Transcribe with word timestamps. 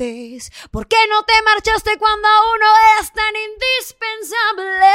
antes? 0.00 0.50
¿Por 0.70 0.86
qué 0.86 0.96
no 1.08 1.22
te 1.24 1.32
marchaste 1.42 1.98
cuando 1.98 2.28
uno 2.54 2.66
es 3.00 3.12
tan 3.12 3.34
indispensable? 3.36 4.86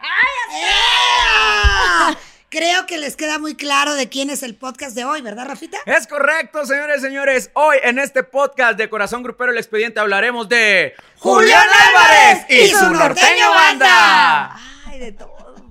¡Ay, 0.00 0.62
¡Ea! 0.62 2.18
Creo 2.50 2.84
que 2.86 2.98
les 2.98 3.14
queda 3.14 3.38
muy 3.38 3.54
claro 3.54 3.94
de 3.94 4.08
quién 4.08 4.28
es 4.28 4.42
el 4.42 4.56
podcast 4.56 4.96
de 4.96 5.04
hoy, 5.04 5.20
¿verdad, 5.20 5.46
Rafita? 5.46 5.78
Es 5.86 6.08
correcto, 6.08 6.66
señores 6.66 6.98
y 6.98 7.02
señores. 7.02 7.50
Hoy 7.54 7.76
en 7.84 8.00
este 8.00 8.24
podcast 8.24 8.76
de 8.76 8.90
Corazón 8.90 9.22
Grupero 9.22 9.52
El 9.52 9.58
Expediente 9.58 10.00
hablaremos 10.00 10.48
de 10.48 10.94
Julián 11.18 11.62
Álvarez 11.62 12.46
y 12.48 12.68
su 12.70 12.90
norteño 12.90 13.50
banda. 13.50 14.56
Ay, 14.86 14.98
de 14.98 15.12
todo. 15.12 15.70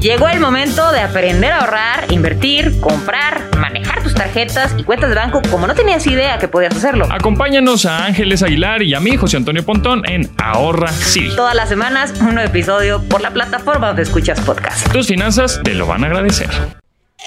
Llegó 0.00 0.28
el 0.28 0.38
momento 0.38 0.92
de 0.92 1.00
aprender 1.00 1.52
a 1.52 1.58
ahorrar, 1.58 2.12
invertir, 2.12 2.78
comprar, 2.80 3.56
manejar 3.56 4.00
tus 4.00 4.14
tarjetas 4.14 4.76
y 4.78 4.84
cuentas 4.84 5.08
de 5.10 5.16
banco 5.16 5.42
como 5.50 5.66
no 5.66 5.74
tenías 5.74 6.06
idea 6.06 6.38
que 6.38 6.46
podías 6.46 6.76
hacerlo. 6.76 7.08
Acompáñanos 7.10 7.84
a 7.84 8.04
Ángeles 8.04 8.44
Aguilar 8.44 8.82
y 8.82 8.94
a 8.94 9.00
mí, 9.00 9.16
José 9.16 9.38
Antonio 9.38 9.66
Pontón, 9.66 10.08
en 10.08 10.30
Ahorra 10.38 10.92
City. 10.92 11.34
Todas 11.34 11.56
las 11.56 11.68
semanas, 11.68 12.14
un 12.20 12.34
nuevo 12.34 12.48
episodio 12.48 13.02
por 13.08 13.20
la 13.20 13.32
plataforma 13.32 13.88
donde 13.88 14.02
escuchas 14.02 14.40
podcast. 14.40 14.92
Tus 14.92 15.08
finanzas 15.08 15.60
te 15.64 15.74
lo 15.74 15.86
van 15.86 16.04
a 16.04 16.06
agradecer. 16.06 16.48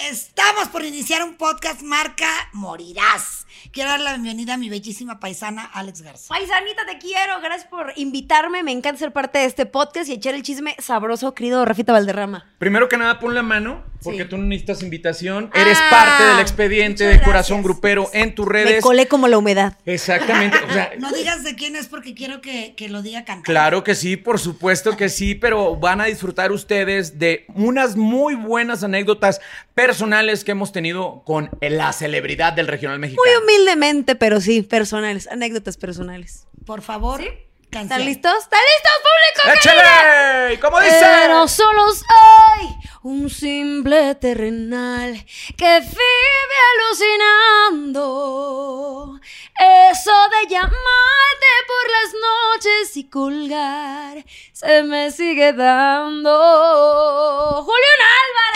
Estamos 0.09 0.69
por 0.69 0.85
iniciar 0.85 1.23
un 1.23 1.35
podcast 1.35 1.81
marca 1.81 2.29
Morirás. 2.53 3.40
Quiero 3.71 3.89
dar 3.91 3.99
la 3.99 4.13
bienvenida 4.13 4.55
a 4.55 4.57
mi 4.57 4.69
bellísima 4.69 5.19
paisana 5.19 5.63
Alex 5.65 6.01
Garza. 6.01 6.27
Paisanita, 6.29 6.85
te 6.85 6.97
quiero. 6.97 7.39
Gracias 7.41 7.67
por 7.69 7.93
invitarme. 7.95 8.63
Me 8.63 8.71
encanta 8.71 8.99
ser 8.99 9.11
parte 9.11 9.39
de 9.39 9.45
este 9.45 9.65
podcast 9.65 10.09
y 10.09 10.13
echar 10.13 10.33
el 10.33 10.41
chisme 10.43 10.75
sabroso, 10.79 11.33
querido 11.33 11.63
Rafita 11.63 11.93
Valderrama. 11.93 12.45
Primero 12.57 12.89
que 12.89 12.97
nada, 12.97 13.19
pon 13.19 13.33
la 13.35 13.43
mano, 13.43 13.83
porque 14.03 14.23
Sí. 14.23 14.29
tú 14.29 14.37
no 14.37 14.45
necesitas 14.45 14.81
invitación. 14.83 15.49
Eres 15.53 15.77
Ah, 15.79 15.87
parte 15.89 16.23
del 16.25 16.39
expediente 16.39 17.05
de 17.05 17.21
Corazón. 17.21 17.61
Grupero 17.63 18.09
en 18.13 18.33
tus 18.35 18.47
Me 18.47 18.53
redes. 18.53 18.83
colé 18.83 19.07
como 19.07 19.27
la 19.27 19.37
humedad. 19.37 19.77
Exactamente. 19.85 20.57
O 20.69 20.73
sea, 20.73 20.91
No 20.99 21.11
digas 21.11 21.43
de 21.43 21.55
quién 21.55 21.75
es 21.75 21.87
porque 21.87 22.13
quiero 22.13 22.41
que, 22.41 22.73
que 22.75 22.89
lo 22.89 23.01
diga 23.01 23.19
cantando. 23.25 23.43
Claro 23.45 23.83
que 23.83 23.95
sí, 23.95 24.17
por 24.17 24.39
supuesto 24.39 24.97
que 24.97 25.09
sí, 25.09 25.35
pero 25.35 25.75
van 25.75 26.01
a 26.01 26.05
disfrutar 26.05 26.51
ustedes 26.51 27.19
de 27.19 27.45
unas 27.55 27.95
muy 27.95 28.35
buenas 28.35 28.83
anécdotas 28.83 29.39
personales 29.73 30.43
que 30.43 30.51
hemos 30.51 30.71
tenido 30.71 31.23
con 31.25 31.49
la 31.61 31.93
celebridad 31.93 32.53
del 32.53 32.67
regional 32.67 32.99
mexicano. 32.99 33.23
Muy 33.23 33.43
humildemente, 33.51 34.15
pero 34.15 34.39
sí, 34.41 34.61
personales, 34.61 35.27
anécdotas 35.27 35.77
personales. 35.77 36.47
Por 36.65 36.81
favor, 36.81 37.21
canción. 37.69 37.83
¿Están 37.83 38.05
listos? 38.05 38.33
¿Están 38.43 38.59
listos, 38.75 38.91
público? 39.01 39.41
¡Échale! 39.59 40.59
¿Cómo 40.59 40.79
dice? 40.79 40.99
Pero 40.99 41.47
solo 41.47 41.83
soy 41.91 42.75
un 43.03 43.29
simple 43.29 44.15
terrenal 44.15 45.25
que 45.57 45.79
vive 45.79 46.57
alucinando. 47.73 49.19
Eso 49.91 50.29
de 50.29 50.47
llamarte 50.49 50.71
por 51.67 51.85
las 51.91 52.13
noches 52.13 52.97
y 52.97 53.09
colgar 53.09 54.25
se 54.53 54.83
me 54.83 55.11
sigue 55.11 55.53
dando. 55.53 56.31
Julián 57.63 58.01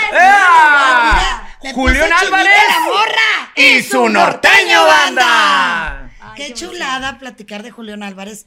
Álvarez. 0.04 0.22
¡Ea! 0.22 1.45
Me 1.64 1.73
Julián 1.73 2.11
Álvarez 2.14 2.53
la 2.70 2.80
morra. 2.86 3.52
y 3.56 3.81
su 3.84 4.08
norteño 4.09 4.86
banda. 4.86 6.12
Qué 6.36 6.53
chulada 6.53 7.17
platicar 7.17 7.64
de 7.64 7.72
Julián 7.72 8.03
Álvarez. 8.03 8.45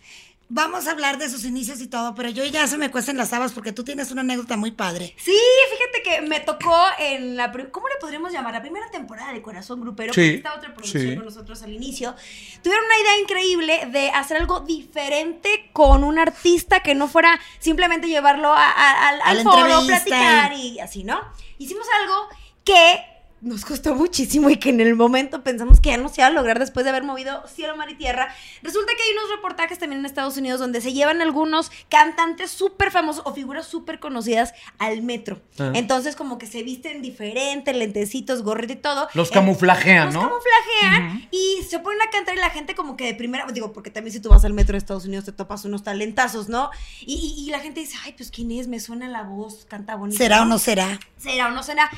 Vamos 0.51 0.87
a 0.87 0.93
hablar 0.93 1.19
de 1.19 1.29
sus 1.29 1.45
inicios 1.45 1.79
y 1.83 1.89
todo, 1.89 2.15
pero 2.15 2.31
yo 2.31 2.43
ya 2.47 2.67
se 2.67 2.79
me 2.79 2.91
cuestan 2.91 3.19
las 3.19 3.35
habas 3.35 3.53
porque 3.53 3.73
tú 3.73 3.85
tienes 3.85 4.11
una 4.13 4.23
anécdota 4.23 4.57
muy 4.57 4.71
padre. 4.71 5.15
Sí, 5.19 5.37
fíjate 5.71 6.03
que 6.03 6.21
me 6.27 6.41
tocó 6.41 6.75
en 6.99 7.37
la. 7.37 7.53
¿Cómo 7.71 7.87
le 7.89 7.97
podríamos 8.01 8.33
llamar? 8.33 8.55
La 8.55 8.63
primera 8.63 8.91
temporada 8.91 9.33
de 9.35 9.43
Corazón 9.43 9.83
Grupero. 9.83 10.15
Sí, 10.15 10.21
porque 10.21 10.35
esta 10.37 10.55
otra 10.55 10.73
producción 10.73 11.03
sí. 11.03 11.17
con 11.17 11.25
nosotros 11.27 11.63
al 11.63 11.73
inicio. 11.75 12.15
Tuvieron 12.63 12.83
una 12.87 12.97
idea 12.99 13.19
increíble 13.21 13.89
de 13.93 14.09
hacer 14.11 14.39
algo 14.39 14.61
diferente 14.61 15.69
con 15.75 16.03
un 16.03 16.19
artista 16.19 16.81
que 16.81 16.95
no 16.95 17.09
fuera 17.09 17.39
simplemente 17.59 18.09
llevarlo 18.09 18.51
a- 18.51 18.71
a- 18.71 19.09
al, 19.11 19.21
A 19.21 19.25
al 19.27 19.37
la 19.39 19.43
foro, 19.43 19.59
entrevista 19.81 20.05
platicar 20.05 20.53
y 20.55 20.81
así, 20.81 21.05
¿no? 21.05 21.21
Hicimos 21.59 21.87
algo 22.01 22.27
que. 22.69 23.18
Nos 23.41 23.65
costó 23.65 23.95
muchísimo 23.95 24.51
y 24.51 24.57
que 24.57 24.71
en 24.71 24.81
el 24.81 24.97
momento 24.97 25.45
pensamos 25.45 25.79
que 25.81 25.91
ya 25.91 25.97
no 25.97 26.09
se 26.09 26.21
iba 26.23 26.27
a 26.27 26.31
lograr 26.31 26.59
después 26.59 26.83
de 26.85 26.91
haber 26.91 27.05
movido 27.05 27.45
cielo, 27.47 27.77
mar 27.77 27.89
y 27.89 27.95
tierra. 27.95 28.35
Resulta 28.63 28.93
que 28.97 29.03
hay 29.03 29.13
unos 29.17 29.31
reportajes 29.37 29.79
también 29.79 30.01
en 30.01 30.07
Estados 30.07 30.37
Unidos 30.37 30.59
donde 30.59 30.81
se 30.81 30.93
llevan 30.93 31.23
algunos 31.23 31.71
cantantes 31.89 32.51
súper 32.51 32.91
famosos 32.91 33.23
o 33.27 33.33
figuras 33.35 33.67
súper 33.67 34.01
conocidas 34.01 34.55
al 34.79 35.03
metro. 35.03 35.41
Ah. 35.61 35.71
Entonces 35.75 36.17
como 36.17 36.37
que 36.37 36.47
se 36.47 36.65
visten 36.65 37.01
diferente, 37.01 37.73
lentecitos, 37.75 38.43
gorrito 38.43 38.73
y 38.73 38.77
todo. 38.77 39.09
Los 39.15 39.29
Eh, 39.31 39.35
camuflajean, 39.35 40.07
los 40.07 40.15
¿no? 40.15 40.21
camuflajean 40.29 41.29
y 41.31 41.63
se 41.69 41.79
ponen 41.79 42.03
a 42.03 42.11
cantar 42.11 42.35
y 42.35 42.39
la 42.39 42.51
gente 42.51 42.75
como 42.75 42.97
que 42.97 43.05
de 43.05 43.15
primera, 43.15 43.47
digo, 43.53 43.73
porque 43.73 43.91
también 43.91 44.13
si 44.13 44.19
tú 44.21 44.31
vas 44.31 44.45
al 44.45 44.53
metro 44.53 44.73
de 44.73 44.79
Estados 44.79 45.05
Unidos 45.05 45.25
te 45.27 45.33
topas 45.33 45.65
unos 45.65 45.85
talentazos, 45.85 46.49
¿no? 46.49 46.71
Y, 47.03 47.15
y- 47.15 47.47
y 47.47 47.51
la 47.51 47.61
gente 47.61 47.79
dice, 47.81 47.97
ay, 48.05 48.15
pues 48.17 48.33
¿quién 48.33 48.51
es? 48.51 48.67
Me 48.67 48.81
suena 48.81 49.07
la 49.09 49.23
voz, 49.23 49.65
canta 49.69 49.95
bonito. 49.95 50.19
¿Será 50.19 50.43
o 50.43 50.45
no 50.45 50.59
será? 50.59 50.99
¿Será 51.19 51.47
o 51.49 51.51
no 51.53 51.63
será? 51.63 51.89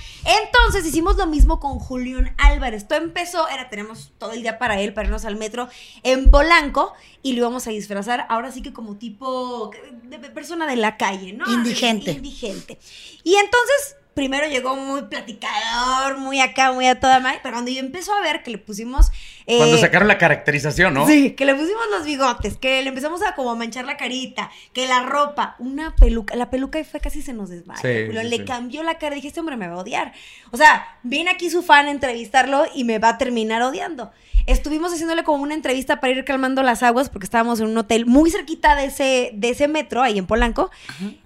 Entonces 0.43 0.85
hicimos 0.87 1.17
lo 1.17 1.27
mismo 1.31 1.61
con 1.61 1.79
Julián 1.79 2.35
Álvarez. 2.37 2.87
Todo 2.87 2.99
empezó, 2.99 3.49
era, 3.49 3.71
tenemos 3.71 4.13
todo 4.19 4.33
el 4.33 4.43
día 4.43 4.59
para 4.59 4.81
él, 4.81 4.93
para 4.93 5.07
irnos 5.07 5.25
al 5.25 5.37
metro 5.37 5.69
en 6.03 6.31
Polanco 6.31 6.93
y 7.23 7.33
lo 7.33 7.39
íbamos 7.39 7.67
a 7.67 7.71
disfrazar 7.71 8.27
ahora 8.29 8.53
sí 8.53 8.61
que 8.63 8.73
como 8.73 8.97
tipo 8.97 9.71
de 10.05 10.19
de 10.19 10.31
persona 10.31 10.67
de 10.67 10.77
la 10.77 10.97
calle, 10.97 11.33
¿no? 11.33 11.51
Indigente. 11.53 12.13
Indigente. 12.13 12.79
Y 13.25 13.35
entonces, 13.35 13.97
primero 14.15 14.47
llegó 14.49 14.77
muy 14.77 15.03
platicador, 15.03 16.19
muy 16.19 16.41
acá, 16.41 16.73
muy 16.73 16.87
a 16.87 16.99
toda 16.99 17.21
madre, 17.21 17.41
pero 17.43 17.55
cuando 17.55 17.71
yo 17.71 17.81
empezó 17.81 18.13
a 18.15 18.21
ver 18.21 18.43
que 18.43 18.51
le 18.51 18.59
pusimos... 18.59 19.11
eh, 19.47 19.57
Cuando 19.59 19.79
sacaron 19.79 20.09
la 20.09 20.19
caracterización, 20.19 20.95
¿no? 20.95 21.07
Sí, 21.07 21.33
que 21.33 21.45
le 21.45 21.55
pusimos 21.55 21.83
los 21.91 22.05
bigotes, 22.05 22.57
que 22.57 22.83
le 22.83 22.89
empezamos 22.89 23.23
a 23.23 23.35
como 23.35 23.55
manchar 23.57 23.85
la 23.85 23.97
carita, 23.97 24.51
que 24.73 24.87
la 24.87 25.03
ropa, 25.03 25.57
una 25.59 25.95
peluca, 25.97 26.37
la 26.37 26.51
peluca 26.51 26.83
fue 26.85 27.01
casi 27.01 27.23
se 27.23 27.33
nos 27.33 27.49
desmaya. 27.51 27.81
Sí, 27.81 27.89
le 27.89 28.37
sí. 28.37 28.45
cambió 28.45 28.83
la 28.83 28.99
cara, 28.99 29.15
dije, 29.15 29.29
este 29.29 29.41
hombre 29.41 29.57
me 29.57 29.69
va 29.69 29.75
a 29.75 29.79
odiar. 29.79 30.13
O 30.51 30.57
sea, 30.57 30.99
viene 31.03 31.31
aquí 31.31 31.49
su 31.51 31.63
fan 31.63 31.87
a 31.87 31.91
entrevistarlo 31.91 32.65
y 32.75 32.85
me 32.85 32.99
va 32.99 33.11
a 33.11 33.19
terminar 33.19 33.63
odiando. 33.63 34.11
Estuvimos 34.47 34.93
haciéndole 34.93 35.23
como 35.23 35.43
una 35.43 35.55
entrevista 35.55 36.01
para 36.01 36.15
ir 36.15 36.25
calmando 36.25 36.63
las 36.63 36.83
aguas 36.83 37.11
porque 37.11 37.27
estábamos 37.27 37.61
en 37.61 37.67
un 37.67 37.77
hotel 37.77 38.07
muy 38.07 38.31
cerquita 38.31 38.75
de 38.75 38.87
ese, 38.87 39.31
de 39.35 39.51
ese 39.51 39.69
metro, 39.69 40.03
ahí 40.03 40.19
en 40.19 40.27
Polanco. 40.27 40.71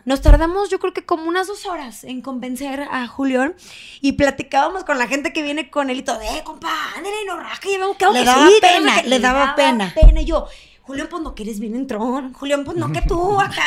Nos 0.05 0.21
tardamos 0.21 0.69
yo 0.69 0.79
creo 0.81 0.93
que 0.93 1.07
como 1.07 1.25
unas 1.29 1.47
dos 1.47 1.65
horas 1.65 2.05
en 2.05 2.21
convencer 2.21 2.74
a 2.83 3.07
Julián 3.07 3.55
y 4.01 4.13
platicábamos 4.13 4.85
con 4.85 4.99
la 4.99 5.07
gente 5.07 5.33
que 5.33 5.43
viene 5.43 5.71
con 5.71 5.91
él 5.91 5.99
y 5.99 6.03
todo, 6.03 6.21
eh, 6.21 6.43
compa, 6.45 6.71
ándale, 6.97 7.17
no 7.27 7.37
raja, 7.39 7.61
ya 7.65 7.79
vemos 7.79 7.97
que 7.97 8.07
Le 8.07 8.25
daba 8.25 8.49
pena, 8.61 8.81
no 8.91 8.95
sé 8.97 9.03
qué". 9.03 9.09
le 9.09 9.19
daba 9.21 9.55
pena. 9.55 9.95
pena. 9.95 10.21
Y 10.21 10.25
yo, 10.25 10.47
Julián, 10.87 11.09
pues 11.11 11.23
no 11.23 11.35
que 11.35 11.43
eres 11.45 11.61
bien 11.61 11.75
entrón. 11.75 12.33
Julián, 12.35 12.63
pues 12.65 12.77
no 12.77 12.93
que 12.93 13.01
tú 13.03 13.41
acá. 13.41 13.63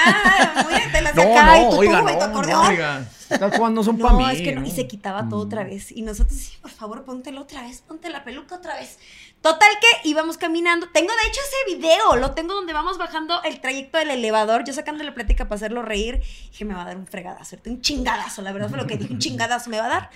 De 0.94 1.02
las 1.02 1.16
No, 1.16 1.22
acá 1.24 1.58
y 1.58 1.64
no, 1.66 1.70
tú, 1.72 1.78
oiga, 1.78 2.02
tú, 2.04 2.10
y 2.10 2.14
tu 2.14 2.18
no, 2.20 2.24
acordeón. 2.26 2.62
no, 2.64 2.70
oiga. 2.70 3.10
Estas 3.30 3.58
cosas 3.58 3.72
no 3.74 3.84
son 3.84 3.98
No, 3.98 4.06
para 4.08 4.18
mí. 4.30 4.36
es 4.36 4.42
que 4.42 4.52
no. 4.54 4.62
¿no? 4.62 4.68
Y 4.68 4.72
se 4.72 4.88
quitaba 4.88 5.28
todo 5.28 5.40
otra 5.42 5.64
vez. 5.64 5.92
Y 5.92 6.04
nosotros, 6.04 6.38
sí, 6.40 6.56
por 6.62 6.70
favor, 6.72 7.04
póntelo 7.04 7.42
otra 7.42 7.64
vez, 7.64 7.82
ponte 7.82 8.10
la 8.10 8.24
peluca 8.24 8.56
otra 8.56 8.76
vez. 8.76 9.00
Total 9.42 9.70
que 9.82 10.08
íbamos 10.10 10.38
caminando. 10.38 10.88
Tengo 10.94 11.12
de 11.12 11.28
hecho 11.28 11.42
ese 11.42 11.76
video, 11.78 12.16
lo 12.18 12.32
tengo 12.32 12.54
donde 12.54 12.74
vamos 12.74 12.98
bajando 12.98 13.42
el 13.44 13.60
trayecto 13.62 13.98
del 13.98 14.12
elevador, 14.12 14.64
yo 14.64 14.74
sacándole 14.74 15.12
plática 15.12 15.46
para 15.46 15.56
hacerlo 15.56 15.82
reír. 15.82 16.22
Dije, 16.52 16.66
me 16.66 16.74
va 16.76 16.84
a 16.84 16.86
dar 16.86 16.98
un 16.98 17.08
fregadazo, 17.08 17.58
un 17.66 17.82
chingadazo, 17.82 18.42
la 18.44 18.52
verdad 18.52 18.70
fue 18.70 18.78
lo 18.78 18.88
que 18.88 18.98
dije, 18.98 19.12
un 19.14 19.20
chingadazo 19.20 19.70
me 19.72 19.80
va 19.80 19.86
a 19.86 19.90
dar. 19.90 20.10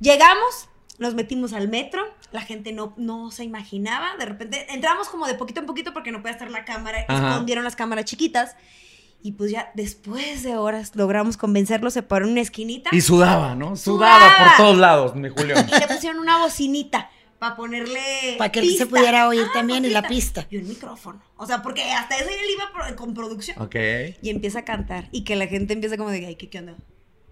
Llegamos, 0.00 0.68
nos 0.98 1.14
metimos 1.14 1.52
al 1.52 1.68
metro, 1.68 2.02
la 2.32 2.40
gente 2.40 2.72
no, 2.72 2.94
no 2.96 3.30
se 3.30 3.44
imaginaba, 3.44 4.16
de 4.18 4.24
repente 4.24 4.66
entramos 4.72 5.08
como 5.08 5.26
de 5.26 5.34
poquito 5.34 5.60
en 5.60 5.66
poquito 5.66 5.92
porque 5.92 6.12
no 6.12 6.22
puede 6.22 6.32
estar 6.34 6.50
la 6.50 6.64
cámara, 6.64 7.04
Ajá. 7.08 7.30
escondieron 7.30 7.64
las 7.64 7.76
cámaras 7.76 8.04
chiquitas. 8.04 8.56
Y 9.22 9.32
pues 9.32 9.50
ya 9.50 9.72
después 9.74 10.42
de 10.44 10.56
horas 10.56 10.92
logramos 10.94 11.36
convencerlo, 11.36 11.90
se 11.90 12.02
paró 12.02 12.26
en 12.26 12.32
una 12.32 12.42
esquinita 12.42 12.90
Y 12.92 13.00
sudaba, 13.00 13.56
¿no? 13.56 13.74
Sudaba, 13.74 14.18
Sudaba. 14.28 14.48
por 14.48 14.56
todos 14.56 14.78
lados, 14.78 15.14
mi 15.16 15.28
Julián. 15.30 15.66
y 15.74 15.80
le 15.80 15.86
pusieron 15.88 16.20
una 16.20 16.38
bocinita 16.38 17.10
para 17.38 17.56
ponerle. 17.56 18.36
Para 18.38 18.52
que 18.52 18.60
él 18.60 18.66
se 18.66 18.84
pista. 18.84 18.86
pudiera 18.86 19.26
oír 19.26 19.46
también 19.52 19.80
con 19.82 19.90
y 19.90 19.94
la 19.94 20.02
pista. 20.06 20.46
Y 20.48 20.58
un 20.58 20.68
micrófono. 20.68 21.20
O 21.36 21.46
sea, 21.46 21.60
porque 21.62 21.82
hasta 21.92 22.16
eso 22.16 22.28
él 22.28 22.50
iba 22.52 22.94
con 22.94 23.14
producción. 23.14 23.60
Ok. 23.60 23.74
Y 24.22 24.30
empieza 24.30 24.60
a 24.60 24.64
cantar. 24.64 25.08
Y 25.10 25.24
que 25.24 25.34
la 25.34 25.46
gente 25.48 25.72
empieza 25.72 25.96
como 25.96 26.10
de, 26.10 26.24
ay, 26.26 26.36
¿qué, 26.36 26.48
qué 26.48 26.58
onda? 26.60 26.76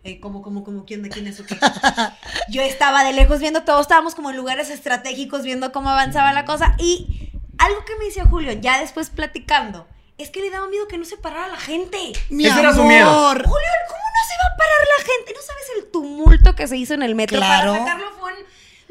Eh, 0.05 0.21
¿Cómo, 0.21 0.43
cómo, 0.43 0.63
cómo? 0.65 0.85
¿Quién, 0.85 1.03
de 1.03 1.09
quién 1.09 1.27
es 1.27 1.41
o 1.41 1.47
qué? 1.47 1.57
Yo 2.51 2.61
estaba 2.61 3.05
de 3.05 3.15
lejos 3.15 3.41
viendo, 3.41 3.63
todos 3.65 3.81
estábamos 3.81 4.15
como 4.15 4.31
en 4.31 4.37
lugares 4.37 4.69
estratégicos 4.69 5.43
viendo 5.43 5.73
cómo 5.73 5.89
avanzaba 5.89 6.35
la 6.35 6.45
cosa. 6.45 6.77
Y 6.79 7.31
algo 7.57 7.85
que 7.87 7.97
me 7.97 8.05
decía 8.05 8.27
Julio, 8.27 8.53
ya 8.53 8.81
después 8.81 9.09
platicando, 9.09 9.87
es 10.19 10.29
que 10.29 10.41
le 10.41 10.51
daba 10.51 10.69
miedo 10.69 10.87
que 10.89 10.99
no 10.99 11.07
se 11.07 11.17
parara 11.17 11.49
la 11.49 11.57
gente. 11.57 12.13
Mi 12.29 12.45
Ese 12.45 12.53
amor. 12.53 12.65
era 12.67 12.75
su 12.75 12.85
miedo. 12.85 13.29
Julio, 13.29 13.45
¿cómo 13.47 13.55
no 13.55 14.23
se 14.29 14.37
va 14.37 14.53
a 14.53 14.57
parar 14.59 14.87
la 14.99 15.05
gente? 15.05 15.33
¿No 15.35 15.41
sabes 15.41 15.65
el 15.79 15.91
tumulto 15.91 16.55
que 16.55 16.67
se 16.69 16.77
hizo 16.77 16.93
en 16.93 17.03
el 17.03 17.15
metro? 17.15 17.39
Claro. 17.39 17.73
Para 17.73 17.85
sacarlo 17.85 18.11
fue 18.21 18.33
un... 18.35 18.39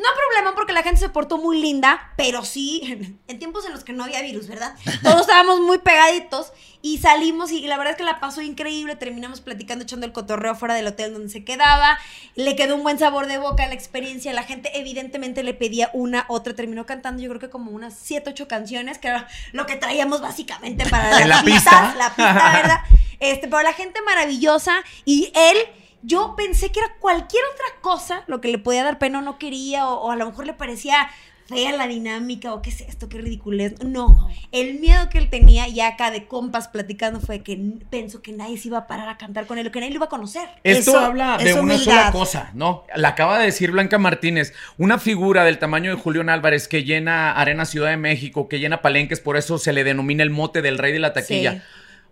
No 0.04 0.10
problema 0.18 0.54
porque 0.54 0.74
la 0.74 0.84
gente 0.84 1.00
se 1.00 1.08
portó 1.08 1.38
muy 1.38 1.62
linda, 1.62 2.12
pero 2.18 2.44
sí, 2.44 3.18
en 3.28 3.40
tiempos 3.40 3.66
en 3.66 3.72
los 3.72 3.86
que 3.86 3.94
no 3.94 4.04
había 4.04 4.22
virus, 4.22 4.48
¿verdad? 4.50 4.76
Todos 5.02 5.22
estábamos 5.22 5.62
muy 5.62 5.78
pegaditos 5.78 6.52
y 6.82 6.98
salimos 6.98 7.54
y 7.54 7.62
la 7.68 7.78
verdad 7.78 7.92
es 7.94 7.98
que 7.98 8.04
la 8.04 8.20
pasó 8.20 8.42
increíble. 8.42 8.98
Terminamos 8.98 9.40
platicando, 9.40 9.84
echando 9.84 10.06
el 10.06 10.12
cotorreo 10.12 10.56
fuera 10.56 10.74
del 10.74 10.88
hotel 10.88 11.14
donde 11.14 11.30
se 11.30 11.46
quedaba. 11.46 11.98
Le 12.36 12.58
quedó 12.58 12.76
un 12.76 12.84
buen 12.84 13.00
sabor 13.00 13.28
de 13.28 13.38
boca 13.38 13.66
la 13.66 13.76
experiencia. 13.76 14.34
La 14.34 14.44
gente 14.44 14.78
evidentemente 14.78 15.42
le 15.42 15.54
pedía 15.54 15.90
una, 15.94 16.26
otra. 16.28 16.54
Terminó 16.54 16.86
cantando 16.86 17.24
yo 17.24 17.30
creo 17.30 17.40
que 17.40 17.50
como 17.50 17.72
unas 17.72 17.94
7, 17.98 18.32
8 18.32 18.50
canciones, 18.50 18.98
que 18.98 19.08
era 19.08 19.30
lo 19.54 19.66
que 19.66 19.78
traíamos 19.78 20.20
básicamente 20.20 20.86
para 20.90 21.12
la 21.26 21.42
pista. 21.44 21.72
pistas, 21.72 21.96
La 21.96 22.10
pista, 22.10 22.52
¿verdad? 22.54 22.80
Este, 23.20 23.48
pero 23.48 23.62
la 23.62 23.72
gente 23.72 24.02
maravillosa 24.02 24.84
y 25.06 25.32
él 25.34 25.58
yo 26.04 26.36
pensé 26.38 26.72
que 26.72 26.80
era 26.80 26.94
cualquier 27.00 27.44
otra 27.54 27.82
cosa 27.82 28.24
lo 28.28 28.42
que 28.42 28.50
le 28.50 28.60
podía 28.60 28.84
dar 28.84 29.00
pena 29.00 29.20
o 29.20 29.22
no 29.22 29.38
quería, 29.38 29.88
o, 29.88 30.02
o 30.02 30.12
a 30.12 30.16
lo 30.16 30.26
mejor 30.26 30.46
le 30.46 30.54
parecía 30.54 31.10
fea 31.46 31.74
la 31.74 31.88
dinámica, 31.88 32.54
o 32.54 32.62
qué 32.62 32.70
es 32.70 32.82
esto, 32.82 33.10
qué 33.10 33.18
ridiculez. 33.18 33.76
No, 33.84 34.30
el 34.52 34.80
miedo 34.80 35.10
que 35.10 35.18
él 35.18 35.30
tenía, 35.30 35.68
ya 35.68 35.88
acá 35.90 36.12
de 36.12 36.26
compas 36.26 36.68
platicando, 36.68 37.20
fue 37.20 37.44
que 37.44 37.60
pensó 37.90 38.22
que 38.22 38.32
nadie 38.32 38.58
se 38.58 38.70
iba 38.70 38.80
a 38.80 38.88
parar 38.88 39.10
a 39.10 39.18
cantar 39.18 39.46
con 39.46 39.58
él, 39.58 39.72
que 39.72 39.80
nadie 39.80 39.92
lo 39.92 39.98
iba 39.98 40.06
a 40.06 40.10
conocer. 40.10 40.48
Esto 40.64 40.92
Eso 40.92 41.00
habla 41.00 41.38
de 41.38 41.54
una 41.54 41.62
humildad. 41.62 41.84
sola 41.84 42.12
cosa, 42.12 42.52
¿no? 42.54 42.86
La 42.96 43.10
acaba 43.10 43.40
de 43.40 43.46
decir 43.46 43.72
Blanca 43.72 43.98
Martínez, 43.98 44.54
una 44.78 45.00
figura 45.00 45.44
del 45.44 45.60
tamaño 45.60 45.96
de 45.96 46.02
Julián 46.02 46.30
Álvarez 46.30 46.68
que 46.68 46.84
llena 46.84 47.34
Arena 47.34 47.66
Ciudad 47.66 47.90
de 47.90 47.98
México, 47.98 48.48
que 48.48 48.60
llena 48.60 48.82
palenques, 48.82 49.20
por 49.20 49.38
eso 49.38 49.58
se 49.58 49.74
le 49.74 49.84
denomina 49.84 50.24
el 50.24 50.30
mote 50.30 50.62
del 50.62 50.78
rey 50.78 50.94
de 50.94 51.00
la 51.00 51.14
taquilla. 51.14 51.54
Sí. 51.54 51.62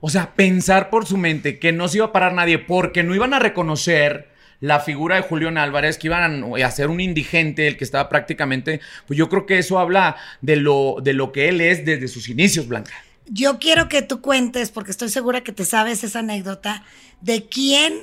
O 0.02 0.10
sea, 0.10 0.34
pensar 0.34 0.90
por 0.90 1.06
su 1.06 1.16
mente 1.16 1.60
que 1.60 1.72
no 1.72 1.88
se 1.88 1.98
iba 1.98 2.08
a 2.08 2.12
parar 2.12 2.34
nadie 2.34 2.58
porque 2.60 3.04
no 3.04 3.16
iban 3.16 3.34
a 3.34 3.40
reconocer 3.40 4.32
la 4.60 4.80
figura 4.80 5.16
de 5.16 5.22
Julián 5.22 5.58
Álvarez, 5.58 5.98
que 5.98 6.08
iban 6.08 6.44
a 6.44 6.66
hacer 6.66 6.90
un 6.90 7.00
indigente, 7.00 7.68
el 7.68 7.78
que 7.78 7.84
estaba 7.84 8.10
prácticamente, 8.10 8.82
pues 9.08 9.18
yo 9.18 9.30
creo 9.30 9.46
que 9.46 9.58
eso 9.58 9.80
habla 9.80 10.18
de 10.42 10.56
lo, 10.56 10.98
de 11.02 11.14
lo 11.14 11.32
que 11.32 11.50
él 11.50 11.62
es 11.62 11.86
desde 11.86 12.08
sus 12.08 12.30
inicios, 12.30 12.68
Blanca. 12.68 12.94
Yo 13.28 13.60
quiero 13.60 13.90
que 13.90 14.02
tú 14.02 14.22
cuentes, 14.22 14.72
porque 14.72 14.92
estoy 14.92 15.10
segura 15.10 15.42
que 15.42 15.52
te 15.52 15.66
sabes 15.66 16.04
esa 16.04 16.20
anécdota, 16.20 16.84
de 17.22 17.48
quién 17.48 17.94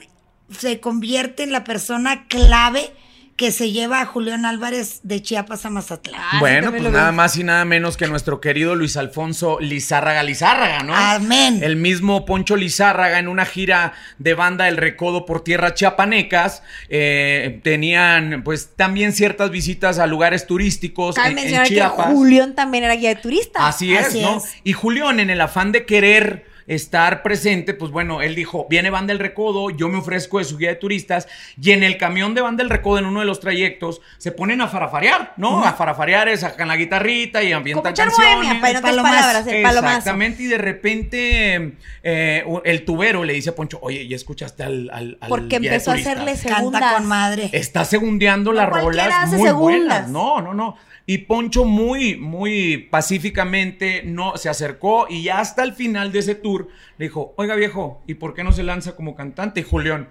se 0.50 0.80
convierte 0.80 1.42
en 1.42 1.52
la 1.52 1.64
persona 1.64 2.26
clave 2.28 2.90
que 3.38 3.52
se 3.52 3.70
lleva 3.70 4.00
a 4.00 4.04
Julián 4.04 4.44
Álvarez 4.44 4.98
de 5.04 5.22
Chiapas 5.22 5.64
a 5.64 5.70
Mazatlán. 5.70 6.20
Ah, 6.20 6.38
bueno, 6.40 6.70
pues 6.72 6.82
nada 6.82 7.12
más 7.12 7.36
y 7.36 7.44
nada 7.44 7.64
menos 7.64 7.96
que 7.96 8.08
nuestro 8.08 8.40
querido 8.40 8.74
Luis 8.74 8.96
Alfonso 8.96 9.58
Lizárraga 9.60 10.24
Lizárraga, 10.24 10.82
¿no? 10.82 10.92
Amén. 10.94 11.60
El 11.62 11.76
mismo 11.76 12.26
Poncho 12.26 12.56
Lizárraga 12.56 13.20
en 13.20 13.28
una 13.28 13.44
gira 13.46 13.92
de 14.18 14.34
banda 14.34 14.66
El 14.66 14.76
Recodo 14.76 15.24
por 15.24 15.44
tierras 15.44 15.74
chiapanecas. 15.74 16.64
eh, 16.88 17.60
tenían 17.62 18.42
pues 18.44 18.70
también 18.74 19.12
ciertas 19.12 19.52
visitas 19.52 20.00
a 20.00 20.08
lugares 20.08 20.48
turísticos 20.48 21.14
Cabe 21.14 21.28
en, 21.28 21.38
en 21.38 21.42
mencionar 21.44 21.68
que 21.68 21.74
Chiapas. 21.76 22.06
Julián 22.12 22.56
también 22.56 22.82
era 22.82 22.96
guía 22.96 23.10
de 23.10 23.20
turistas. 23.22 23.62
Así 23.64 23.94
es, 23.94 24.08
Así 24.08 24.20
¿no? 24.20 24.38
es. 24.38 24.44
Y 24.64 24.72
Julián, 24.72 25.20
en 25.20 25.30
el 25.30 25.40
afán 25.40 25.70
de 25.70 25.86
querer 25.86 26.44
estar 26.68 27.22
presente, 27.22 27.74
pues 27.74 27.90
bueno, 27.90 28.22
él 28.22 28.34
dijo, 28.36 28.66
viene 28.70 28.90
Banda 28.90 29.12
del 29.12 29.18
Recodo, 29.18 29.70
yo 29.70 29.88
me 29.88 29.98
ofrezco 29.98 30.38
de 30.38 30.44
su 30.44 30.56
guía 30.56 30.68
de 30.68 30.76
turistas, 30.76 31.26
y 31.60 31.72
en 31.72 31.82
el 31.82 31.98
camión 31.98 32.34
de 32.34 32.42
Banda 32.42 32.62
del 32.62 32.70
Recodo, 32.70 32.98
en 32.98 33.06
uno 33.06 33.20
de 33.20 33.26
los 33.26 33.40
trayectos, 33.40 34.00
se 34.18 34.30
ponen 34.32 34.60
a 34.60 34.68
farafarear, 34.68 35.32
¿no? 35.36 35.64
A 35.64 35.72
farafarear, 35.72 36.36
sacan 36.38 36.68
la 36.68 36.76
guitarrita 36.76 37.42
y 37.42 37.52
ambientan 37.52 37.94
canciones. 37.94 38.36
bohemia, 38.36 38.60
pero 38.62 38.80
palomazo. 38.82 39.14
palabras, 39.16 39.46
el 39.48 39.62
palomazo. 39.62 39.96
Exactamente, 39.96 40.42
y 40.44 40.46
de 40.46 40.58
repente 40.58 41.72
eh, 42.02 42.44
el 42.64 42.84
tubero 42.84 43.24
le 43.24 43.32
dice 43.32 43.50
a 43.50 43.54
Poncho, 43.54 43.78
oye, 43.82 44.06
¿ya 44.06 44.16
escuchaste 44.16 44.62
al, 44.62 44.90
al, 44.92 45.18
al 45.20 45.28
Porque 45.28 45.58
guía 45.58 45.70
de 45.70 45.76
empezó 45.76 45.90
a 45.90 45.94
turistas?" 45.94 46.14
hacerle 46.14 46.32
Canta 46.38 46.56
segundas. 46.58 46.94
con 46.94 47.06
madre. 47.06 47.50
Está 47.52 47.84
segundeando 47.84 48.52
las 48.52 48.68
rolas 48.68 49.08
hace 49.10 49.36
muy 49.36 49.46
segundas. 49.46 49.78
buenas. 49.78 50.08
No, 50.10 50.40
no, 50.42 50.54
no. 50.54 50.76
Y 51.06 51.18
Poncho 51.18 51.64
muy, 51.64 52.16
muy 52.16 52.76
pacíficamente 52.90 54.02
no, 54.04 54.36
se 54.36 54.50
acercó 54.50 55.06
y 55.08 55.22
ya 55.22 55.38
hasta 55.40 55.62
el 55.62 55.72
final 55.72 56.12
de 56.12 56.18
ese 56.18 56.34
tour 56.34 56.57
le 56.98 57.06
dijo, 57.06 57.34
oiga 57.36 57.54
viejo, 57.54 58.02
¿y 58.06 58.14
por 58.14 58.34
qué 58.34 58.44
no 58.44 58.52
se 58.52 58.62
lanza 58.62 58.96
como 58.96 59.14
cantante? 59.14 59.60
Y 59.60 59.64
Julián, 59.64 60.08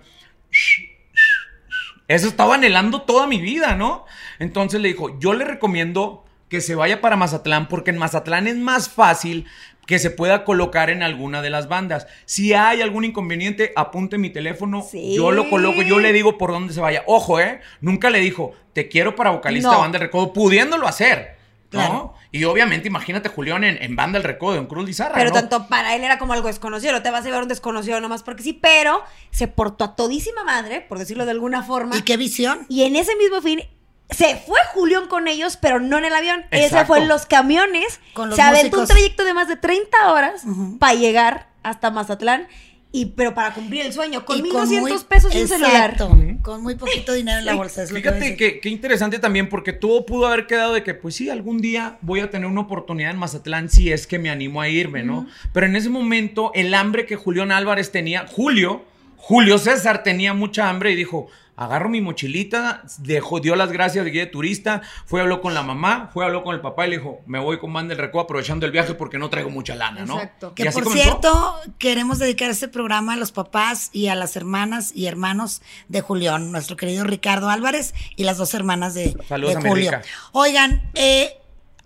eso 2.07 2.27
estaba 2.27 2.55
anhelando 2.55 3.01
toda 3.01 3.27
mi 3.27 3.41
vida, 3.41 3.75
¿no? 3.75 4.05
Entonces 4.39 4.79
le 4.81 4.88
dijo, 4.89 5.19
yo 5.19 5.33
le 5.33 5.44
recomiendo 5.45 6.23
que 6.49 6.61
se 6.61 6.75
vaya 6.75 7.01
para 7.01 7.17
Mazatlán 7.17 7.67
porque 7.67 7.91
en 7.91 7.97
Mazatlán 7.97 8.47
es 8.47 8.55
más 8.55 8.88
fácil 8.89 9.45
que 9.85 9.99
se 9.99 10.09
pueda 10.09 10.44
colocar 10.44 10.89
en 10.89 11.01
alguna 11.03 11.41
de 11.41 11.49
las 11.49 11.67
bandas. 11.69 12.07
Si 12.25 12.53
hay 12.53 12.81
algún 12.81 13.03
inconveniente, 13.05 13.71
apunte 13.75 14.17
mi 14.17 14.29
teléfono, 14.29 14.81
Sí. 14.81 15.15
yo 15.15 15.31
lo 15.31 15.50
coloco, 15.50 15.81
yo 15.81 16.00
le 16.00 16.11
digo 16.13 16.38
por 16.38 16.51
dónde 16.51 16.73
se 16.73 16.81
vaya. 16.81 17.03
Ojo, 17.07 17.39
¿eh? 17.39 17.61
Nunca 17.81 18.09
le 18.09 18.19
dijo, 18.19 18.53
te 18.73 18.88
quiero 18.89 19.15
para 19.15 19.31
vocalista 19.31 19.69
No. 19.69 19.75
de 19.75 19.81
Banda 19.81 20.00
del 20.00 20.07
Recodo, 20.07 20.33
pudiéndolo 20.33 20.88
hacer, 20.88 21.37
¿no? 21.71 21.79
Claro. 21.79 22.13
Y 22.31 22.43
obviamente, 22.45 22.87
imagínate 22.87 23.29
Julián 23.29 23.63
en, 23.63 23.81
en 23.81 23.95
Banda 23.95 24.19
del 24.19 24.27
Recodo, 24.27 24.55
en 24.55 24.67
Cruz 24.67 24.85
Lizarra, 24.85 25.15
Pero 25.15 25.29
¿no? 25.29 25.35
tanto 25.35 25.67
para 25.67 25.95
él 25.95 26.03
era 26.03 26.17
como 26.17 26.33
algo 26.33 26.47
desconocido, 26.47 26.93
no 26.93 27.01
te 27.01 27.11
vas 27.11 27.21
a 27.21 27.25
llevar 27.25 27.43
un 27.43 27.49
desconocido 27.49 27.99
nomás 27.99 28.23
porque 28.23 28.43
sí, 28.43 28.53
pero 28.53 29.03
se 29.31 29.47
portó 29.47 29.83
a 29.85 29.95
todísima 29.95 30.43
madre, 30.43 30.81
por 30.81 30.99
decirlo 30.99 31.25
de 31.25 31.31
alguna 31.31 31.63
forma. 31.63 31.97
¿Y 31.97 32.01
qué 32.03 32.17
visión? 32.17 32.65
Y 32.69 32.83
en 32.83 32.95
ese 32.95 33.15
mismo 33.15 33.41
fin 33.41 33.61
se 34.09 34.37
fue 34.37 34.59
Julián 34.73 35.07
con 35.07 35.27
ellos, 35.27 35.57
pero 35.57 35.79
no 35.79 35.97
en 35.97 36.05
el 36.05 36.15
avión. 36.15 36.45
Ese 36.51 36.85
fue 36.85 36.99
en 36.99 37.07
los 37.07 37.25
camiones. 37.25 37.99
Con 38.13 38.29
los 38.29 38.37
se 38.37 38.41
aventó 38.41 38.79
un 38.79 38.87
trayecto 38.87 39.25
de 39.25 39.33
más 39.33 39.47
de 39.47 39.57
30 39.57 40.11
horas 40.11 40.43
para 40.79 40.93
llegar 40.93 41.47
hasta 41.63 41.91
Mazatlán. 41.91 42.47
Y, 42.92 43.07
pero 43.07 43.34
para 43.34 43.54
cumplir 43.54 43.86
el 43.86 43.92
sueño, 43.94 44.24
con 44.25 44.38
Y 44.39 44.42
1200 44.44 44.89
muy- 44.92 45.04
pesos 45.10 45.36
y 45.36 45.42
un 45.42 45.48
celular. 45.48 45.98
Con 46.42 46.63
muy 46.63 46.75
poquito 46.75 47.13
dinero 47.13 47.39
en 47.39 47.45
la 47.45 47.54
bolsa. 47.56 47.84
es 47.84 47.92
lo 47.92 47.95
que 47.95 48.01
Fíjate 48.04 48.19
decir. 48.19 48.38
que, 48.38 48.60
qué 48.62 48.69
interesante 48.69 49.19
también, 49.19 49.50
porque 49.50 49.74
todo 49.74 50.06
pudo 50.06 50.25
haber 50.28 50.48
quedado 50.48 50.74
de 50.74 50.84
que, 50.84 50.94
pues 50.94 51.16
sí, 51.16 51.30
algún 51.30 51.60
día 51.60 51.98
voy 52.01 52.22
a 52.22 52.30
tener 52.31 52.48
una 52.48 52.62
oportunidad 52.62 53.12
en 53.12 53.18
Mazatlán 53.18 53.69
si 53.69 53.92
es 53.92 54.07
que 54.07 54.19
me 54.19 54.30
animo 54.30 54.62
a 54.62 54.69
irme, 54.69 55.04
¿no? 55.04 55.28
Pero 55.54 55.66
en 55.66 55.75
ese 55.75 55.89
momento, 55.89 56.51
el 56.56 56.74
hambre 56.74 57.06
que 57.06 57.18
Julián 57.18 57.51
Álvarez 57.51 57.92
tenía, 57.92 58.25
Julio, 58.25 58.84
Julio 59.17 59.57
César 59.57 60.03
tenía 60.03 60.33
mucha 60.33 60.69
hambre 60.69 60.91
y 60.91 60.95
dijo, 60.95 61.27
agarro 61.57 61.89
mi 61.89 62.01
mochilita, 62.01 62.83
dejó, 62.99 63.39
dio 63.39 63.55
las 63.55 63.71
gracias 63.71 64.05
de 64.05 64.11
guía 64.11 64.25
de 64.25 64.31
turista, 64.31 64.83
fue, 65.05 65.21
habló 65.21 65.41
con 65.41 65.55
la 65.55 65.63
mamá, 65.63 66.09
fue, 66.13 66.23
habló 66.23 66.43
con 66.43 66.53
el 66.53 66.61
papá 66.61 66.85
y 66.85 66.91
le 66.91 66.97
dijo, 66.97 67.21
me 67.25 67.39
voy 67.39 67.57
con 67.57 67.73
Banda 67.73 67.95
del 67.95 68.03
Recodo 68.03 68.21
aprovechando 68.21 68.65
el 68.67 68.71
viaje 68.71 68.93
porque 68.93 69.17
no 69.17 69.29
traigo 69.29 69.49
mucha 69.49 69.75
lana, 69.75 70.05
¿no? 70.05 70.15
Exacto. 70.15 70.53
Que 70.53 70.65
por 70.65 70.83
comenzó. 70.83 71.03
cierto, 71.03 71.55
queremos 71.79 72.19
dedicar 72.19 72.51
este 72.51 72.67
programa 72.67 73.13
a 73.13 73.17
los 73.17 73.31
papás 73.31 73.89
y 73.91 74.07
a 74.07 74.15
las 74.15 74.35
hermanas 74.35 74.91
y 74.95 75.07
hermanos 75.07 75.63
de 75.87 76.01
Julián, 76.01 76.51
nuestro 76.51 76.77
querido 76.77 77.03
Ricardo 77.03 77.49
Álvarez 77.49 77.95
y 78.15 78.23
las 78.23 78.37
dos 78.37 78.53
hermanas 78.53 78.93
de, 78.93 79.17
Saludos 79.27 79.55
de 79.55 79.67
a 79.67 79.69
Julio. 79.69 79.91
Oigan, 80.33 80.91
eh, 80.93 81.37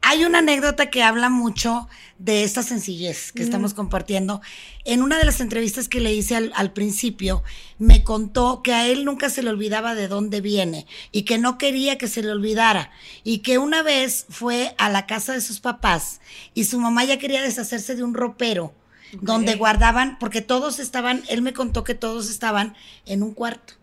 hay 0.01 0.25
una 0.25 0.39
anécdota 0.39 0.89
que 0.89 1.03
habla 1.03 1.29
mucho 1.29 1.87
de 2.17 2.43
esta 2.43 2.63
sencillez 2.63 3.31
que 3.31 3.43
estamos 3.43 3.73
compartiendo. 3.73 4.41
En 4.83 5.01
una 5.01 5.17
de 5.17 5.25
las 5.25 5.41
entrevistas 5.41 5.87
que 5.87 5.99
le 5.99 6.13
hice 6.13 6.35
al, 6.35 6.51
al 6.55 6.73
principio, 6.73 7.43
me 7.77 8.03
contó 8.03 8.61
que 8.63 8.73
a 8.73 8.87
él 8.87 9.05
nunca 9.05 9.29
se 9.29 9.43
le 9.43 9.49
olvidaba 9.49 9.95
de 9.95 10.07
dónde 10.07 10.41
viene 10.41 10.87
y 11.11 11.23
que 11.23 11.37
no 11.37 11.57
quería 11.57 11.97
que 11.97 12.07
se 12.07 12.23
le 12.23 12.31
olvidara. 12.31 12.91
Y 13.23 13.39
que 13.39 13.57
una 13.57 13.83
vez 13.83 14.25
fue 14.29 14.75
a 14.77 14.89
la 14.89 15.05
casa 15.05 15.33
de 15.33 15.41
sus 15.41 15.59
papás 15.59 16.21
y 16.53 16.65
su 16.65 16.79
mamá 16.79 17.03
ya 17.03 17.19
quería 17.19 17.41
deshacerse 17.41 17.95
de 17.95 18.03
un 18.03 18.13
ropero 18.13 18.73
donde 19.19 19.55
guardaban, 19.55 20.17
porque 20.19 20.41
todos 20.41 20.79
estaban, 20.79 21.23
él 21.27 21.41
me 21.41 21.53
contó 21.53 21.83
que 21.83 21.95
todos 21.95 22.29
estaban 22.29 22.75
en 23.05 23.23
un 23.23 23.33
cuarto. 23.33 23.73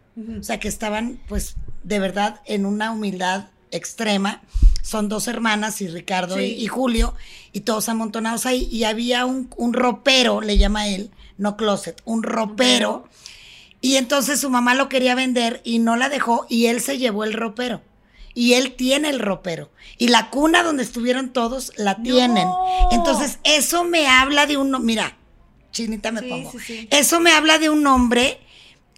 O 0.40 0.42
sea, 0.42 0.58
que 0.58 0.66
estaban, 0.66 1.20
pues, 1.28 1.54
de 1.84 2.00
verdad, 2.00 2.40
en 2.44 2.66
una 2.66 2.90
humildad 2.90 3.50
extrema. 3.70 4.42
Son 4.88 5.10
dos 5.10 5.28
hermanas, 5.28 5.82
y 5.82 5.88
Ricardo 5.88 6.40
y, 6.40 6.44
y 6.46 6.66
Julio, 6.66 7.14
y 7.52 7.60
todos 7.60 7.90
amontonados 7.90 8.46
ahí. 8.46 8.66
Y 8.72 8.84
había 8.84 9.26
un, 9.26 9.50
un 9.58 9.74
ropero, 9.74 10.40
le 10.40 10.56
llama 10.56 10.88
él, 10.88 11.10
no 11.36 11.58
closet, 11.58 12.00
un 12.06 12.22
ropero. 12.22 13.06
Y 13.82 13.96
entonces 13.96 14.40
su 14.40 14.48
mamá 14.48 14.74
lo 14.74 14.88
quería 14.88 15.14
vender 15.14 15.60
y 15.62 15.78
no 15.78 15.96
la 15.96 16.08
dejó, 16.08 16.46
y 16.48 16.66
él 16.66 16.80
se 16.80 16.96
llevó 16.96 17.24
el 17.24 17.34
ropero. 17.34 17.82
Y 18.32 18.54
él 18.54 18.76
tiene 18.76 19.10
el 19.10 19.18
ropero. 19.20 19.70
Y 19.98 20.08
la 20.08 20.30
cuna 20.30 20.62
donde 20.62 20.84
estuvieron 20.84 21.34
todos 21.34 21.72
la 21.76 22.02
tienen. 22.02 22.48
Entonces, 22.90 23.40
eso 23.44 23.84
me 23.84 24.06
habla 24.06 24.46
de 24.46 24.56
un. 24.56 24.74
Mira, 24.86 25.16
chinita 25.72 26.12
me 26.12 26.20
Sí, 26.22 26.28
pongo. 26.30 26.52
sí, 26.52 26.58
sí. 26.60 26.88
Eso 26.90 27.20
me 27.20 27.32
habla 27.32 27.58
de 27.58 27.68
un 27.68 27.86
hombre 27.86 28.38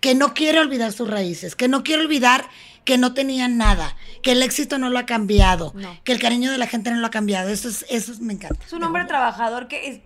que 0.01 0.15
no 0.15 0.35
quiere 0.35 0.61
olvidar 0.61 0.93
sus 0.93 1.09
raíces, 1.09 1.57
que 1.57 1.69
no 1.69 1.83
quiere 1.83 2.03
olvidar 2.03 2.49
que 2.85 2.99
no 2.99 3.15
tenía 3.15 3.49
nada, 3.49 3.97
que 4.23 4.33
el 4.33 4.43
éxito 4.43 4.79
no 4.79 4.91
lo 4.91 4.99
ha 4.99 5.07
cambiado, 5.07 5.73
No. 5.77 5.99
que 6.05 6.13
el 6.13 6.19
cariño 6.21 6.51
de 6.51 6.59
la 6.59 6.67
gente 6.67 6.91
no 6.91 6.99
lo 6.99 7.07
ha 7.07 7.11
cambiado. 7.11 7.49
Eso 7.51 7.69
es, 7.69 7.85
eso 7.89 8.13
es- 8.13 8.21
me 8.21 8.33
encanta. 8.33 8.65
Es 8.67 8.73
un 8.73 8.83
hombre 8.83 9.05
trabajador 9.05 9.69
que, 9.69 9.89
es- 9.89 10.01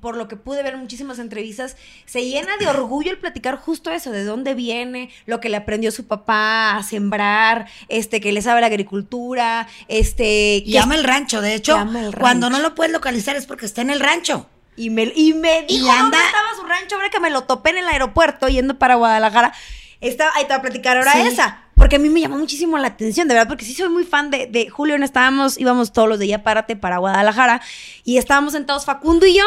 por 0.00 0.16
lo 0.16 0.26
que 0.28 0.34
pude 0.36 0.62
ver 0.62 0.74
en 0.74 0.80
muchísimas 0.80 1.18
entrevistas, 1.18 1.76
se 2.04 2.24
llena 2.28 2.56
de 2.58 2.66
orgullo 2.66 3.10
el 3.12 3.18
platicar 3.18 3.56
justo 3.56 3.90
eso, 3.90 4.10
de 4.10 4.24
dónde 4.24 4.54
viene, 4.54 5.10
lo 5.26 5.40
que 5.40 5.48
le 5.50 5.56
aprendió 5.56 5.92
su 5.92 6.06
papá 6.06 6.76
a 6.76 6.82
sembrar, 6.82 7.66
este, 7.88 8.20
que 8.20 8.32
le 8.32 8.42
sabe 8.42 8.60
la 8.60 8.66
agricultura, 8.68 9.68
este... 9.86 10.56
Y 10.64 10.72
que- 10.72 10.78
ama 10.78 10.94
el 10.96 11.04
rancho. 11.04 11.40
De 11.40 11.54
hecho, 11.54 11.76
el 11.80 12.14
cuando 12.18 12.48
no 12.50 12.56
rancho. 12.56 12.70
lo 12.70 12.74
puedes 12.74 12.92
localizar 12.92 13.36
es 13.36 13.46
porque 13.46 13.66
está 13.66 13.82
en 13.82 13.90
el 13.90 14.00
rancho. 14.00 14.48
Y 14.76 14.90
me, 14.90 15.12
y 15.14 15.34
me 15.34 15.64
Y 15.68 15.74
dijo 15.78 15.86
dónde 15.86 16.16
anda- 16.16 16.26
estaba 16.26 16.48
su 16.56 16.64
rancho, 16.64 16.94
ahora 16.96 17.10
que 17.10 17.20
me 17.20 17.30
lo 17.30 17.44
topé 17.44 17.70
en 17.70 17.78
el 17.78 17.88
aeropuerto 17.88 18.48
yendo 18.48 18.78
para 18.78 18.94
Guadalajara. 18.94 19.52
Está, 20.00 20.30
ahí 20.34 20.44
te 20.44 20.48
voy 20.48 20.58
a 20.58 20.62
platicar 20.62 20.96
ahora 20.96 21.12
Sí. 21.12 21.20
esa. 21.28 21.62
Porque 21.74 21.96
a 21.96 21.98
mí 21.98 22.08
me 22.08 22.20
llamó 22.20 22.36
muchísimo 22.38 22.76
la 22.78 22.88
atención, 22.88 23.28
de 23.28 23.34
verdad, 23.34 23.48
porque 23.48 23.64
sí 23.64 23.72
soy 23.74 23.88
muy 23.88 24.04
fan 24.04 24.30
de, 24.30 24.46
de 24.46 24.68
Julio. 24.68 24.96
Estábamos, 24.96 25.58
íbamos 25.58 25.92
todos 25.92 26.08
los 26.08 26.18
días, 26.18 26.42
párate 26.42 26.74
para 26.76 26.98
Guadalajara 26.98 27.60
y 28.04 28.18
estábamos 28.18 28.52
sentados 28.52 28.84
Facundo 28.84 29.26
y 29.26 29.36
yo. 29.36 29.44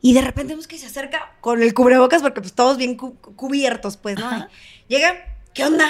Y 0.00 0.12
de 0.14 0.20
repente 0.22 0.52
vemos 0.54 0.66
que 0.66 0.78
se 0.78 0.86
acerca 0.86 1.32
con 1.40 1.62
el 1.62 1.72
cubrebocas, 1.74 2.20
porque 2.22 2.40
pues 2.40 2.52
todos 2.54 2.76
bien 2.78 2.96
cu- 2.96 3.16
cubiertos, 3.36 3.96
pues, 3.96 4.18
¿no? 4.18 4.48
Y 4.88 4.94
llega, 4.96 5.14
¿qué 5.54 5.64
onda? 5.64 5.86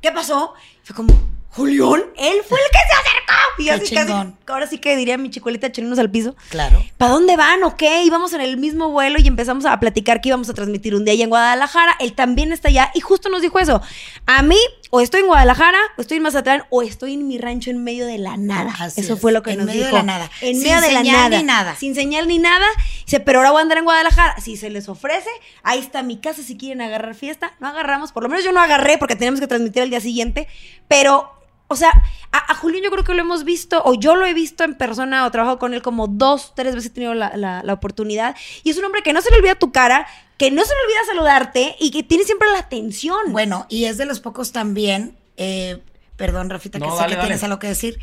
¿Qué 0.00 0.12
pasó? 0.12 0.54
Fue 0.84 0.94
como, 0.94 1.12
¿Julián? 1.50 2.02
Él 2.16 2.36
fue 2.48 2.58
el 2.58 2.70
que 2.70 2.78
se 2.78 2.94
acercó. 3.00 3.20
Y 3.58 3.68
así 3.68 3.94
casi, 3.94 4.12
ahora 4.46 4.66
sí 4.66 4.78
que 4.78 4.96
diría 4.96 5.18
mi 5.18 5.28
chicuelita 5.30 5.66
echándonos 5.66 5.98
al 5.98 6.10
piso. 6.10 6.34
Claro. 6.48 6.82
¿Para 6.96 7.12
dónde 7.12 7.36
van 7.36 7.62
o 7.64 7.76
qué? 7.76 8.04
Íbamos 8.04 8.32
en 8.32 8.40
el 8.40 8.56
mismo 8.56 8.90
vuelo 8.90 9.18
y 9.20 9.26
empezamos 9.28 9.66
a 9.66 9.78
platicar 9.80 10.20
que 10.20 10.28
íbamos 10.30 10.48
a 10.48 10.54
transmitir 10.54 10.94
un 10.94 11.04
día 11.04 11.12
allá 11.12 11.24
en 11.24 11.30
Guadalajara. 11.30 11.96
Él 12.00 12.14
también 12.14 12.52
está 12.52 12.68
allá 12.68 12.90
y 12.94 13.00
justo 13.00 13.28
nos 13.28 13.42
dijo 13.42 13.58
eso. 13.58 13.82
A 14.26 14.42
mí, 14.42 14.56
o 14.90 15.00
estoy 15.02 15.20
en 15.20 15.26
Guadalajara, 15.26 15.78
o 15.98 16.00
estoy 16.00 16.16
en 16.18 16.22
Mazatlán, 16.22 16.64
o 16.70 16.80
estoy 16.82 17.14
en 17.14 17.28
mi 17.28 17.36
rancho 17.38 17.70
en 17.70 17.84
medio 17.84 18.06
de 18.06 18.16
la 18.18 18.36
nada. 18.38 18.74
Así 18.78 19.00
eso 19.02 19.14
es, 19.14 19.20
fue 19.20 19.32
lo 19.32 19.42
que 19.42 19.50
en 19.52 19.58
nos 19.58 19.66
medio 19.66 19.80
de 19.82 19.86
dijo. 19.88 19.96
la 19.98 20.02
nada. 20.04 20.30
En 20.40 20.54
Sin 20.54 20.62
medio 20.62 20.80
de 20.80 20.92
la 20.92 20.98
señal 21.00 21.16
nada. 21.16 21.38
ni 21.38 21.44
nada. 21.44 21.76
Sin 21.76 21.94
señal 21.94 22.28
ni 22.28 22.38
nada. 22.38 22.66
Dice, 23.04 23.20
pero 23.20 23.40
ahora 23.40 23.50
voy 23.50 23.58
a 23.58 23.62
andar 23.62 23.78
en 23.78 23.84
Guadalajara. 23.84 24.40
Si 24.40 24.56
se 24.56 24.70
les 24.70 24.88
ofrece, 24.88 25.28
ahí 25.64 25.80
está 25.80 26.02
mi 26.02 26.16
casa 26.18 26.42
si 26.42 26.56
quieren 26.56 26.80
agarrar 26.80 27.14
fiesta. 27.14 27.52
No 27.60 27.68
agarramos, 27.68 28.12
por 28.12 28.22
lo 28.22 28.28
menos 28.30 28.44
yo 28.44 28.52
no 28.52 28.60
agarré 28.60 28.96
porque 28.98 29.16
teníamos 29.16 29.40
que 29.40 29.46
transmitir 29.48 29.82
el 29.82 29.90
día 29.90 30.00
siguiente. 30.00 30.48
Pero, 30.88 31.30
o 31.70 31.76
sea, 31.76 31.90
a, 32.32 32.52
a 32.52 32.54
Julián 32.56 32.82
yo 32.82 32.90
creo 32.90 33.04
que 33.04 33.14
lo 33.14 33.20
hemos 33.20 33.44
visto, 33.44 33.80
o 33.84 33.94
yo 33.94 34.16
lo 34.16 34.26
he 34.26 34.34
visto 34.34 34.64
en 34.64 34.74
persona, 34.74 35.24
o 35.24 35.30
trabajado 35.30 35.58
con 35.58 35.72
él 35.72 35.82
como 35.82 36.08
dos, 36.08 36.52
tres 36.54 36.74
veces 36.74 36.90
he 36.90 36.94
tenido 36.94 37.14
la, 37.14 37.36
la- 37.36 37.62
la 37.62 37.72
oportunidad. 37.72 38.36
Y 38.64 38.70
es 38.70 38.76
un 38.78 38.84
hombre 38.84 39.02
que 39.02 39.12
no 39.12 39.22
se 39.22 39.30
le 39.30 39.36
olvida 39.38 39.54
tu 39.54 39.70
cara, 39.72 40.06
que 40.36 40.50
no 40.50 40.62
se 40.64 40.72
le 40.74 40.80
olvida 40.82 41.06
saludarte 41.06 41.76
y 41.78 41.90
que 41.90 42.02
tiene 42.02 42.24
siempre 42.24 42.50
la 42.50 42.58
atención. 42.58 43.18
Bueno, 43.32 43.66
y 43.68 43.84
es 43.84 43.96
de 43.98 44.04
los 44.04 44.20
pocos 44.20 44.52
también, 44.52 45.16
eh, 45.36 45.82
perdón, 46.16 46.50
Rafita, 46.50 46.78
que 46.78 46.84
sé 46.86 46.90
que 46.90 46.96
dale. 47.02 47.16
tienes 47.16 47.42
algo 47.44 47.58
que 47.58 47.68
decir. 47.68 47.98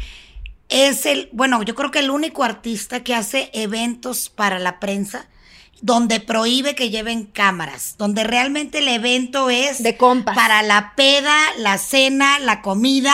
Es 0.70 1.06
el, 1.06 1.30
bueno, 1.32 1.64
yo 1.64 1.76
creo 1.76 1.92
que 1.92 2.00
el 2.00 2.10
único 2.10 2.44
artista 2.44 3.04
que 3.04 3.16
hace 3.16 3.50
eventos 3.54 4.30
para 4.30 4.60
la 4.60 4.80
prensa 4.80 5.28
donde 5.82 6.20
prohíbe 6.20 6.76
que 6.76 6.90
lleven 6.90 7.26
cámaras, 7.26 7.96
donde 7.98 8.24
realmente 8.24 8.80
el 8.80 8.88
evento 8.88 9.50
es 9.50 9.84
De 9.84 9.96
compas. 9.98 10.36
para 10.36 10.64
la 10.64 10.94
peda, 10.96 11.38
la 11.58 11.78
cena, 11.78 12.40
la 12.40 12.62
comida, 12.62 13.14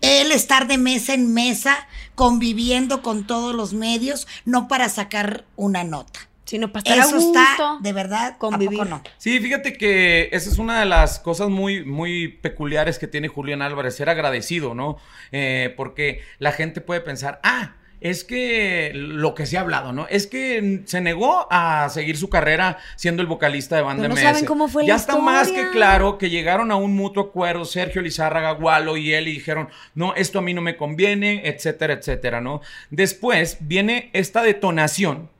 el 0.00 0.30
estar 0.32 0.66
de 0.66 0.78
mesa 0.78 1.14
en 1.14 1.32
mesa, 1.34 1.88
conviviendo 2.14 3.02
con 3.02 3.26
todos 3.26 3.54
los 3.54 3.72
medios, 3.72 4.26
no 4.44 4.68
para 4.68 4.88
sacar 4.88 5.44
una 5.56 5.82
nota. 5.84 6.20
sino 6.44 6.68
para 6.72 6.80
estar 6.80 6.98
a 7.00 7.02
Eso 7.04 7.16
gusto. 7.16 7.40
está, 7.40 7.78
de 7.80 7.92
verdad, 7.92 8.36
convivir. 8.38 8.78
¿a 8.80 8.84
poco 8.84 8.96
no? 8.96 9.02
Sí, 9.18 9.40
fíjate 9.40 9.72
que 9.72 10.28
esa 10.30 10.50
es 10.50 10.58
una 10.58 10.78
de 10.78 10.86
las 10.86 11.18
cosas 11.18 11.48
muy, 11.48 11.84
muy 11.84 12.28
peculiares 12.28 12.98
que 12.98 13.08
tiene 13.08 13.28
Julián 13.28 13.62
Álvarez, 13.62 13.96
ser 13.96 14.08
agradecido, 14.10 14.74
¿no? 14.74 14.98
Eh, 15.32 15.72
porque 15.76 16.20
la 16.38 16.52
gente 16.52 16.80
puede 16.82 17.00
pensar, 17.00 17.40
ah, 17.42 17.76
es 18.04 18.22
que 18.22 18.92
lo 18.94 19.34
que 19.34 19.46
se 19.46 19.56
ha 19.56 19.62
hablado, 19.62 19.94
¿no? 19.94 20.06
Es 20.08 20.26
que 20.26 20.82
se 20.84 21.00
negó 21.00 21.46
a 21.50 21.88
seguir 21.88 22.18
su 22.18 22.28
carrera 22.28 22.76
siendo 22.96 23.22
el 23.22 23.28
vocalista 23.28 23.76
de 23.76 23.82
banda 23.82 24.06
no 24.06 24.14
MS. 24.14 24.20
saben 24.20 24.44
cómo 24.44 24.68
fue 24.68 24.82
la 24.82 24.88
Ya 24.88 24.96
está 24.96 25.16
más 25.16 25.50
que 25.50 25.70
claro 25.70 26.18
que 26.18 26.28
llegaron 26.28 26.70
a 26.70 26.76
un 26.76 26.94
mutuo 26.94 27.22
acuerdo 27.22 27.64
Sergio 27.64 28.02
Lizárraga, 28.02 28.50
Gualo 28.52 28.98
y 28.98 29.14
él 29.14 29.28
y 29.28 29.32
dijeron, 29.32 29.70
no, 29.94 30.14
esto 30.16 30.40
a 30.40 30.42
mí 30.42 30.52
no 30.52 30.60
me 30.60 30.76
conviene, 30.76 31.48
etcétera, 31.48 31.94
etcétera, 31.94 32.42
¿no? 32.42 32.60
Después 32.90 33.56
viene 33.60 34.10
esta 34.12 34.42
detonación 34.42 35.30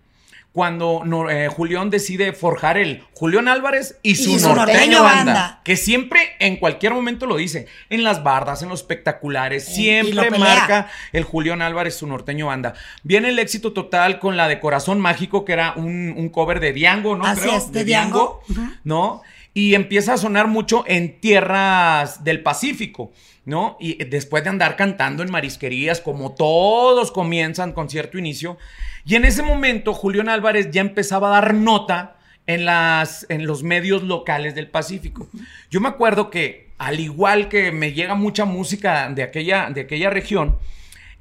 cuando 0.54 1.02
no- 1.04 1.28
eh, 1.28 1.48
Julián 1.48 1.90
decide 1.90 2.32
forjar 2.32 2.78
el 2.78 3.02
Julián 3.12 3.48
Álvarez 3.48 3.98
y 4.04 4.14
su, 4.14 4.30
Y 4.30 4.38
su 4.38 4.46
norteño, 4.54 4.72
norteño 4.72 5.02
banda, 5.02 5.24
banda. 5.32 5.60
que 5.64 5.76
siempre 5.76 6.20
en 6.38 6.58
cualquier 6.58 6.94
momento 6.94 7.26
lo 7.26 7.36
dice, 7.36 7.66
en 7.90 8.04
las 8.04 8.22
bardas, 8.22 8.62
en 8.62 8.68
los 8.68 8.80
espectaculares, 8.80 9.64
siempre 9.64 10.30
marca 10.30 10.88
el 11.12 11.24
Julián 11.24 11.60
Álvarez 11.60 11.96
su 11.96 12.06
norteño 12.06 12.46
banda. 12.46 12.74
Viene 13.02 13.30
el 13.30 13.38
éxito 13.40 13.72
total 13.72 14.20
con 14.20 14.36
la 14.36 14.46
de 14.46 14.60
Corazón 14.60 15.00
Mágico, 15.00 15.44
que 15.44 15.54
era 15.54 15.72
un, 15.76 16.14
un 16.16 16.28
cover 16.28 16.60
de 16.60 16.72
Diango, 16.72 17.16
¿no? 17.16 17.26
Así 17.26 17.40
Creo, 17.42 17.56
es, 17.56 17.72
de 17.72 17.84
Diango. 17.84 18.40
¿no? 18.84 19.22
Y 19.54 19.74
empieza 19.74 20.14
a 20.14 20.18
sonar 20.18 20.48
mucho 20.48 20.84
en 20.86 21.20
tierras 21.20 22.24
del 22.24 22.42
Pacífico, 22.42 23.12
¿no? 23.44 23.76
Y 23.80 24.02
después 24.04 24.42
de 24.42 24.50
andar 24.50 24.76
cantando 24.76 25.22
en 25.22 25.30
marisquerías, 25.30 26.00
como 26.00 26.34
todos 26.34 27.12
comienzan 27.12 27.72
con 27.72 27.88
cierto 27.88 28.18
inicio, 28.18 28.58
y 29.06 29.14
en 29.14 29.24
ese 29.24 29.42
momento 29.42 29.94
Julián 29.94 30.28
Álvarez 30.28 30.70
ya 30.70 30.80
empezaba 30.80 31.28
a 31.28 31.40
dar 31.40 31.54
nota 31.54 32.16
en, 32.46 32.64
las, 32.64 33.26
en 33.28 33.46
los 33.46 33.62
medios 33.62 34.02
locales 34.02 34.54
del 34.54 34.68
Pacífico. 34.68 35.28
Yo 35.70 35.80
me 35.80 35.88
acuerdo 35.88 36.30
que, 36.30 36.70
al 36.78 37.00
igual 37.00 37.48
que 37.48 37.70
me 37.72 37.92
llega 37.92 38.14
mucha 38.14 38.44
música 38.44 39.08
de 39.10 39.22
aquella, 39.22 39.70
de 39.70 39.82
aquella 39.82 40.10
región, 40.10 40.56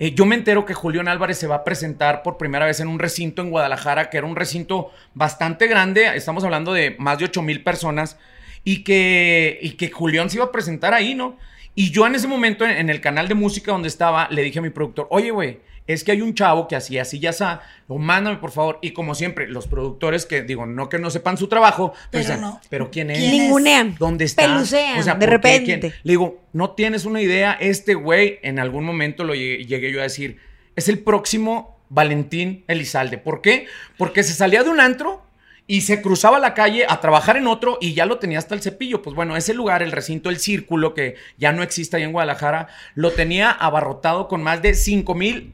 eh, 0.04 0.14
yo 0.14 0.26
me 0.26 0.36
entero 0.36 0.66
que 0.66 0.74
Julián 0.74 1.08
Álvarez 1.08 1.38
se 1.38 1.48
va 1.48 1.56
a 1.56 1.64
presentar 1.64 2.24
por 2.24 2.36
primera 2.38 2.66
vez 2.66 2.82
en 2.82 2.90
un 2.90 3.00
recinto 3.00 3.42
en 3.42 3.50
Guadalajara, 3.50 4.10
que 4.10 4.18
era 4.18 4.28
un 4.28 4.36
recinto 4.36 4.92
bastante 5.14 5.66
grande, 5.68 6.18
estamos 6.18 6.44
hablando 6.44 6.74
de 6.74 6.98
más 7.00 7.20
de 7.20 7.24
8 7.24 7.42
mil 7.42 7.64
personas, 7.64 8.18
y 8.66 8.84
que, 8.84 9.60
y 9.62 9.72
que 9.72 9.90
Julián 9.92 10.30
se 10.30 10.36
iba 10.36 10.46
a 10.46 10.52
presentar 10.52 10.94
ahí, 10.94 11.16
¿no? 11.16 11.38
Y 11.74 11.92
yo 11.92 12.06
en 12.06 12.16
ese 12.16 12.28
momento, 12.28 12.66
en, 12.66 12.72
en 12.72 12.90
el 12.90 13.00
canal 13.00 13.30
de 13.30 13.36
música 13.36 13.72
donde 13.72 13.88
estaba, 13.88 14.28
le 14.30 14.42
dije 14.42 14.60
a 14.60 14.62
mi 14.62 14.72
productor, 14.72 15.08
oye, 15.10 15.32
güey, 15.32 15.60
es 15.86 16.04
que 16.04 16.12
hay 16.13 16.22
un 16.22 16.34
chavo 16.34 16.68
que 16.68 16.75
así, 16.75 16.98
así, 16.98 17.20
ya 17.20 17.32
está, 17.32 17.62
lo 17.90 17.98
mándame 17.98 18.38
por 18.38 18.52
favor. 18.52 18.80
Y 18.82 18.92
como 18.92 19.16
siempre, 19.16 19.48
los 19.48 19.68
productores 19.68 20.25
que, 20.25 20.42
digo, 20.42 20.66
no 20.66 20.90
que 20.90 21.00
no 21.00 21.10
sepan 21.10 21.38
su 21.38 21.48
trabajo, 21.48 21.92
pero, 21.94 22.04
Pero 22.12 22.22
dicen, 22.24 22.42
no. 22.42 22.62
pero 22.70 22.92
¿quién 22.92 23.12
es? 23.12 23.20
Ningunean. 23.20 23.96
¿Dónde 24.00 24.25
está? 24.25 24.44
Pelucean, 24.44 25.04
de 25.04 25.12
¿por 25.12 25.20
qué? 25.20 25.25
repente. 25.28 25.80
¿Quién? 25.80 25.94
Le 26.04 26.12
digo, 26.13 26.42
no 26.54 26.72
tienes 26.72 27.06
una 27.06 27.22
idea, 27.22 27.54
este 27.60 27.96
güey, 27.96 28.40
en 28.44 28.60
algún 28.60 28.86
momento 28.86 29.24
lo 29.24 29.36
llegué, 29.36 29.66
llegué 29.66 29.92
yo 29.92 30.00
a 30.00 30.04
decir, 30.04 30.40
es 30.75 30.88
el 30.88 31.00
próximo 31.00 31.78
Valentín 31.90 32.63
Elizalde. 32.68 33.18
¿Por 33.18 33.42
qué? 33.42 33.68
Porque 33.98 34.24
se 34.24 34.34
salía 34.34 34.63
de 34.63 34.70
un 34.70 34.80
antro 34.80 35.24
y 35.68 35.82
se 35.82 36.02
cruzaba 36.02 36.40
la 36.40 36.54
calle 36.54 36.86
a 36.90 37.00
trabajar 37.00 37.38
en 37.38 37.48
otro 37.48 37.78
y 37.80 37.94
ya 37.94 38.06
lo 38.06 38.20
tenía 38.20 38.40
hasta 38.40 38.56
el 38.56 38.62
cepillo. 38.62 39.02
Pues 39.02 39.16
bueno, 39.16 39.38
ese 39.38 39.54
lugar, 39.54 39.84
el 39.84 39.92
recinto, 39.92 40.30
el 40.30 40.40
círculo, 40.40 40.94
que 40.94 41.16
ya 41.38 41.52
no 41.52 41.62
existe 41.63 41.98
ahí 41.98 42.04
en 42.04 42.12
Guadalajara, 42.12 42.68
lo 42.96 43.12
tenía 43.12 43.52
abarrotado 43.52 44.28
con 44.28 44.44
más 44.44 44.62
de 44.62 44.74
5 44.74 45.13
mil 45.16 45.54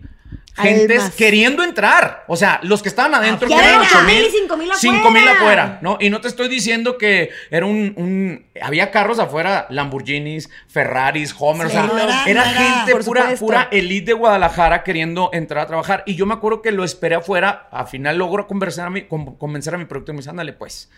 gentes 0.55 0.99
Almas. 0.99 1.15
queriendo 1.15 1.63
entrar. 1.63 2.23
O 2.27 2.35
sea, 2.35 2.59
los 2.63 2.81
que 2.83 2.89
estaban 2.89 3.13
adentro, 3.15 3.47
que 3.47 3.53
eran 3.53 3.65
eran 3.69 3.79
8 3.81 3.89
8,000 3.99 4.15
mil, 4.15 4.25
y 4.25 4.29
5,000 4.31 4.71
5 4.77 5.11
mil 5.11 5.23
afuera. 5.27 5.31
afuera, 5.63 5.79
¿no? 5.81 5.97
Y 5.99 6.09
no 6.09 6.19
te 6.21 6.27
estoy 6.27 6.47
diciendo 6.49 6.97
que 6.97 7.29
era 7.49 7.65
un, 7.65 7.93
un- 7.95 8.45
había 8.61 8.91
carros 8.91 9.19
afuera, 9.19 9.67
Lamborghinis, 9.69 10.49
Ferraris, 10.67 11.33
Homer, 11.37 11.69
Sí, 11.69 11.77
o 11.77 11.79
sea, 11.79 11.87
no 11.87 11.97
era- 11.97 12.23
era, 12.25 12.45
no 12.45 12.51
era- 12.51 12.59
gente 12.85 12.95
pura, 13.03 13.35
pura 13.39 13.67
elite 13.71 14.07
de 14.07 14.13
Guadalajara 14.13 14.83
queriendo 14.83 15.29
entrar 15.33 15.63
a 15.63 15.67
trabajar. 15.67 16.03
Y 16.05 16.15
yo 16.15 16.25
me 16.25 16.33
acuerdo 16.33 16.61
que 16.61 16.71
lo 16.71 16.83
esperé 16.83 17.15
afuera, 17.15 17.67
al 17.71 17.87
final 17.87 18.17
logro 18.17 18.47
conversar 18.47 18.87
a 18.87 18.89
mi, 18.89 19.03
con- 19.03 19.35
convencer 19.37 19.73
a 19.75 19.77
mi 19.77 19.85
productor 19.85 20.13
y 20.13 20.17
me 20.17 20.19
dice, 20.21 20.29
ándale 20.29 20.53
pues, 20.53 20.89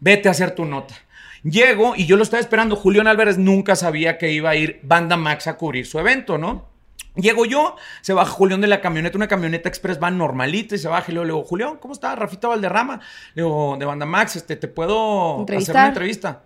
vete 0.00 0.28
a 0.28 0.32
hacer 0.32 0.52
tu 0.52 0.64
nota. 0.64 0.94
Llego 1.42 1.94
y 1.94 2.06
yo 2.06 2.16
lo 2.16 2.22
estaba 2.22 2.40
esperando. 2.40 2.74
Julián 2.74 3.06
Álvarez 3.06 3.36
nunca 3.36 3.76
sabía 3.76 4.16
que 4.16 4.32
iba 4.32 4.50
a 4.50 4.56
ir 4.56 4.80
Banda 4.82 5.16
Max 5.18 5.46
a 5.46 5.56
cubrir 5.58 5.86
su 5.86 5.98
evento, 5.98 6.38
¿no? 6.38 6.70
Llego 7.16 7.44
yo, 7.44 7.76
se 8.00 8.12
baja 8.12 8.30
Julián 8.30 8.60
de 8.60 8.66
la 8.66 8.80
camioneta, 8.80 9.16
una 9.16 9.28
camioneta 9.28 9.68
express 9.68 10.00
van 10.00 10.18
normalita 10.18 10.74
y 10.74 10.78
se 10.78 10.88
baja 10.88 11.12
y 11.12 11.14
luego 11.14 11.24
le 11.24 11.32
digo, 11.32 11.44
Julián, 11.44 11.76
¿cómo 11.76 11.94
está? 11.94 12.16
Rafita 12.16 12.48
Valderrama. 12.48 13.00
Le 13.34 13.42
digo, 13.42 13.76
de 13.78 13.84
Banda 13.84 14.04
Max, 14.04 14.36
este, 14.36 14.56
¿te 14.56 14.66
puedo 14.66 15.44
hacer 15.44 15.74
una 15.74 15.86
entrevista? 15.86 16.42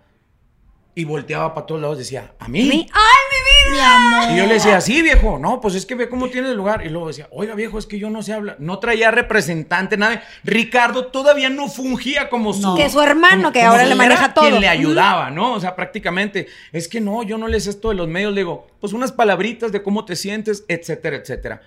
Y 0.95 1.05
volteaba 1.05 1.53
para 1.53 1.65
todos 1.65 1.79
lados, 1.81 1.97
decía, 1.97 2.33
¿a 2.39 2.47
mí? 2.49 2.63
Mi- 2.63 2.89
¡Ay, 2.91 3.23
mi 3.31 3.71
vida! 3.71 3.71
Mi 3.71 3.79
amor. 3.79 4.31
Y 4.33 4.37
yo 4.37 4.47
le 4.47 4.55
decía, 4.55 4.81
sí, 4.81 5.01
viejo, 5.01 5.37
no, 5.39 5.61
pues 5.61 5.75
es 5.75 5.85
que 5.85 5.95
ve 5.95 6.09
cómo 6.09 6.29
tiene 6.29 6.49
el 6.49 6.57
lugar. 6.57 6.85
Y 6.85 6.89
luego 6.89 7.07
decía, 7.07 7.27
oiga, 7.31 7.53
viejo, 7.55 7.77
es 7.77 7.85
que 7.85 7.99
yo 7.99 8.09
no 8.09 8.21
sé 8.23 8.33
hablar. 8.33 8.57
No 8.59 8.79
traía 8.79 9.11
representante, 9.11 9.95
nada. 9.95 10.21
Ricardo 10.43 11.05
todavía 11.05 11.49
no 11.49 11.69
fungía 11.69 12.29
como 12.29 12.51
su. 12.53 12.61
No. 12.61 12.75
Que 12.75 12.89
su 12.89 12.99
hermano, 13.01 13.43
como- 13.43 13.51
que 13.53 13.59
como 13.59 13.71
ahora 13.71 13.85
le 13.85 13.95
maneja 13.95 14.33
todo. 14.33 14.49
Quien 14.49 14.59
le 14.59 14.67
ayudaba, 14.67 15.29
¿no? 15.29 15.53
O 15.53 15.59
sea, 15.61 15.75
prácticamente. 15.75 16.47
Es 16.73 16.87
que 16.89 16.99
no, 16.99 17.23
yo 17.23 17.37
no 17.37 17.47
les 17.47 17.63
sé 17.65 17.69
esto 17.69 17.89
de 17.89 17.95
los 17.95 18.07
medios. 18.09 18.33
Le 18.33 18.41
digo, 18.41 18.67
pues 18.81 18.91
unas 18.91 19.11
palabritas 19.13 19.71
de 19.71 19.81
cómo 19.83 20.03
te 20.03 20.15
sientes, 20.17 20.65
etcétera, 20.67 21.17
etcétera. 21.17 21.61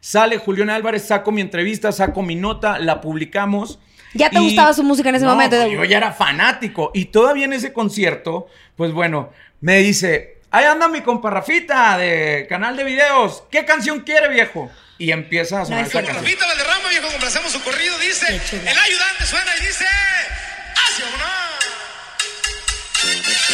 Sale 0.00 0.38
Julián 0.38 0.70
Álvarez, 0.70 1.06
saco 1.06 1.30
mi 1.30 1.40
entrevista, 1.42 1.92
saco 1.92 2.22
mi 2.22 2.34
nota, 2.34 2.78
la 2.80 3.00
publicamos. 3.00 3.78
¿Ya 4.14 4.30
te 4.30 4.38
gustaba 4.40 4.72
su 4.74 4.82
música 4.82 5.08
en 5.08 5.14
ese 5.16 5.24
No, 5.24 5.32
momento? 5.32 5.56
pues 5.56 5.72
yo 5.72 5.84
ya 5.84 5.96
era 5.98 6.12
fanático. 6.12 6.90
Y 6.94 7.06
todavía 7.06 7.44
en 7.46 7.52
ese 7.54 7.72
concierto, 7.72 8.46
pues 8.76 8.92
bueno, 8.92 9.30
me 9.60 9.78
dice, 9.78 10.38
ahí 10.50 10.64
anda 10.64 10.88
mi 10.88 11.00
compa 11.00 11.30
Rafita 11.30 11.96
de 11.98 12.46
canal 12.48 12.76
de 12.76 12.84
videos. 12.84 13.44
¿Qué 13.50 13.64
canción 13.64 14.00
quiere, 14.00 14.28
viejo? 14.28 14.70
Y 14.98 15.10
empieza 15.12 15.62
a 15.62 15.64
sonar 15.64 15.80
es 15.82 15.88
esa 15.88 16.00
cierto. 16.00 16.12
canción. 16.12 16.24
Rafita 16.24 16.46
Valderrama, 16.46 16.88
viejo, 16.90 17.08
complacemos 17.08 17.50
su 17.52 17.62
corrido, 17.62 17.98
dice. 17.98 18.26
El 18.28 18.78
ayudante 18.78 19.24
suena 19.26 19.50
y 19.60 19.66
dice. 19.66 19.84
¡Hacia 20.74 21.04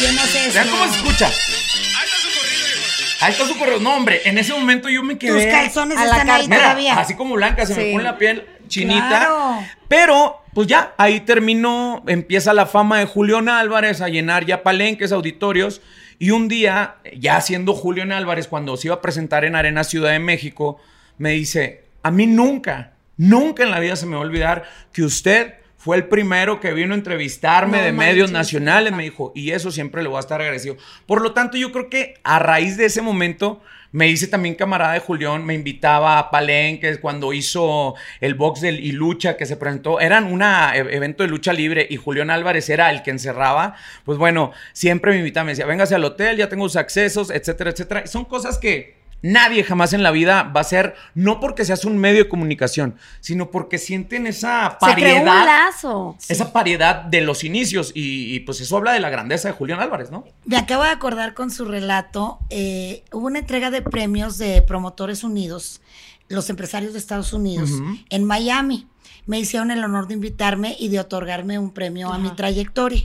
Yo 0.01 0.11
no 0.13 0.21
sé 0.27 0.49
Vean 0.53 0.67
eso. 0.67 0.77
cómo 0.77 0.91
se 0.91 0.97
escucha. 0.99 1.25
Ahí 1.27 2.05
está 2.05 2.17
su 2.17 2.39
corrido, 2.39 2.65
viejo. 2.65 3.15
Ahí 3.25 3.31
está 3.31 3.45
su 3.47 3.57
correo. 3.57 3.79
No, 3.79 3.95
hombre, 3.95 4.21
en 4.25 4.37
ese 4.37 4.53
momento 4.53 4.89
yo 4.89 5.03
me 5.03 5.17
quedé. 5.17 5.43
Tus 5.45 5.51
calzones 5.51 5.97
a 5.97 6.05
la 6.05 6.11
están 6.11 6.29
ahí 6.29 6.41
carta. 6.41 6.47
Mira, 6.49 6.61
todavía. 6.63 6.99
así 6.99 7.15
como 7.15 7.35
blanca, 7.35 7.65
se 7.65 7.75
me 7.75 7.83
Sí. 7.83 7.91
pone 7.93 8.03
la 8.03 8.17
piel 8.17 8.47
chinita. 8.67 9.07
Claro. 9.07 9.65
Pero 9.87 10.38
pues 10.53 10.67
ya, 10.67 10.93
ahí 10.97 11.21
terminó, 11.21 12.03
empieza 12.07 12.53
la 12.53 12.65
fama 12.65 12.99
de 12.99 13.05
Julián 13.05 13.49
Álvarez 13.49 14.01
a 14.01 14.09
llenar 14.09 14.45
ya 14.45 14.63
palenques, 14.63 15.11
auditorios. 15.11 15.81
Y 16.17 16.31
un 16.31 16.47
día, 16.47 16.95
ya 17.17 17.39
siendo 17.41 17.73
Julián 17.73 18.11
Álvarez, 18.11 18.47
cuando 18.47 18.75
se 18.75 18.87
iba 18.87 18.95
a 18.95 19.01
presentar 19.01 19.45
en 19.45 19.55
Arena 19.55 19.83
Ciudad 19.83 20.11
de 20.11 20.19
México, 20.19 20.79
me 21.17 21.31
dice, 21.31 21.85
a 22.03 22.11
mí 22.11 22.27
nunca, 22.27 22.93
nunca 23.15 23.63
en 23.63 23.71
la 23.71 23.79
vida 23.79 23.95
se 23.95 24.05
me 24.05 24.13
va 24.13 24.21
a 24.21 24.25
olvidar 24.25 24.63
que 24.91 25.03
usted 25.03 25.53
fue 25.77 25.95
el 25.95 26.07
primero 26.07 26.59
que 26.59 26.73
vino 26.73 26.93
a 26.93 26.97
entrevistarme 26.97 27.77
No 27.77 27.83
de 27.83 27.91
medios 27.93 28.31
nacionales, 28.31 28.91
me 28.91 29.03
dijo, 29.03 29.31
y 29.33 29.51
eso 29.51 29.71
siempre 29.71 30.03
le 30.03 30.09
voy 30.09 30.17
a 30.17 30.19
estar 30.19 30.41
agradecido. 30.41 30.75
Por 31.05 31.21
lo 31.21 31.31
tanto, 31.31 31.57
yo 31.57 31.71
creo 31.71 31.89
que 31.89 32.15
a 32.23 32.37
raíz 32.37 32.75
de 32.75 32.85
ese 32.85 33.01
momento 33.01 33.61
me 33.91 34.07
hice 34.07 34.27
también 34.27 34.55
camarada 34.55 34.93
de 34.93 34.99
Julián, 34.99 35.45
me 35.45 35.53
invitaba 35.53 36.19
a 36.19 36.29
Palenques 36.29 36.99
cuando 36.99 37.33
hizo 37.33 37.95
el 38.21 38.35
box 38.35 38.61
del 38.61 38.79
y 38.79 38.91
lucha 38.91 39.37
que 39.37 39.45
se 39.45 39.57
presentó, 39.57 39.99
eran 39.99 40.25
un 40.31 40.41
evento 40.43 41.23
de 41.23 41.29
lucha 41.29 41.53
libre 41.53 41.87
y 41.89 41.97
Julián 41.97 42.29
Álvarez 42.29 42.69
era 42.69 42.91
el 42.91 43.01
que 43.01 43.11
encerraba, 43.11 43.75
pues 44.05 44.17
bueno, 44.17 44.51
siempre 44.73 45.11
me 45.11 45.17
invitaba, 45.17 45.45
me 45.45 45.51
decía, 45.53 45.65
véngase 45.65 45.95
al 45.95 46.03
hotel, 46.03 46.37
ya 46.37 46.49
tengo 46.49 46.67
sus 46.67 46.75
accesos, 46.75 47.31
etcétera, 47.31 47.71
etcétera. 47.71 48.07
Son 48.07 48.25
cosas 48.25 48.57
que 48.57 48.98
nadie 49.21 49.63
jamás 49.63 49.93
en 49.93 50.03
la 50.03 50.11
vida 50.11 50.43
va 50.43 50.61
a 50.61 50.63
ser, 50.63 50.95
no 51.13 51.39
porque 51.39 51.65
seas 51.65 51.85
un 51.85 51.97
medio 51.97 52.23
de 52.23 52.29
comunicación, 52.29 52.95
sino 53.19 53.51
porque 53.51 53.77
sienten 53.77 54.27
esa 54.27 54.77
Se 54.83 54.93
creó 54.93 55.19
un 55.19 55.25
lazo. 55.25 56.17
esa 56.27 56.53
pariedad 56.53 57.03
de 57.03 57.21
los 57.21 57.43
inicios 57.43 57.91
y, 57.93 58.33
y, 58.35 58.39
pues 58.41 58.61
eso 58.61 58.77
habla 58.77 58.93
de 58.93 58.99
la 58.99 59.09
grandeza 59.09 59.49
de 59.49 59.53
Julián 59.53 59.79
Álvarez, 59.79 60.11
¿no? 60.11 60.25
Me 60.45 60.57
acabo 60.57 60.83
de 60.83 60.89
acordar 60.89 61.33
con 61.33 61.51
su 61.51 61.65
relato, 61.65 62.39
eh, 62.49 63.03
hubo 63.11 63.27
una 63.27 63.39
entrega 63.39 63.71
de 63.71 63.81
premios 63.81 64.37
de 64.37 64.61
Promotores 64.61 65.23
Unidos, 65.23 65.81
los 66.27 66.49
empresarios 66.49 66.93
de 66.93 66.99
Estados 66.99 67.33
Unidos, 67.33 67.71
en 68.09 68.23
Miami. 68.23 68.87
Me 69.25 69.39
hicieron 69.39 69.71
el 69.71 69.83
honor 69.83 70.07
de 70.07 70.13
invitarme 70.15 70.75
y 70.79 70.89
de 70.89 70.99
otorgarme 70.99 71.59
un 71.59 71.71
premio 71.71 72.11
a 72.11 72.17
mi 72.17 72.29
trayectoria. 72.31 73.03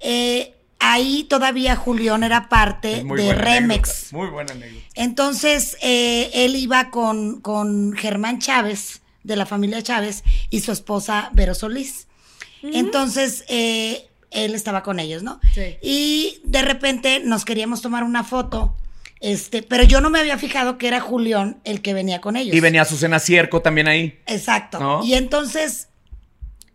Eh, 0.00 0.55
ahí 0.78 1.24
todavía 1.24 1.76
Julián 1.76 2.22
era 2.22 2.48
parte 2.48 3.04
de 3.04 3.34
Remex. 3.34 4.12
Muy 4.12 4.28
buena 4.28 4.52
anécdota. 4.52 4.84
Entonces, 4.94 5.76
eh, 5.82 6.30
él 6.32 6.56
iba 6.56 6.90
con, 6.90 7.40
con 7.40 7.94
Germán 7.94 8.38
Chávez, 8.38 9.02
de 9.22 9.36
la 9.36 9.46
familia 9.46 9.82
Chávez, 9.82 10.22
y 10.50 10.60
su 10.60 10.72
esposa 10.72 11.30
Vero 11.32 11.54
Solís. 11.54 12.06
Entonces, 12.62 13.44
eh, 13.48 14.08
él 14.30 14.54
estaba 14.54 14.82
con 14.82 14.98
ellos, 14.98 15.22
¿no? 15.22 15.40
Sí. 15.54 15.76
Y 15.82 16.40
de 16.44 16.62
repente 16.62 17.20
nos 17.20 17.44
queríamos 17.44 17.80
tomar 17.80 18.02
una 18.02 18.24
foto, 18.24 18.76
este, 19.20 19.62
pero 19.62 19.84
yo 19.84 20.00
no 20.00 20.10
me 20.10 20.18
había 20.18 20.36
fijado 20.36 20.78
que 20.78 20.88
era 20.88 21.00
Julián 21.00 21.60
el 21.64 21.80
que 21.80 21.94
venía 21.94 22.20
con 22.20 22.36
ellos. 22.36 22.54
Y 22.54 22.60
venía 22.60 22.84
Susana 22.84 23.18
Cierco 23.18 23.62
también 23.62 23.88
ahí. 23.88 24.18
Exacto. 24.26 24.78
¿No? 24.78 25.04
Y 25.04 25.14
entonces 25.14 25.88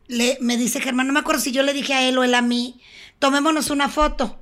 le, 0.07 0.37
me 0.41 0.57
dice 0.57 0.81
Germán, 0.81 1.07
no 1.07 1.13
me 1.13 1.19
acuerdo 1.19 1.41
si 1.41 1.51
yo 1.51 1.63
le 1.63 1.73
dije 1.73 1.93
a 1.93 2.07
él 2.07 2.17
o 2.17 2.23
él 2.23 2.35
a 2.35 2.41
mí, 2.41 2.81
tomémonos 3.21 3.69
una 3.69 3.87
foto. 3.87 4.37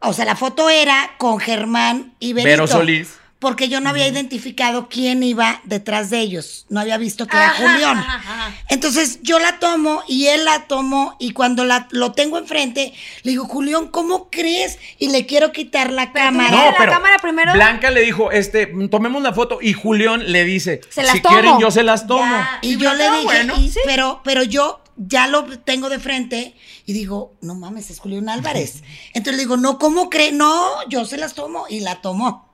O 0.00 0.12
sea, 0.12 0.24
la 0.24 0.34
foto 0.34 0.68
era 0.68 1.12
con 1.18 1.38
Germán 1.38 2.14
y 2.18 2.32
Benito. 2.32 2.48
Vero 2.50 2.66
Solís. 2.66 3.18
Porque 3.38 3.68
yo 3.68 3.80
no 3.80 3.90
había 3.90 4.06
identificado 4.06 4.88
quién 4.88 5.20
iba 5.24 5.60
detrás 5.64 6.10
de 6.10 6.20
ellos. 6.20 6.64
No 6.68 6.78
había 6.78 6.96
visto 6.96 7.26
que 7.26 7.36
era 7.36 7.50
Ajá, 7.50 7.56
Julián. 7.72 7.98
ajá, 7.98 8.14
ajá. 8.14 8.54
Entonces 8.68 9.18
yo 9.22 9.40
la 9.40 9.58
tomo 9.58 10.04
y 10.06 10.26
él 10.28 10.44
la 10.44 10.68
tomó 10.68 11.16
y 11.18 11.32
cuando 11.32 11.64
la, 11.64 11.88
lo 11.90 12.12
tengo 12.12 12.38
enfrente, 12.38 12.92
le 13.24 13.32
digo, 13.32 13.46
Julián, 13.46 13.88
¿cómo 13.88 14.28
crees? 14.30 14.78
Y 14.98 15.08
le 15.10 15.26
quiero 15.26 15.50
quitar 15.50 15.90
la 15.90 16.12
Pero 16.12 16.26
cámara. 16.26 16.56
Dale 16.56 16.78
la 16.78 16.92
cámara 16.92 17.18
primero. 17.20 17.52
Blanca 17.52 17.90
le 17.90 18.02
dijo, 18.02 18.30
este, 18.30 18.66
tomemos 18.88 19.20
la 19.24 19.32
foto 19.32 19.58
y 19.60 19.72
Julián 19.72 20.30
le 20.30 20.44
dice, 20.44 20.80
Se 20.88 21.02
las 21.02 21.12
si 21.14 21.20
tomo. 21.20 21.34
quieren 21.34 21.58
yo 21.58 21.72
se 21.72 21.82
las 21.82 22.06
tomo. 22.06 22.22
Ya. 22.24 22.58
Y 22.62 22.76
yo 22.78 22.94
le 22.94 23.10
dije, 23.10 23.24
bueno, 23.24 23.54
y- 23.58 23.70
sí. 23.70 23.80
pero, 23.84 24.20
pero 24.22 24.44
yo 24.44 24.81
ya 24.96 25.26
lo 25.26 25.44
tengo 25.60 25.88
de 25.88 25.98
frente 25.98 26.54
y 26.86 26.92
digo, 26.92 27.34
no 27.40 27.54
mames, 27.54 27.90
es 27.90 27.98
Julián 28.00 28.28
Álvarez. 28.28 28.82
Entonces 29.14 29.34
le 29.36 29.42
digo, 29.42 29.56
no, 29.56 29.78
¿cómo 29.78 30.10
cree? 30.10 30.32
No, 30.32 30.66
yo 30.88 31.04
se 31.04 31.16
las 31.16 31.34
tomo 31.34 31.66
y 31.68 31.80
la 31.80 32.00
tomó. 32.00 32.48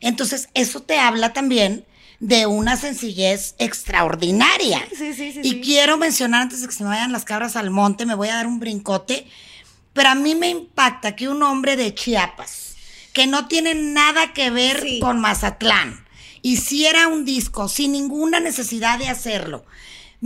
Entonces, 0.00 0.48
eso 0.54 0.82
te 0.82 0.98
habla 0.98 1.32
también 1.32 1.86
de 2.20 2.46
una 2.46 2.76
sencillez 2.76 3.54
extraordinaria. 3.58 4.86
Sí, 4.90 5.14
sí, 5.14 5.32
sí, 5.32 5.40
Y 5.42 5.50
sí. 5.52 5.60
quiero 5.62 5.96
mencionar 5.96 6.42
antes 6.42 6.60
de 6.60 6.66
que 6.68 6.74
se 6.74 6.82
me 6.84 6.90
vayan 6.90 7.12
las 7.12 7.24
cabras 7.24 7.56
al 7.56 7.70
monte, 7.70 8.06
me 8.06 8.14
voy 8.14 8.28
a 8.28 8.34
dar 8.36 8.46
un 8.46 8.58
brincote, 8.60 9.26
pero 9.92 10.10
a 10.10 10.14
mí 10.14 10.34
me 10.34 10.48
impacta 10.50 11.16
que 11.16 11.28
un 11.28 11.42
hombre 11.42 11.76
de 11.76 11.94
Chiapas, 11.94 12.76
que 13.12 13.26
no 13.26 13.48
tiene 13.48 13.74
nada 13.74 14.32
que 14.34 14.50
ver 14.50 14.80
Sí. 14.82 14.98
con 15.00 15.18
Mazatlán, 15.20 16.04
hiciera 16.42 17.08
un 17.08 17.24
disco 17.24 17.68
sin 17.68 17.92
ninguna 17.92 18.38
necesidad 18.40 18.98
de 18.98 19.08
hacerlo. 19.08 19.64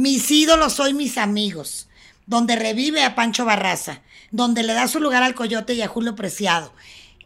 Mis 0.01 0.31
ídolos 0.31 0.73
soy 0.73 0.95
mis 0.95 1.19
amigos, 1.19 1.87
donde 2.25 2.57
revive 2.57 3.05
a 3.05 3.15
Pancho 3.15 3.45
Barraza, 3.45 4.01
donde 4.31 4.63
le 4.63 4.73
da 4.73 4.89
su 4.89 4.99
lugar 4.99 5.23
al 5.23 5.35
Coyote 5.35 5.75
y 5.75 5.83
a 5.83 5.89
Julio 5.89 6.17
Preciado. 6.17 6.73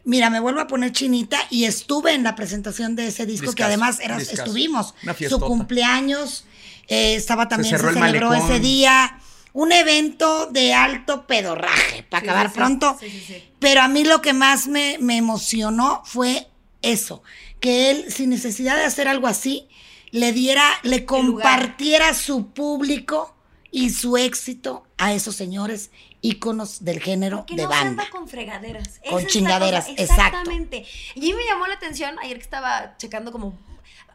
Mira, 0.03 0.29
me 0.29 0.41
vuelvo 0.41 0.59
a 0.59 0.67
poner 0.67 0.91
chinita 0.91 1.37
y 1.49 1.63
estuve 1.63 2.13
en 2.13 2.23
la 2.23 2.35
presentación 2.35 2.97
de 2.97 3.07
ese 3.07 3.25
disco, 3.25 3.53
que 3.53 3.63
además 3.63 4.01
era, 4.01 4.17
estuvimos. 4.17 4.93
Una 5.03 5.15
Su 5.15 5.39
cumpleaños, 5.39 6.43
eh, 6.89 7.15
estaba 7.15 7.47
también, 7.47 7.77
se, 7.77 7.81
celebró 7.81 7.99
malecón. 8.29 8.35
ese 8.35 8.59
día. 8.59 9.19
Un 9.53 9.71
evento 9.71 10.47
de 10.47 10.73
alto 10.73 11.25
pedorraje, 11.27 12.03
para 12.03 12.23
Sí, 12.23 12.27
acabar 12.27 12.49
sí, 12.49 12.55
pronto. 12.55 12.97
Sí, 12.99 13.09
sí, 13.09 13.23
sí. 13.25 13.43
Pero 13.57 13.83
a 13.83 13.87
mí 13.87 14.03
lo 14.03 14.21
que 14.21 14.33
más 14.33 14.67
me, 14.67 14.97
me 14.99 15.15
emocionó 15.15 16.01
fue 16.03 16.49
eso, 16.81 17.23
que 17.61 17.89
él, 17.91 18.11
sin 18.11 18.31
necesidad 18.31 18.75
de 18.75 18.83
hacer 18.83 19.07
algo 19.07 19.27
así, 19.27 19.69
le 20.11 20.31
diera, 20.33 20.63
le 20.83 20.99
lugar. 20.99 21.05
compartiera 21.05 22.13
su 22.13 22.47
público 22.51 23.35
y 23.71 23.89
su 23.89 24.17
éxito 24.17 24.85
a 24.97 25.13
esos 25.13 25.35
señores 25.35 25.91
íconos 26.21 26.83
del 26.85 26.99
género 27.01 27.45
Que 27.45 27.55
de 27.55 27.63
no 27.63 27.69
banda. 27.69 28.03
anda 28.03 28.09
con 28.09 28.27
fregaderas. 28.27 28.99
Con 29.09 29.19
Esa 29.19 29.27
chingaderas, 29.27 29.85
cosa, 29.85 30.01
exacto. 30.01 30.23
Exactamente. 30.23 30.85
Y 31.15 31.33
me 31.33 31.45
llamó 31.45 31.67
la 31.67 31.75
atención 31.75 32.17
ayer 32.19 32.37
que 32.37 32.43
estaba 32.43 32.95
checando 32.97 33.31
como, 33.31 33.57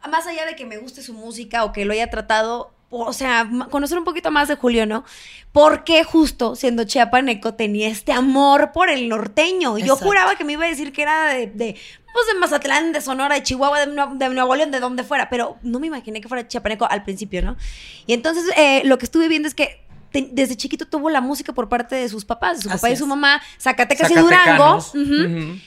más 0.09 0.25
allá 0.27 0.45
de 0.45 0.55
que 0.55 0.65
me 0.65 0.77
guste 0.77 1.01
su 1.03 1.13
música 1.13 1.63
o 1.63 1.71
que 1.71 1.85
lo 1.85 1.93
haya 1.93 2.09
tratado, 2.09 2.73
o 2.89 3.13
sea, 3.13 3.49
conocer 3.69 3.97
un 3.97 4.03
poquito 4.03 4.31
más 4.31 4.49
de 4.49 4.55
Julio, 4.55 4.85
¿no? 4.85 5.05
Porque 5.53 6.03
justo 6.03 6.55
siendo 6.57 6.83
chiapaneco 6.83 7.53
tenía 7.53 7.87
este 7.87 8.11
amor 8.11 8.71
por 8.73 8.89
el 8.89 9.07
norteño. 9.07 9.77
Y 9.77 9.81
Yo 9.81 9.93
Exacto. 9.93 10.05
juraba 10.05 10.35
que 10.35 10.43
me 10.43 10.53
iba 10.53 10.65
a 10.65 10.69
decir 10.69 10.91
que 10.91 11.03
era 11.03 11.27
de, 11.33 11.47
de, 11.47 11.75
pues 12.13 12.27
de 12.27 12.35
Mazatlán, 12.39 12.91
de 12.93 13.01
Sonora, 13.01 13.35
de 13.35 13.43
Chihuahua, 13.43 13.79
de, 13.85 13.87
Nue- 13.93 14.17
de 14.17 14.29
Nuevo 14.29 14.55
León, 14.55 14.71
de 14.71 14.79
donde 14.79 15.03
fuera, 15.03 15.29
pero 15.29 15.57
no 15.63 15.79
me 15.79 15.87
imaginé 15.87 16.21
que 16.21 16.27
fuera 16.27 16.47
chiapaneco 16.47 16.85
al 16.89 17.03
principio, 17.03 17.41
¿no? 17.41 17.55
Y 18.07 18.13
entonces 18.13 18.45
eh, 18.57 18.81
lo 18.85 18.97
que 18.97 19.05
estuve 19.05 19.27
viendo 19.27 19.47
es 19.47 19.55
que 19.55 19.81
te- 20.11 20.27
desde 20.31 20.57
chiquito 20.57 20.85
tuvo 20.85 21.09
la 21.09 21.21
música 21.21 21.53
por 21.53 21.69
parte 21.69 21.95
de 21.95 22.09
sus 22.09 22.25
papás, 22.25 22.57
de 22.57 22.63
su 22.63 22.69
Así 22.69 22.77
papá 22.79 22.89
y 22.89 22.97
su 22.97 23.07
mamá, 23.07 23.41
Zacatecas 23.59 24.11
y 24.11 24.15
Durango, 24.15 24.63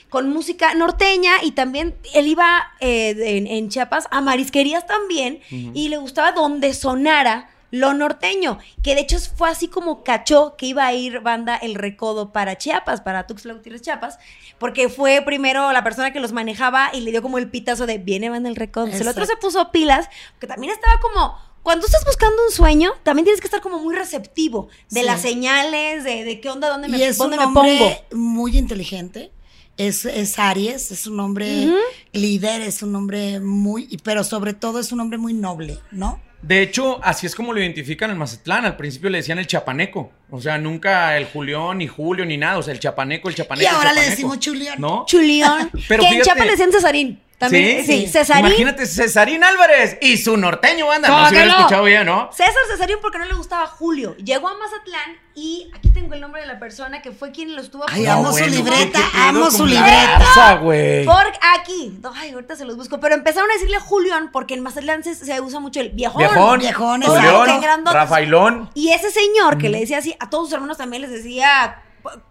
con 0.09 0.29
música 0.29 0.75
norteña 0.75 1.31
y 1.41 1.51
también 1.51 1.95
él 2.13 2.27
iba 2.27 2.67
eh, 2.79 3.15
en, 3.37 3.47
en 3.47 3.69
Chiapas 3.69 4.07
a 4.11 4.21
marisquerías 4.21 4.85
también 4.85 5.39
y 5.49 5.87
le 5.89 5.97
gustaba 5.97 6.31
donde 6.31 6.73
sonara 6.75 7.49
lo 7.71 7.93
norteño, 7.93 8.59
que 8.83 8.95
de 8.95 9.01
hecho 9.01 9.17
fue 9.19 9.49
así 9.49 9.67
como 9.67 10.03
cachó 10.03 10.55
que 10.57 10.65
iba 10.67 10.85
a 10.85 10.93
ir 10.93 11.19
banda 11.19 11.55
El 11.57 11.75
Recodo 11.75 12.31
para 12.31 12.57
Chiapas, 12.57 13.01
para 13.01 13.27
Tuxtla 13.27 13.53
Gutiérrez 13.53 13.81
Chiapas, 13.81 14.17
porque 14.59 14.87
fue 14.89 15.21
primero 15.25 15.71
la 15.73 15.83
persona 15.83 16.13
que 16.13 16.19
los 16.19 16.31
manejaba 16.31 16.91
y 16.93 17.01
le 17.01 17.11
dio 17.11 17.21
como 17.21 17.37
el 17.37 17.49
pitazo 17.49 17.85
de 17.85 17.97
viene 17.97 18.29
banda 18.29 18.47
El 18.49 18.55
Recodo. 18.55 18.85
Entonces, 18.85 19.01
el 19.05 19.11
otro 19.11 19.25
se 19.25 19.35
puso 19.37 19.71
pilas, 19.71 20.07
que 20.39 20.47
también 20.47 20.71
estaba 20.73 20.99
como 21.01 21.35
cuando 21.63 21.87
estás 21.87 22.05
buscando 22.05 22.35
un 22.45 22.51
sueño, 22.51 22.91
también 23.01 23.25
tienes 23.25 23.41
que 23.41 23.47
estar 23.47 23.59
como 23.59 23.79
muy 23.79 23.95
receptivo 23.95 24.69
de 24.91 24.99
Sí. 24.99 25.05
las 25.05 25.21
señales, 25.21 26.03
de, 26.03 26.23
de 26.23 26.39
qué 26.39 26.49
onda, 26.51 26.69
dónde 26.69 26.87
me, 26.87 26.97
y 26.99 27.03
es 27.03 27.17
dónde 27.17 27.37
un 27.39 27.47
me 27.47 27.53
pongo. 27.59 27.91
muy 28.13 28.55
inteligente. 28.57 29.31
Es, 29.77 30.05
es 30.05 30.37
Aries, 30.39 30.91
es 30.91 31.05
un 31.07 31.19
hombre 31.19 31.67
líder, 32.13 32.61
es 32.61 32.81
un 32.83 32.95
hombre 32.95 33.39
muy, 33.41 33.97
pero 34.03 34.23
sobre 34.23 34.53
todo 34.53 34.79
es 34.79 34.91
un 34.93 35.01
hombre 35.01 35.17
muy 35.17 35.33
noble, 35.33 35.79
¿no? 35.91 36.21
De 36.45 36.61
hecho, 36.61 36.99
así 37.03 37.25
es 37.25 37.33
como 37.35 37.53
lo 37.53 37.59
identifican 37.59 38.11
en 38.11 38.17
Mazatlán. 38.17 38.65
Al 38.65 38.77
principio 38.77 39.09
le 39.09 39.17
decían 39.17 39.39
el 39.39 39.47
chapaneco. 39.47 40.11
O 40.29 40.39
sea, 40.39 40.57
nunca 40.59 41.17
el 41.17 41.25
Julián, 41.25 41.79
ni 41.79 41.87
Julio, 41.87 42.23
ni 42.25 42.37
nada. 42.37 42.59
O 42.59 42.63
sea, 42.63 42.73
el 42.73 42.79
chapaneco, 42.79 43.29
el 43.29 43.35
chapaneco. 43.35 43.69
Y 43.69 43.73
ahora 43.75 43.93
le 43.93 44.01
decimos 44.09 44.39
Chulián. 44.39 44.79
¿No? 44.79 45.05
Chulión. 45.07 45.71
Pero 45.87 46.03
que 46.03 46.07
en 46.09 46.13
fíjate- 46.15 46.23
Chiapas 46.23 46.45
le 46.45 46.51
decían 46.51 46.71
Cesarín. 46.71 47.21
También, 47.37 47.85
sí, 47.85 48.03
Sí. 48.03 48.07
Cesarín. 48.07 48.45
Imagínate 48.45 48.85
Cesarín 48.85 49.43
Álvarez 49.43 49.97
y 50.01 50.15
su 50.17 50.37
norteño 50.37 50.87
banda. 50.87 51.09
¿Cómo 51.09 51.19
No 51.19 51.27
se 51.27 51.33
hubiera 51.35 51.51
no? 51.51 51.57
escuchado 51.57 51.83
bien, 51.83 52.05
¿no? 52.05 52.29
César 52.31 52.53
Cesarín 52.71 52.97
porque 53.01 53.17
no 53.19 53.25
le 53.25 53.33
gustaba 53.33 53.67
Julio. 53.67 54.15
Llegó 54.17 54.47
a 54.47 54.53
Mazatlán 54.57 55.17
y 55.35 55.69
aquí 55.75 55.89
tengo 55.89 56.13
el 56.13 56.21
nombre 56.21 56.39
de 56.39 56.47
la 56.47 56.59
persona 56.59 57.01
que 57.01 57.11
fue 57.11 57.31
quien 57.33 57.53
lo 57.53 57.61
estuvo 57.61 57.83
Ay, 57.89 58.05
amo 58.05 58.31
su 58.31 58.45
libreta, 58.45 58.99
¿qué 58.99 59.17
pedo 59.17 59.21
amo 59.27 59.51
su 59.51 59.65
libreta. 59.65 60.17
raza, 60.19 60.55
güey? 60.55 61.03
Por 61.03 61.27
aquí. 61.57 61.99
Ay, 62.15 62.31
ahorita 62.31 62.55
se 62.55 62.63
los 62.63 62.77
busco. 62.77 63.01
Pero 63.01 63.15
empezaron 63.15 63.49
a 63.51 63.53
decirle 63.55 63.79
Julián 63.81 64.29
porque 64.31 64.53
en 64.53 64.63
Mazatlán 64.63 65.03
se, 65.03 65.13
se 65.13 65.41
usa 65.41 65.59
mucho 65.59 65.81
el 65.81 65.89
viejón. 65.89 66.21
Viejón, 66.59 67.03
exacto. 67.03 67.91
Rafaelón. 67.93 68.69
Y 68.73 68.89
ese 68.91 69.09
señor 69.11 69.57
que 69.57 69.69
le 69.69 69.79
decía 69.79 69.97
así, 69.99 70.15
a 70.19 70.29
todos 70.29 70.45
sus 70.47 70.53
hermanos 70.53 70.77
también 70.77 71.01
les 71.01 71.11
decía 71.11 71.81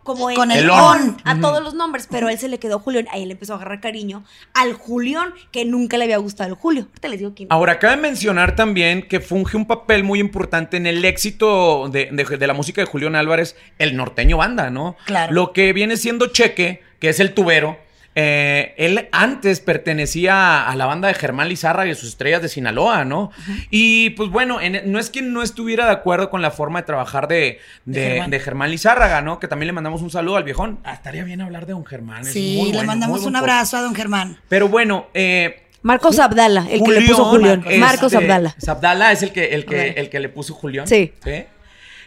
como 0.04 0.30
en 0.30 0.36
Con 0.36 0.52
el 0.52 0.70
on 0.70 0.78
on. 0.78 1.16
a 1.24 1.40
todos 1.40 1.60
los 1.60 1.74
nombres, 1.74 2.06
pero 2.08 2.28
a 2.28 2.32
él 2.32 2.38
se 2.38 2.46
le 2.48 2.60
quedó 2.60 2.78
Julián, 2.78 3.08
ahí 3.10 3.24
él 3.24 3.32
empezó 3.32 3.54
a 3.54 3.56
agarrar 3.56 3.80
cariño 3.80 4.22
al 4.54 4.74
Julián 4.74 5.34
que 5.50 5.64
nunca 5.64 5.96
le 5.98 6.04
había 6.04 6.18
gustado 6.18 6.48
el 6.50 6.54
Julio. 6.54 6.82
Ahorita 6.90 7.08
les 7.08 7.18
digo 7.18 7.32
quién. 7.34 7.48
Ahora, 7.50 7.80
cabe 7.80 7.96
mencionar 7.96 8.54
también 8.54 9.08
que 9.08 9.18
funge 9.18 9.56
un 9.56 9.66
papel 9.66 10.04
muy 10.04 10.20
importante 10.20 10.76
en 10.76 10.86
el 10.86 11.04
éxito 11.04 11.88
de, 11.88 12.08
de- 12.12 12.36
de 12.36 12.46
la 12.46 12.54
música 12.54 12.82
de 12.82 12.86
Julián 12.86 13.16
Álvarez, 13.16 13.56
el 13.80 13.96
norteño 13.96 14.36
banda, 14.36 14.70
¿no? 14.70 14.94
Claro. 15.06 15.32
Lo 15.32 15.52
que 15.52 15.72
viene 15.72 15.96
siendo 15.96 16.28
Cheque, 16.28 16.80
que 17.00 17.08
es 17.08 17.18
el 17.18 17.34
tubero. 17.34 17.76
Eh, 18.14 18.74
él 18.76 19.08
antes 19.12 19.60
pertenecía 19.60 20.68
a 20.68 20.76
la 20.76 20.86
banda 20.86 21.08
de 21.08 21.14
Germán 21.14 21.48
Lizárraga 21.48 21.90
y 21.90 21.94
sus 21.94 22.10
estrellas 22.10 22.42
de 22.42 22.48
Sinaloa, 22.48 23.04
¿no? 23.04 23.30
Y 23.70 24.10
pues 24.10 24.30
bueno, 24.30 24.60
en- 24.60 24.90
no 24.92 24.98
es 24.98 25.10
que 25.10 25.22
no 25.22 25.42
estuviera 25.42 25.86
de 25.86 25.92
acuerdo 25.92 26.30
con 26.30 26.40
la 26.42 26.50
forma 26.50 26.80
de 26.80 26.86
trabajar 26.86 27.28
de, 27.28 27.58
de, 27.84 28.00
De 28.00 28.10
Germán. 28.10 28.30
de 28.30 28.40
Germán 28.40 28.70
Lizárraga, 28.70 29.20
¿no? 29.20 29.38
Que 29.40 29.48
también 29.48 29.66
le 29.68 29.72
mandamos 29.72 30.02
un 30.02 30.10
saludo 30.10 30.36
al 30.36 30.44
viejón. 30.44 30.78
Ah, 30.84 30.94
estaría 30.94 31.24
bien 31.24 31.40
hablar 31.40 31.66
de 31.66 31.72
don 31.72 31.84
Germán. 31.84 32.22
es 32.22 32.32
Sí, 32.32 32.56
muy 32.58 32.66
le 32.70 32.76
bueno, 32.78 32.86
mandamos 32.86 33.20
muy 33.20 33.28
un 33.28 33.36
abrazo 33.36 33.76
a 33.76 33.82
don 33.82 33.94
Germán. 33.94 34.38
Pero 34.48 34.68
bueno, 34.68 35.06
eh, 35.14 35.60
Marcos 35.82 36.18
Abdala, 36.18 36.66
el 36.70 36.82
que 36.82 36.92
le 36.92 37.02
puso 37.02 37.24
Julián. 37.26 37.60
este, 37.60 37.78
Marcos 37.78 38.14
Abdala. 38.14 38.54
Abdala 38.66 39.12
es 39.12 39.22
el 39.22 39.32
que, 39.32 39.54
el 39.54 39.66
que, 39.66 39.88
el 39.90 40.08
que 40.08 40.18
le 40.20 40.28
puso 40.30 40.54
Julián. 40.54 40.86
Sí. 40.86 41.12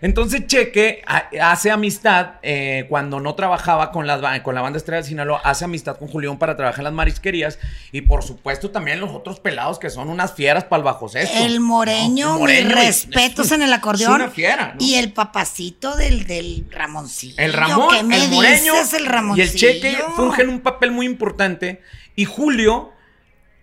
Entonces 0.02 0.46
Cheque 0.48 1.02
ha- 1.08 1.30
hace 1.52 1.72
amistad 1.72 2.34
eh, 2.44 2.86
cuando 2.90 3.20
no 3.20 3.36
trabajaba 3.36 3.92
con, 3.92 4.06
las 4.08 4.22
ba- 4.22 4.44
con 4.44 4.54
la 4.56 4.62
banda 4.62 4.78
Estrella 4.78 5.02
de 5.02 5.08
Sinaloa, 5.08 5.42
hace 5.44 5.66
amistad 5.66 5.98
con 5.98 6.08
Julián 6.08 6.38
para 6.38 6.56
trabajar 6.56 6.80
en 6.80 6.84
las 6.86 6.94
marisquerías 6.94 7.60
y 7.92 8.02
por 8.02 8.24
supuesto 8.24 8.70
también 8.72 9.00
los 9.00 9.10
otros 9.12 9.40
pelados 9.40 9.80
que 9.80 9.90
son 9.90 10.10
unas 10.10 10.34
fieras 10.34 10.64
para 10.66 10.78
el 10.80 10.84
bajo 10.84 11.08
sexto. 11.10 11.38
El 11.38 11.60
moreño, 11.60 12.28
No, 12.28 12.34
el 12.36 12.40
moreño 12.66 12.76
respetos 12.76 13.48
es- 13.48 13.52
en 13.54 13.62
el 13.64 13.74
acordeón. 13.74 14.12
Es 14.12 14.26
una 14.26 14.30
fiera, 14.30 14.74
¿no? 14.80 14.86
Y 14.86 14.96
el 14.96 15.14
papacito 15.14 15.96
del, 15.96 16.28
del 16.28 16.66
Ramoncillo. 16.72 17.36
El 17.38 17.54
Ramón, 17.54 17.90
¿Qué 17.96 18.04
me 18.04 18.18
el 18.18 18.30
Moreño 18.32 18.74
dices, 18.74 18.94
el 18.94 19.06
y 19.06 19.08
Ramoncillo? 19.08 19.44
el 19.52 19.56
Cheque 19.56 19.98
fungen 20.16 20.50
un 20.50 20.60
papel 20.62 20.92
muy 20.92 21.06
importante. 21.06 21.82
Y 22.16 22.26
Julio, 22.26 22.92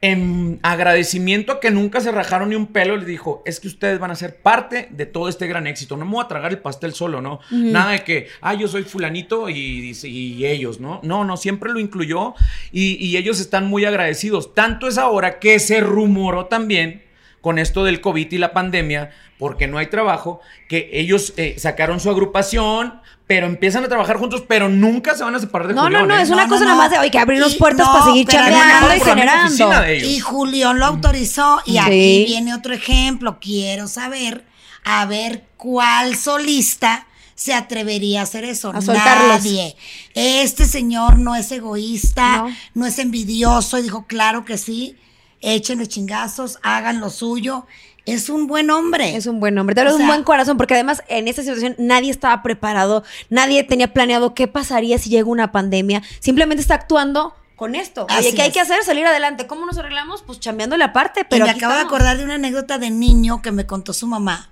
en 0.04 0.58
agradecimiento 0.62 1.52
a 1.52 1.60
que 1.60 1.70
nunca 1.70 1.98
se 2.02 2.12
rajaron 2.12 2.50
ni 2.50 2.56
un 2.56 2.66
pelo, 2.66 2.94
le 2.98 3.06
dijo, 3.06 3.42
es 3.46 3.58
que 3.58 3.68
ustedes 3.68 3.98
van 3.98 4.10
a 4.10 4.14
ser 4.14 4.36
parte 4.36 4.88
de 4.90 5.06
todo 5.06 5.30
este 5.30 5.46
gran 5.46 5.66
éxito. 5.66 5.96
No 5.96 6.04
me 6.04 6.12
voy 6.12 6.24
a 6.24 6.28
tragar 6.28 6.50
el 6.50 6.58
pastel 6.58 6.92
solo, 6.92 7.22
¿no? 7.22 7.40
Nada 7.50 7.92
de 7.92 8.04
que, 8.04 8.28
ah, 8.42 8.52
yo 8.52 8.68
soy 8.68 8.82
fulanito 8.82 9.48
y, 9.48 9.96
y 10.02 10.44
ellos, 10.44 10.78
¿no? 10.78 11.00
No, 11.02 11.24
no, 11.24 11.38
siempre 11.38 11.72
lo 11.72 11.80
incluyó 11.80 12.34
y, 12.70 13.02
y 13.02 13.16
ellos 13.16 13.40
están 13.40 13.66
muy 13.66 13.86
agradecidos. 13.86 14.54
Tanto 14.54 14.88
es 14.88 14.98
ahora 14.98 15.38
que 15.38 15.58
se 15.58 15.80
rumoró 15.80 16.46
también 16.46 17.02
con 17.44 17.58
esto 17.58 17.84
del 17.84 18.00
COVID 18.00 18.32
y 18.32 18.38
la 18.38 18.54
pandemia, 18.54 19.10
porque 19.38 19.66
no 19.66 19.76
hay 19.76 19.88
trabajo, 19.88 20.40
que 20.66 20.88
ellos 20.94 21.34
eh, 21.36 21.56
sacaron 21.58 22.00
su 22.00 22.08
agrupación, 22.08 23.02
pero 23.26 23.46
empiezan 23.46 23.84
a 23.84 23.88
trabajar 23.88 24.16
juntos, 24.16 24.42
pero 24.48 24.70
nunca 24.70 25.14
se 25.14 25.24
van 25.24 25.34
a 25.34 25.38
separar 25.38 25.68
de 25.68 25.74
No, 25.74 25.82
Julián, 25.82 26.08
no, 26.08 26.14
no, 26.14 26.18
¿eh? 26.18 26.22
es 26.22 26.30
una 26.30 26.44
No, 26.44 26.48
cosa 26.48 26.60
no, 26.64 26.70
nada 26.70 26.78
más 26.78 26.90
de 26.90 26.96
no. 26.96 27.02
hoy 27.02 27.10
que 27.10 27.18
abrirnos 27.18 27.54
Y- 27.54 27.58
puertas 27.58 27.86
no, 27.86 27.92
para 27.92 28.04
seguir 28.06 28.26
chambeando 28.26 28.96
y 28.96 29.00
generando. 29.00 29.84
Y 30.06 30.20
Julián 30.20 30.78
lo 30.78 30.86
autorizó. 30.86 31.60
Y 31.66 31.72
Sí. 31.72 31.78
aquí 31.78 32.24
viene 32.26 32.54
otro 32.54 32.72
ejemplo. 32.72 33.38
Quiero 33.40 33.88
saber, 33.88 34.46
a 34.82 35.04
ver 35.04 35.44
cuál 35.58 36.16
solista 36.16 37.06
se 37.34 37.52
atrevería 37.52 38.20
a 38.20 38.22
hacer 38.22 38.44
eso. 38.44 38.70
A 38.74 38.80
soltarlos. 38.80 39.28
Nadie. 39.44 39.76
Este 40.14 40.64
señor 40.64 41.18
no 41.18 41.34
es 41.36 41.52
egoísta, 41.52 42.38
No. 42.38 42.48
no. 42.72 42.86
es 42.86 42.98
envidioso. 42.98 43.78
Y 43.78 43.82
dijo, 43.82 44.06
claro 44.06 44.46
que 44.46 44.56
sí. 44.56 44.96
Échenle 45.44 45.86
chingazos, 45.86 46.58
hagan 46.62 47.00
lo 47.00 47.10
suyo. 47.10 47.66
Es 48.06 48.28
un 48.28 48.46
buen 48.46 48.70
hombre. 48.70 49.16
Es 49.16 49.26
un 49.26 49.40
buen 49.40 49.56
hombre, 49.58 49.74
te 49.74 49.80
hablo 49.80 49.96
de 49.96 50.02
un 50.02 50.08
buen 50.08 50.24
corazón, 50.24 50.56
porque 50.56 50.74
además 50.74 51.02
en 51.08 51.28
esta 51.28 51.42
situación 51.42 51.74
nadie 51.78 52.10
estaba 52.10 52.42
preparado, 52.42 53.02
nadie 53.30 53.62
tenía 53.64 53.92
planeado 53.92 54.34
qué 54.34 54.46
pasaría 54.46 54.98
si 54.98 55.08
llega 55.08 55.28
una 55.28 55.52
pandemia, 55.52 56.02
simplemente 56.20 56.60
está 56.60 56.74
actuando 56.74 57.34
con 57.56 57.74
esto. 57.74 58.06
Oye, 58.18 58.34
¿qué 58.34 58.42
hay 58.42 58.50
que 58.50 58.60
hacer? 58.60 58.82
Salir 58.82 59.06
adelante. 59.06 59.46
¿Cómo 59.46 59.64
nos 59.64 59.78
arreglamos? 59.78 60.22
Pues 60.22 60.40
chambeándole 60.40 60.84
aparte, 60.84 61.24
Pero 61.24 61.28
pero 61.30 61.44
me 61.46 61.50
aquí 61.52 61.60
acabo 61.60 61.74
de 61.74 61.80
acordar 61.80 62.18
de 62.18 62.24
una 62.24 62.34
anécdota 62.34 62.78
de 62.78 62.90
niño 62.90 63.42
que 63.42 63.52
me 63.52 63.66
contó 63.66 63.92
su 63.92 64.06
mamá, 64.06 64.50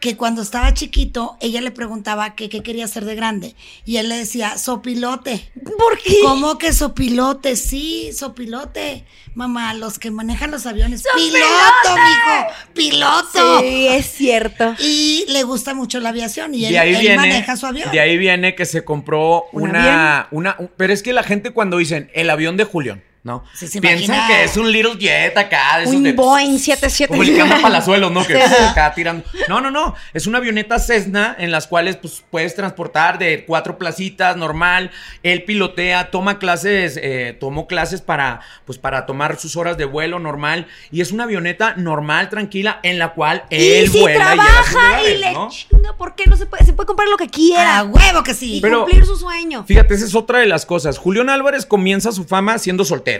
que 0.00 0.16
cuando 0.16 0.42
estaba 0.42 0.72
chiquito, 0.74 1.36
ella 1.40 1.60
le 1.60 1.70
preguntaba 1.70 2.34
que 2.34 2.48
qué 2.48 2.62
quería 2.62 2.86
ser 2.86 3.04
de 3.04 3.14
grande. 3.14 3.54
Y 3.84 3.96
él 3.96 4.08
le 4.08 4.16
decía, 4.16 4.56
sopilote. 4.58 5.50
¿Por 5.78 5.98
qué? 5.98 6.16
¿Cómo 6.22 6.56
que 6.58 6.72
sopilote? 6.72 7.56
Sí, 7.56 8.10
sopilote. 8.12 9.04
Mamá, 9.34 9.74
los 9.74 9.98
que 9.98 10.10
manejan 10.10 10.50
los 10.50 10.66
aviones. 10.66 11.02
¡Sopilote! 11.02 11.38
¡Piloto, 11.38 12.02
mijo! 12.02 12.46
¡Piloto! 12.74 13.60
Sí, 13.60 13.86
es 13.88 14.06
cierto. 14.06 14.74
Y 14.78 15.24
le 15.28 15.42
gusta 15.44 15.74
mucho 15.74 16.00
la 16.00 16.08
aviación 16.10 16.54
y 16.54 16.64
él, 16.66 16.72
de 16.72 16.78
ahí 16.78 16.94
él 16.94 17.00
viene, 17.00 17.16
maneja 17.16 17.56
su 17.56 17.66
avión. 17.66 17.90
De 17.90 18.00
ahí 18.00 18.16
viene 18.18 18.54
que 18.54 18.64
se 18.66 18.84
compró 18.84 19.44
¿Un 19.52 19.62
una, 19.70 20.28
una, 20.30 20.56
un- 20.58 20.70
pero 20.76 20.92
es 20.92 21.02
que 21.02 21.12
la 21.12 21.22
gente 21.22 21.50
cuando 21.52 21.76
dicen 21.78 22.10
el 22.14 22.30
avión 22.30 22.56
de 22.56 22.64
Julián, 22.64 23.02
¿no? 23.28 23.44
Sí, 23.54 23.68
se 23.68 23.80
Piensan 23.80 24.16
imagina- 24.16 24.26
que 24.26 24.44
es 24.44 24.56
un 24.56 24.72
little 24.72 24.96
jet 24.98 25.36
acá, 25.38 25.76
de 25.76 25.82
esos 25.84 25.94
Un 25.94 26.02
de- 26.02 26.12
Boeing 26.14 26.58
77. 26.58 27.08
Como 27.08 27.22
el 27.22 27.34
que 27.34 27.40
anda 27.40 27.60
palazuelos, 27.62 28.10
¿no? 28.10 28.20
Que 28.26 28.34
Sí. 28.34 28.54
acá 28.70 28.92
tirando. 28.94 29.24
No, 29.48 29.60
no, 29.60 29.70
no. 29.70 29.94
Es 30.14 30.26
una 30.26 30.38
avioneta 30.38 30.78
Cessna 30.80 31.36
en 31.38 31.50
las 31.52 31.66
cuales 31.68 31.96
pues, 31.96 32.24
puedes 32.30 32.54
transportar 32.56 33.18
de 33.18 33.44
cuatro 33.46 33.78
placitas, 33.78 34.36
normal. 34.36 34.90
Él 35.22 35.44
pilotea, 35.44 36.10
toma 36.10 36.38
clases, 36.38 36.98
eh, 37.00 37.36
tomó 37.38 37.66
clases 37.68 38.00
para, 38.00 38.40
pues, 38.64 38.78
para 38.78 39.06
tomar 39.06 39.38
sus 39.38 39.56
horas 39.56 39.76
de 39.76 39.84
vuelo 39.84 40.18
normal. 40.18 40.66
Y 40.90 41.00
es 41.02 41.12
una 41.12 41.24
avioneta 41.24 41.74
normal, 41.76 42.30
tranquila, 42.30 42.80
en 42.82 42.98
la 42.98 43.12
cual 43.12 43.44
Y 43.50 43.56
él 43.72 43.90
si 43.90 44.00
vuela 44.00 44.34
y 44.34 44.38
llega 44.38 44.58
a 44.60 44.62
sus 44.62 44.72
trabaja 44.72 45.02
y 45.02 45.14
lugares, 45.14 45.20
le 45.20 45.32
¿no? 45.32 45.48
chinga, 45.50 45.92
¿por 45.96 46.14
qué 46.14 46.24
no 46.26 46.36
se 46.36 46.46
puede? 46.46 46.64
Se 46.64 46.72
puede 46.72 46.86
comprar 46.86 47.08
lo 47.08 47.16
que 47.16 47.28
quiera 47.28 47.78
A 47.78 47.84
huevo 47.84 48.22
que 48.22 48.34
sí. 48.34 48.56
y 48.56 48.60
Pero- 48.60 48.84
cumplir 48.84 49.04
su 49.04 49.16
sueño. 49.16 49.64
Fíjate, 49.66 49.94
esa 49.94 50.06
es 50.06 50.14
otra 50.14 50.38
de 50.38 50.46
las 50.46 50.64
cosas. 50.64 50.96
Julián 50.98 51.28
Álvarez 51.28 51.66
comienza 51.66 52.12
su 52.12 52.24
fama 52.24 52.58
siendo 52.58 52.84
soltero, 52.84 53.17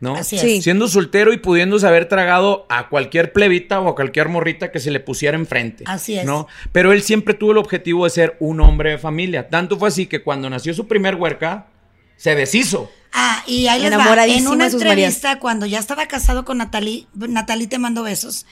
¿no? 0.00 0.14
Así 0.14 0.36
es. 0.36 0.42
Sí. 0.42 0.62
Siendo 0.62 0.88
soltero 0.88 1.32
y 1.32 1.38
pudiéndose 1.38 1.86
haber 1.86 2.08
tragado 2.08 2.66
a 2.68 2.88
cualquier 2.88 3.32
plebita 3.32 3.80
o 3.80 3.88
a 3.88 3.94
cualquier 3.94 4.28
morrita 4.28 4.70
que 4.70 4.80
se 4.80 4.90
le 4.90 5.00
pusiera 5.00 5.36
enfrente. 5.36 5.84
Así 5.86 6.18
es. 6.18 6.24
¿no? 6.24 6.46
Pero 6.72 6.92
él 6.92 7.02
siempre 7.02 7.34
tuvo 7.34 7.52
el 7.52 7.58
objetivo 7.58 8.04
de 8.04 8.10
ser 8.10 8.36
un 8.40 8.60
hombre 8.60 8.90
de 8.90 8.98
familia. 8.98 9.48
Tanto 9.48 9.78
fue 9.78 9.88
así 9.88 10.06
que 10.06 10.22
cuando 10.22 10.48
nació 10.50 10.74
su 10.74 10.86
primer 10.86 11.16
huerca, 11.16 11.66
se 12.16 12.34
deshizo. 12.34 12.90
Ah, 13.12 13.42
y 13.46 13.68
ahí 13.68 13.80
les 13.80 13.98
va. 13.98 14.26
En 14.26 14.48
una 14.48 14.66
entrevista, 14.66 15.38
cuando 15.38 15.66
ya 15.66 15.78
estaba 15.78 16.06
casado 16.06 16.44
con 16.44 16.58
Natalie, 16.58 17.06
Natalie 17.14 17.66
te 17.66 17.78
mando 17.78 18.02
besos. 18.02 18.46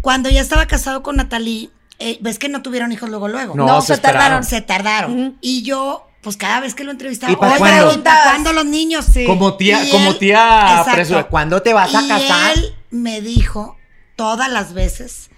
Cuando 0.00 0.28
ya 0.30 0.40
estaba 0.40 0.66
casado 0.66 1.02
con 1.02 1.16
Natalie, 1.16 1.70
eh, 1.98 2.18
ves 2.20 2.38
que 2.38 2.48
no 2.48 2.62
tuvieron 2.62 2.92
hijos 2.92 3.08
luego, 3.08 3.28
luego. 3.28 3.54
No, 3.54 3.66
No, 3.66 3.82
se, 3.82 3.94
se 3.94 4.00
tardaron. 4.00 4.42
Se 4.42 4.60
tardaron. 4.62 5.36
Y 5.40 5.62
yo, 5.62 6.09
pues 6.22 6.36
cada 6.36 6.60
vez 6.60 6.74
que 6.74 6.84
lo 6.84 6.90
entrevistaba, 6.90 7.32
¿Y 7.32 7.36
para 7.36 7.52
"Oye, 7.52 7.58
cuándo? 7.58 8.02
¿para 8.04 8.22
cuándo 8.24 8.52
los 8.52 8.66
niños? 8.66 9.06
Sí. 9.12 9.24
Como 9.26 9.54
tía, 9.56 9.84
Y 9.84 9.90
como 9.90 10.10
él- 10.10 10.18
tía 10.18 10.84
presura, 10.92 11.24
¿Cuándo 11.28 11.62
te 11.62 11.72
vas 11.72 11.94
a 11.94 12.02
y 12.02 12.08
casar? 12.08 12.52
él 12.58 12.74
me 12.90 13.20
dijo 13.20 13.76
todas 14.16 14.50
las 14.50 14.74
veces 14.74 15.30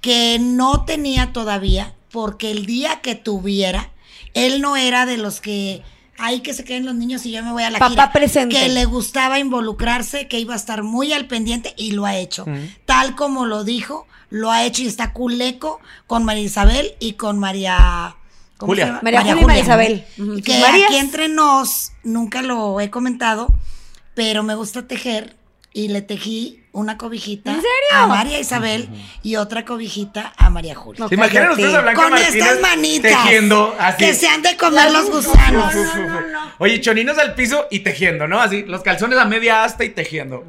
que 0.00 0.38
no 0.40 0.84
tenía 0.84 1.32
todavía, 1.32 1.94
porque 2.10 2.50
el 2.50 2.66
día 2.66 3.00
que 3.00 3.14
tuviera, 3.14 3.90
él 4.34 4.60
no 4.60 4.76
era 4.76 5.06
de 5.06 5.16
los 5.16 5.40
que 5.40 5.82
hay 6.18 6.40
que 6.40 6.54
se 6.54 6.64
queden 6.64 6.86
los 6.86 6.94
niños 6.94 7.26
y 7.26 7.30
yo 7.32 7.42
me 7.42 7.52
voy 7.52 7.62
a 7.62 7.70
la 7.70 7.78
Papá 7.78 7.90
gira. 7.90 8.12
presente. 8.12 8.54
Que 8.56 8.68
le 8.70 8.84
gustaba 8.86 9.38
involucrarse, 9.38 10.28
que 10.28 10.38
iba 10.38 10.54
a 10.54 10.56
estar 10.56 10.82
muy 10.82 11.12
al 11.12 11.26
pendiente 11.26 11.74
y 11.76 11.92
lo 11.92 12.06
ha 12.06 12.16
hecho. 12.16 12.46
Tal 12.86 13.16
como 13.16 13.44
lo 13.46 13.64
dijo, 13.64 14.06
lo 14.30 14.50
ha 14.50 14.64
hecho 14.64 14.82
y 14.82 14.86
está 14.86 15.12
culeco 15.12 15.78
con 16.06 16.24
María 16.24 16.42
Isabel 16.44 16.92
y 17.00 17.14
con 17.14 17.38
María. 17.38 18.16
¿Cómo 18.56 18.70
Julia. 18.70 18.84
se 18.84 18.88
llama? 18.88 19.00
María 19.02 19.20
Julia 19.22 19.40
y 19.42 19.44
María 19.44 19.62
Isabel. 19.62 20.04
Que 20.44 20.58
Marías. 20.60 20.86
aquí 20.90 20.96
entre 20.96 21.28
nos, 21.28 21.92
nunca 22.04 22.42
lo 22.42 22.80
he 22.80 22.90
comentado, 22.90 23.48
pero 24.14 24.42
me 24.42 24.54
gusta 24.54 24.86
tejer 24.86 25.36
y 25.72 25.88
le 25.88 26.00
tejí 26.00 26.62
una 26.72 26.96
cobijita 26.98 27.50
¿En 27.50 27.56
serio? 27.56 27.68
a 27.92 28.06
María 28.06 28.38
Isabel 28.40 28.88
y 29.22 29.36
otra 29.36 29.64
cobijita 29.66 30.32
a 30.38 30.48
María 30.50 30.74
Julia. 30.74 31.00
No, 31.00 31.08
¿Se 31.08 31.14
imaginan 31.16 31.50
ustedes 31.50 31.74
a 31.74 31.80
Blanca 31.82 32.02
Con 32.02 32.10
Martínez 32.12 32.34
estas 32.34 32.60
manitas 32.60 33.24
tejiendo 33.24 33.74
así? 33.78 34.04
que 34.04 34.14
se 34.14 34.26
han 34.28 34.40
de 34.42 34.56
comer 34.56 34.90
los 34.90 35.10
gusanos. 35.10 35.74
Oye, 36.58 36.80
choninos 36.80 37.18
al 37.18 37.34
piso 37.34 37.66
y 37.70 37.80
tejiendo, 37.80 38.26
¿no? 38.26 38.40
Así, 38.40 38.62
los 38.62 38.82
calzones 38.82 39.18
a 39.18 39.24
media 39.26 39.64
asta 39.64 39.84
y 39.84 39.90
tejiendo. 39.90 40.44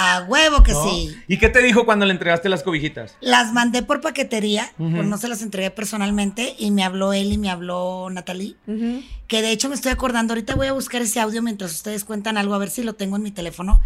A 0.00 0.22
huevo 0.28 0.62
que 0.62 0.72
¿no? 0.72 0.84
sí. 0.84 1.16
¿Y 1.26 1.38
qué 1.38 1.48
te 1.48 1.60
dijo 1.60 1.84
cuando 1.84 2.06
le 2.06 2.12
entregaste 2.12 2.48
las 2.48 2.62
cobijitas? 2.62 3.16
Las 3.20 3.52
mandé 3.52 3.82
por 3.82 4.00
paquetería, 4.00 4.70
pues 4.76 5.06
no 5.06 5.18
se 5.18 5.26
las 5.28 5.42
entregué 5.42 5.70
personalmente 5.72 6.54
y 6.58 6.70
me 6.70 6.84
habló 6.84 7.12
él 7.12 7.32
y 7.32 7.38
me 7.38 7.50
habló 7.50 8.08
Natalie. 8.10 8.56
Que 9.26 9.42
de 9.42 9.50
hecho 9.50 9.68
me 9.68 9.74
estoy 9.74 9.90
acordando, 9.92 10.32
ahorita 10.34 10.54
voy 10.54 10.68
a 10.68 10.72
buscar 10.72 11.02
ese 11.02 11.18
audio 11.20 11.42
mientras 11.42 11.72
ustedes 11.72 12.04
cuentan 12.04 12.36
algo, 12.38 12.54
a 12.54 12.58
ver 12.58 12.70
si 12.70 12.82
lo 12.84 12.94
tengo 12.94 13.16
en 13.16 13.22
mi 13.22 13.30
teléfono. 13.32 13.80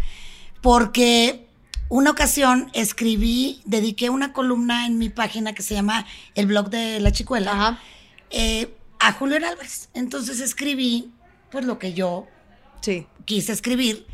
Porque 0.61 1.47
una 1.89 2.11
ocasión 2.11 2.69
escribí, 2.73 3.61
dediqué 3.65 4.09
una 4.09 4.33
columna 4.33 4.85
en 4.85 4.97
mi 4.97 5.09
página 5.09 5.53
que 5.53 5.61
se 5.63 5.73
llama 5.73 6.05
El 6.35 6.45
blog 6.45 6.69
de 6.69 6.99
la 6.99 7.11
chicuela 7.11 7.51
Ajá. 7.51 7.79
eh, 8.29 8.73
a 8.99 9.11
Julio 9.13 9.37
Álvarez. 9.37 9.89
Entonces 9.93 10.39
escribí 10.39 11.11
pues 11.51 11.65
lo 11.65 11.79
que 11.79 11.93
yo 11.93 12.27
Sí. 12.81 13.05
quise 13.25 13.51
escribir 13.51 14.05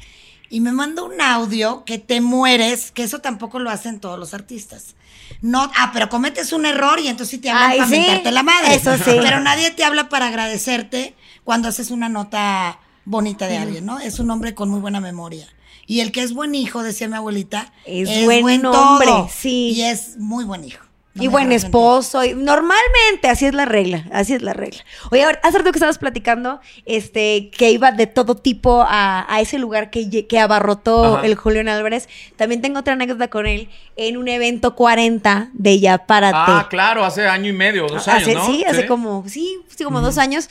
y 0.50 0.62
me 0.62 0.72
mandó 0.72 1.06
un 1.06 1.22
audio 1.22 1.84
que 1.86 2.00
te 2.00 2.22
mueres, 2.22 2.92
que 2.92 3.04
eso 3.04 3.20
tampoco 3.20 3.60
lo 3.60 3.70
hacen 3.70 4.00
todos 4.00 4.18
los 4.20 4.34
artistas. 4.34 4.96
No, 5.42 5.72
ah, 5.78 5.92
pero 5.94 6.10
cometes 6.10 6.52
un 6.54 6.66
error 6.66 7.00
y 7.00 7.08
entonces 7.08 7.32
sí 7.32 7.38
te 7.38 7.50
hablan 7.50 7.72
Ay, 7.72 7.78
para 7.78 7.90
sí, 7.90 7.98
mentarte 8.00 8.32
la 8.32 8.44
madre. 8.44 8.74
eso 8.74 8.98
sí. 8.98 9.18
Pero 9.22 9.40
nadie 9.40 9.72
te 9.72 9.84
habla 9.84 10.10
para 10.10 10.28
agradecerte 10.28 11.16
cuando 11.44 11.68
haces 11.68 11.92
una 11.92 12.10
nota 12.10 12.80
bonita 13.06 13.48
de 13.48 13.58
alguien, 13.58 13.86
¿no? 13.86 14.00
Es 14.00 14.20
un 14.20 14.30
hombre 14.32 14.56
con 14.56 14.70
muy 14.70 14.80
buena 14.80 15.00
memoria. 15.00 15.48
Y 15.86 16.02
el 16.02 16.12
que 16.12 16.22
es 16.22 16.34
buen 16.34 16.54
hijo, 16.54 16.84
decía 16.84 17.08
mi 17.08 17.16
abuelita, 17.16 17.74
Es 17.86 18.24
buen 18.24 18.66
hombre, 18.66 19.10
sí. 19.36 19.72
Y 19.76 19.82
es 19.84 20.18
muy 20.18 20.46
buen 20.46 20.64
hijo. 20.64 20.86
No 21.16 21.24
y 21.24 21.28
buen 21.28 21.52
esposo. 21.52 22.24
y 22.24 22.36
normalmente, 22.36 23.30
así 23.30 23.46
es 23.46 23.54
la 23.54 23.66
regla. 23.66 24.06
Así 24.12 24.34
es 24.34 24.42
la 24.42 24.54
regla. 24.54 24.84
Oye, 25.12 25.24
ahora, 25.24 25.40
hace 25.44 25.58
rato 25.58 25.72
que 25.72 25.78
estabas 25.78 25.98
platicando, 25.98 26.60
este, 26.86 27.50
que 27.50 27.72
iba 27.72 27.92
de 27.92 28.06
todo 28.06 28.36
tipo 28.36 28.84
a, 28.88 29.26
a 29.28 29.42
ese 29.42 29.58
lugar 29.58 29.90
que, 29.90 30.28
que 30.28 30.40
abarrotó 30.40 31.18
Ajá. 31.18 31.26
el 31.26 31.36
Julián 31.36 31.68
Álvarez. 31.68 32.08
También 32.36 32.62
tengo 32.62 32.80
otra 32.80 32.94
anécdota 32.94 33.28
con 33.28 33.48
él 33.48 33.70
en 33.96 34.18
un 34.18 34.28
evento 34.28 34.76
40 34.76 35.50
de 35.54 35.80
Ya 35.80 36.06
Párate. 36.06 36.36
Ah, 36.38 36.68
claro, 36.70 37.04
hace 37.04 37.28
año 37.28 37.50
y 37.50 37.54
medio, 37.54 37.88
dos 37.88 38.08
años. 38.08 38.46
Sí, 38.46 38.64
hace 38.64 38.86
como, 38.86 39.28
sí, 39.28 39.58
sí, 39.76 39.84
como 39.84 40.02
dos 40.02 40.18
años. 40.18 40.50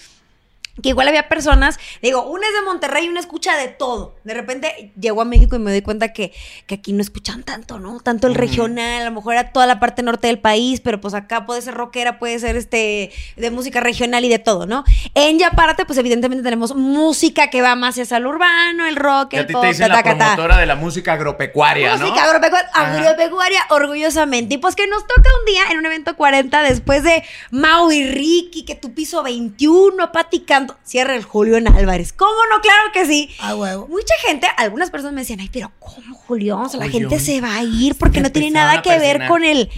Que 0.83 0.91
igual 0.91 1.09
había 1.09 1.29
personas, 1.29 1.79
digo, 2.03 2.23
una 2.23 2.47
es 2.47 2.55
de 2.55 2.63
Monterrey 2.63 3.07
y 3.07 3.09
una 3.09 3.21
escucha 3.21 3.57
de 3.57 3.69
todo. 3.69 4.17
De 4.25 4.35
repente 4.35 4.93
llegó 5.01 5.23
a 5.23 5.25
México 5.25 5.57
y 5.57 5.59
me 5.59 5.71
doy 5.71 5.83
cuenta 5.83 6.13
que, 6.13 6.33
que 6.67 6.77
aquí 6.77 6.93
no 6.93 7.01
escuchan 7.03 7.43
tanto, 7.43 7.79
¿no? 7.79 8.01
Tanto 8.01 8.27
el 8.27 8.35
regional, 8.35 9.03
a 9.03 9.05
lo 9.07 9.11
mejor 9.13 9.35
era 9.35 9.53
toda 9.53 9.67
la 9.67 9.81
parte 9.81 10.03
norte 10.03 10.29
del 10.29 10.39
país, 10.39 10.81
pero 10.81 11.01
pues 11.01 11.15
acá 11.15 11.47
puede 11.47 11.63
ser 11.63 11.75
rockera, 11.75 12.19
puede 12.19 12.39
ser 12.39 12.57
este 12.57 13.11
de 13.37 13.51
música 13.51 13.81
regional 13.81 14.25
y 14.25 14.29
de 14.29 14.39
todo, 14.39 14.67
¿no? 14.67 14.85
En 15.15 15.39
Yapárate, 15.39 15.85
pues 15.85 15.99
evidentemente 15.99 16.43
tenemos 16.43 16.75
música 16.75 17.51
que 17.51 17.63
va 17.63 17.75
más 17.75 17.99
hacia 17.99 18.17
el 18.17 18.27
urbano, 18.27 18.87
el 18.87 18.97
rock, 18.97 19.35
Y 19.35 19.37
a 19.37 19.41
el 19.41 19.47
ti 19.47 19.53
pop, 19.53 19.63
te 19.63 19.69
dicen 19.69 19.89
ta, 19.89 19.95
la 19.97 20.03
ta. 20.03 20.17
promotora 20.17 20.59
de 20.59 20.67
la 20.67 20.77
música 20.77 21.13
agropecuaria, 21.15 21.97
¿no? 21.97 22.07
Música 22.07 22.25
agropecuaria, 22.25 22.71
agropecuaria, 22.75 23.61
orgullosamente. 23.71 24.55
Y 24.55 24.59
pues 24.59 24.75
que 24.77 24.87
nos 24.87 25.07
toca 25.07 25.29
un 25.41 25.53
día 25.53 25.63
en 25.71 25.79
un 25.79 25.87
evento 25.87 26.17
40 26.17 26.63
después 26.63 27.03
de 27.03 27.23
Mau 27.51 27.91
y 27.91 28.05
Ricky, 28.07 28.65
que 28.65 28.75
tu 28.75 28.93
piso 28.95 29.23
21, 29.23 30.13
Pati 30.13 30.41
Canto, 30.41 30.68
cierra 30.85 31.17
el 31.17 31.25
Julián 31.25 31.69
Álvarez. 31.69 32.13
¿Cómo 32.13 32.39
no? 32.51 32.61
Claro 32.61 32.93
que 32.93 33.07
sí. 33.07 33.31
Ah, 33.41 33.55
huevo. 33.55 33.87
Mucha 33.89 34.15
gente, 34.27 34.47
algunas 34.57 34.91
personas 34.91 35.15
me 35.15 35.23
decían, 35.23 35.41
ay, 35.41 35.51
pero 35.53 35.73
¿cómo 35.79 36.15
Julián? 36.15 36.59
O 36.59 36.69
sea, 36.69 36.81
la 36.81 36.89
gente 36.89 37.19
se 37.21 37.41
va 37.41 37.57
a 37.57 37.63
ir 37.63 37.95
porque 37.97 38.21
no 38.21 38.31
tiene 38.31 38.51
nada 38.51 38.83
que 38.83 38.99
ver 38.99 39.27
con 39.27 39.45
él. 39.45 39.71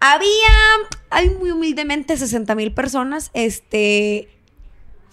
Había, 0.00 0.28
hay 1.10 1.30
muy 1.30 1.50
humildemente 1.50 2.16
60 2.16 2.54
mil 2.54 2.72
personas. 2.72 3.30
Este, 3.32 4.28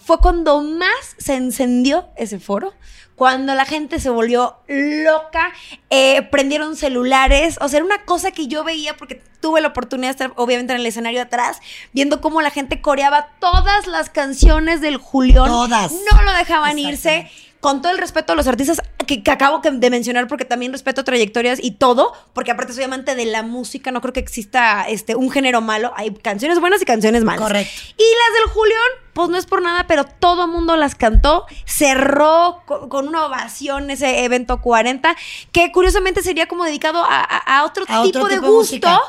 fue 0.04 0.18
cuando 0.18 0.62
más 0.62 1.14
se 1.18 1.34
encendió 1.34 2.08
ese 2.16 2.38
foro. 2.38 2.72
Cuando 3.14 3.54
la 3.54 3.66
gente 3.66 4.00
se 4.00 4.10
volvió 4.10 4.56
loca, 4.66 5.52
eh, 5.90 6.22
prendieron 6.22 6.76
celulares, 6.76 7.58
o 7.60 7.68
sea, 7.68 7.76
era 7.76 7.84
una 7.84 8.04
cosa 8.04 8.32
que 8.32 8.48
yo 8.48 8.64
veía 8.64 8.96
porque 8.96 9.22
tuve 9.40 9.60
la 9.60 9.68
oportunidad 9.68 10.08
de 10.08 10.12
estar 10.12 10.32
obviamente 10.36 10.72
en 10.72 10.80
el 10.80 10.86
escenario 10.86 11.20
atrás, 11.22 11.60
viendo 11.92 12.20
cómo 12.20 12.40
la 12.40 12.50
gente 12.50 12.80
coreaba 12.80 13.28
todas 13.38 13.86
las 13.86 14.08
canciones 14.08 14.80
del 14.80 14.96
Julián. 14.96 15.46
Todas. 15.46 15.92
No 15.92 16.22
lo 16.22 16.32
dejaban 16.32 16.78
irse. 16.78 17.30
Con 17.60 17.80
todo 17.80 17.92
el 17.92 17.98
respeto 17.98 18.32
a 18.32 18.36
los 18.36 18.48
artistas 18.48 18.82
que, 19.06 19.22
que 19.22 19.30
acabo 19.30 19.60
de 19.62 19.90
mencionar, 19.90 20.26
porque 20.26 20.44
también 20.44 20.72
respeto 20.72 21.04
trayectorias 21.04 21.60
y 21.62 21.70
todo, 21.70 22.12
porque 22.32 22.50
aparte 22.50 22.72
soy 22.72 22.82
amante 22.82 23.14
de 23.14 23.24
la 23.24 23.44
música, 23.44 23.92
no 23.92 24.00
creo 24.00 24.12
que 24.12 24.18
exista 24.18 24.82
este, 24.88 25.14
un 25.14 25.30
género 25.30 25.60
malo. 25.60 25.92
Hay 25.94 26.10
canciones 26.12 26.58
buenas 26.58 26.82
y 26.82 26.86
canciones 26.86 27.22
malas. 27.22 27.42
Correcto. 27.42 27.72
Y 27.96 28.02
las 28.02 28.40
del 28.40 28.52
Julián, 28.52 28.90
pues 29.12 29.28
no 29.28 29.36
es 29.36 29.46
por 29.46 29.60
nada, 29.62 29.86
pero 29.86 30.04
todo 30.04 30.48
mundo 30.48 30.76
las 30.76 30.94
cantó. 30.94 31.44
Cerró 31.66 32.62
co- 32.66 32.88
con, 32.88 33.08
una 33.08 33.26
ovación 33.26 33.90
ese 33.90 34.24
evento 34.24 34.60
40, 34.60 35.14
que 35.52 35.70
curiosamente 35.72 36.22
sería 36.22 36.46
como 36.46 36.64
dedicado 36.64 37.04
a, 37.04 37.20
a- 37.20 37.58
a 37.58 37.64
otro, 37.64 37.84
A 37.88 38.00
otro 38.00 38.10
tipo 38.12 38.28
de 38.28 38.36
tipo 38.36 38.46
gusto. 38.50 39.00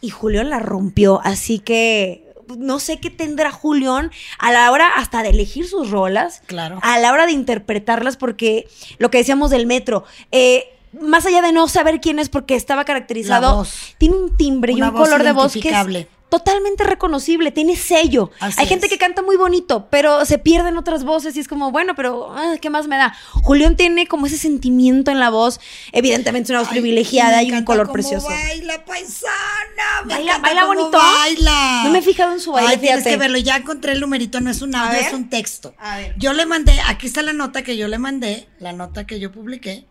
y 0.00 0.10
Julián 0.10 0.50
la 0.50 0.58
rompió, 0.58 1.20
así 1.24 1.58
que 1.58 2.32
no 2.56 2.78
sé 2.80 2.98
qué 3.00 3.08
tendrá 3.10 3.50
Julián 3.50 4.10
a 4.38 4.52
la 4.52 4.70
hora 4.70 4.88
hasta 4.96 5.22
de 5.22 5.30
elegir 5.30 5.66
sus 5.68 5.90
rolas. 5.90 6.42
Claro. 6.46 6.78
A 6.82 6.98
la 6.98 7.12
hora 7.12 7.26
de 7.26 7.32
interpretarlas, 7.32 8.16
porque 8.16 8.68
lo 8.98 9.10
que 9.10 9.18
decíamos 9.18 9.50
del 9.50 9.66
metro, 9.66 10.04
eh, 10.32 10.68
más 11.00 11.24
allá 11.24 11.40
de 11.40 11.52
no 11.52 11.68
saber 11.68 12.00
quién 12.00 12.18
es 12.18 12.28
porque 12.28 12.54
estaba 12.54 12.84
caracterizado, 12.84 13.64
tiene 13.98 14.16
un 14.16 14.36
timbre 14.36 14.72
y 14.72 14.82
un 14.82 14.90
color 15.04 15.22
de 15.22 15.32
voz 15.32 15.52
que 15.54 15.60
es. 15.60 15.74
Totalmente 16.32 16.82
reconocible, 16.84 17.50
tiene 17.50 17.76
sello. 17.76 18.30
Así 18.40 18.58
Hay 18.58 18.66
gente 18.66 18.88
que 18.88 18.96
canta 18.96 19.20
muy 19.20 19.36
bonito, 19.36 19.86
pero 19.90 20.24
se 20.24 20.38
pierden 20.38 20.78
otras 20.78 21.04
voces 21.04 21.36
y 21.36 21.40
es 21.40 21.46
como, 21.46 21.70
bueno, 21.70 21.94
pero 21.94 22.32
ah, 22.34 22.54
¿qué 22.58 22.70
más 22.70 22.88
me 22.88 22.96
da? 22.96 23.14
Julián 23.42 23.76
tiene 23.76 24.06
como 24.06 24.24
ese 24.24 24.38
sentimiento 24.38 25.10
en 25.10 25.20
la 25.20 25.28
voz, 25.28 25.60
evidentemente 25.92 26.46
es 26.46 26.50
una 26.50 26.60
voz 26.60 26.68
Ay, 26.68 26.80
privilegiada 26.80 27.42
y 27.42 27.52
un 27.52 27.64
color 27.64 27.86
cómo 27.86 27.92
precioso. 27.92 28.28
Baila 28.28 28.82
paisana. 28.84 30.02
me 30.06 30.14
Baila- 30.14 30.38
baila 30.38 30.60
cómo 30.62 30.74
bonito. 30.74 30.98
Baila. 30.98 31.82
No 31.84 31.90
me 31.90 31.98
he 31.98 32.02
fijado 32.02 32.32
en 32.32 32.40
su 32.40 32.52
baile, 32.52 32.70
Ay, 32.70 32.78
tienes 32.78 33.00
fíjate. 33.00 33.10
que 33.10 33.16
verlo. 33.18 33.36
Ya 33.38 33.56
encontré 33.56 33.92
el 33.92 34.00
numerito, 34.00 34.40
no 34.40 34.50
es 34.50 34.62
un 34.62 34.74
audio, 34.74 34.98
es 34.98 35.12
un 35.12 35.28
texto. 35.28 35.74
A 35.78 35.98
ver. 35.98 36.14
Yo 36.18 36.32
le 36.32 36.46
mandé, 36.46 36.72
aquí 36.86 37.06
está 37.06 37.20
la 37.22 37.34
nota 37.34 37.62
que 37.62 37.76
yo 37.76 37.88
le 37.88 37.98
mandé, 37.98 38.48
la 38.58 38.72
nota 38.72 39.06
que 39.06 39.20
yo 39.20 39.30
publiqué. 39.30 39.86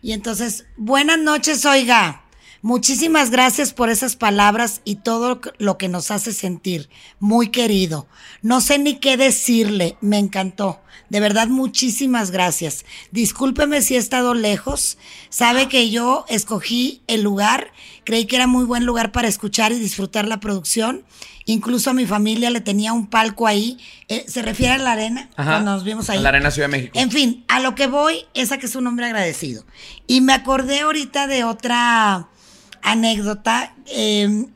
Y 0.00 0.12
entonces, 0.12 0.66
buenas 0.76 1.18
noches, 1.18 1.64
oiga. 1.66 2.21
Muchísimas 2.62 3.30
gracias 3.30 3.72
por 3.72 3.90
esas 3.90 4.14
palabras 4.14 4.82
y 4.84 4.94
todo 4.96 5.40
lo 5.58 5.78
que 5.78 5.88
nos 5.88 6.12
hace 6.12 6.32
sentir. 6.32 6.88
Muy 7.18 7.48
querido. 7.48 8.06
No 8.40 8.60
sé 8.60 8.78
ni 8.78 9.00
qué 9.00 9.16
decirle. 9.16 9.96
Me 10.00 10.18
encantó. 10.18 10.80
De 11.10 11.18
verdad, 11.18 11.48
muchísimas 11.48 12.30
gracias. 12.30 12.84
Discúlpeme 13.10 13.82
si 13.82 13.96
he 13.96 13.98
estado 13.98 14.34
lejos. 14.34 14.96
Sabe 15.28 15.68
que 15.68 15.90
yo 15.90 16.24
escogí 16.28 17.02
el 17.08 17.22
lugar. 17.22 17.72
Creí 18.04 18.26
que 18.26 18.36
era 18.36 18.46
muy 18.46 18.64
buen 18.64 18.86
lugar 18.86 19.10
para 19.10 19.26
escuchar 19.26 19.72
y 19.72 19.80
disfrutar 19.80 20.28
la 20.28 20.38
producción. 20.38 21.04
Incluso 21.44 21.90
a 21.90 21.94
mi 21.94 22.06
familia 22.06 22.50
le 22.50 22.60
tenía 22.60 22.92
un 22.92 23.08
palco 23.08 23.48
ahí. 23.48 23.76
Eh, 24.06 24.24
se 24.28 24.40
refiere 24.40 24.74
a 24.74 24.78
la 24.78 24.92
arena, 24.92 25.28
Ajá. 25.36 25.50
cuando 25.50 25.72
nos 25.72 25.82
vimos 25.82 26.08
ahí. 26.08 26.18
A 26.18 26.22
la 26.22 26.28
Arena 26.28 26.52
Ciudad 26.52 26.68
de 26.68 26.76
México. 26.76 26.96
En 26.96 27.10
fin, 27.10 27.44
a 27.48 27.58
lo 27.58 27.74
que 27.74 27.88
voy 27.88 28.24
es 28.34 28.52
a 28.52 28.58
que 28.58 28.66
es 28.66 28.76
un 28.76 28.86
hombre 28.86 29.06
agradecido. 29.06 29.64
Y 30.06 30.20
me 30.20 30.32
acordé 30.32 30.80
ahorita 30.80 31.26
de 31.26 31.42
otra 31.42 32.28
anécdota. 32.82 33.70
eh, 33.86 34.46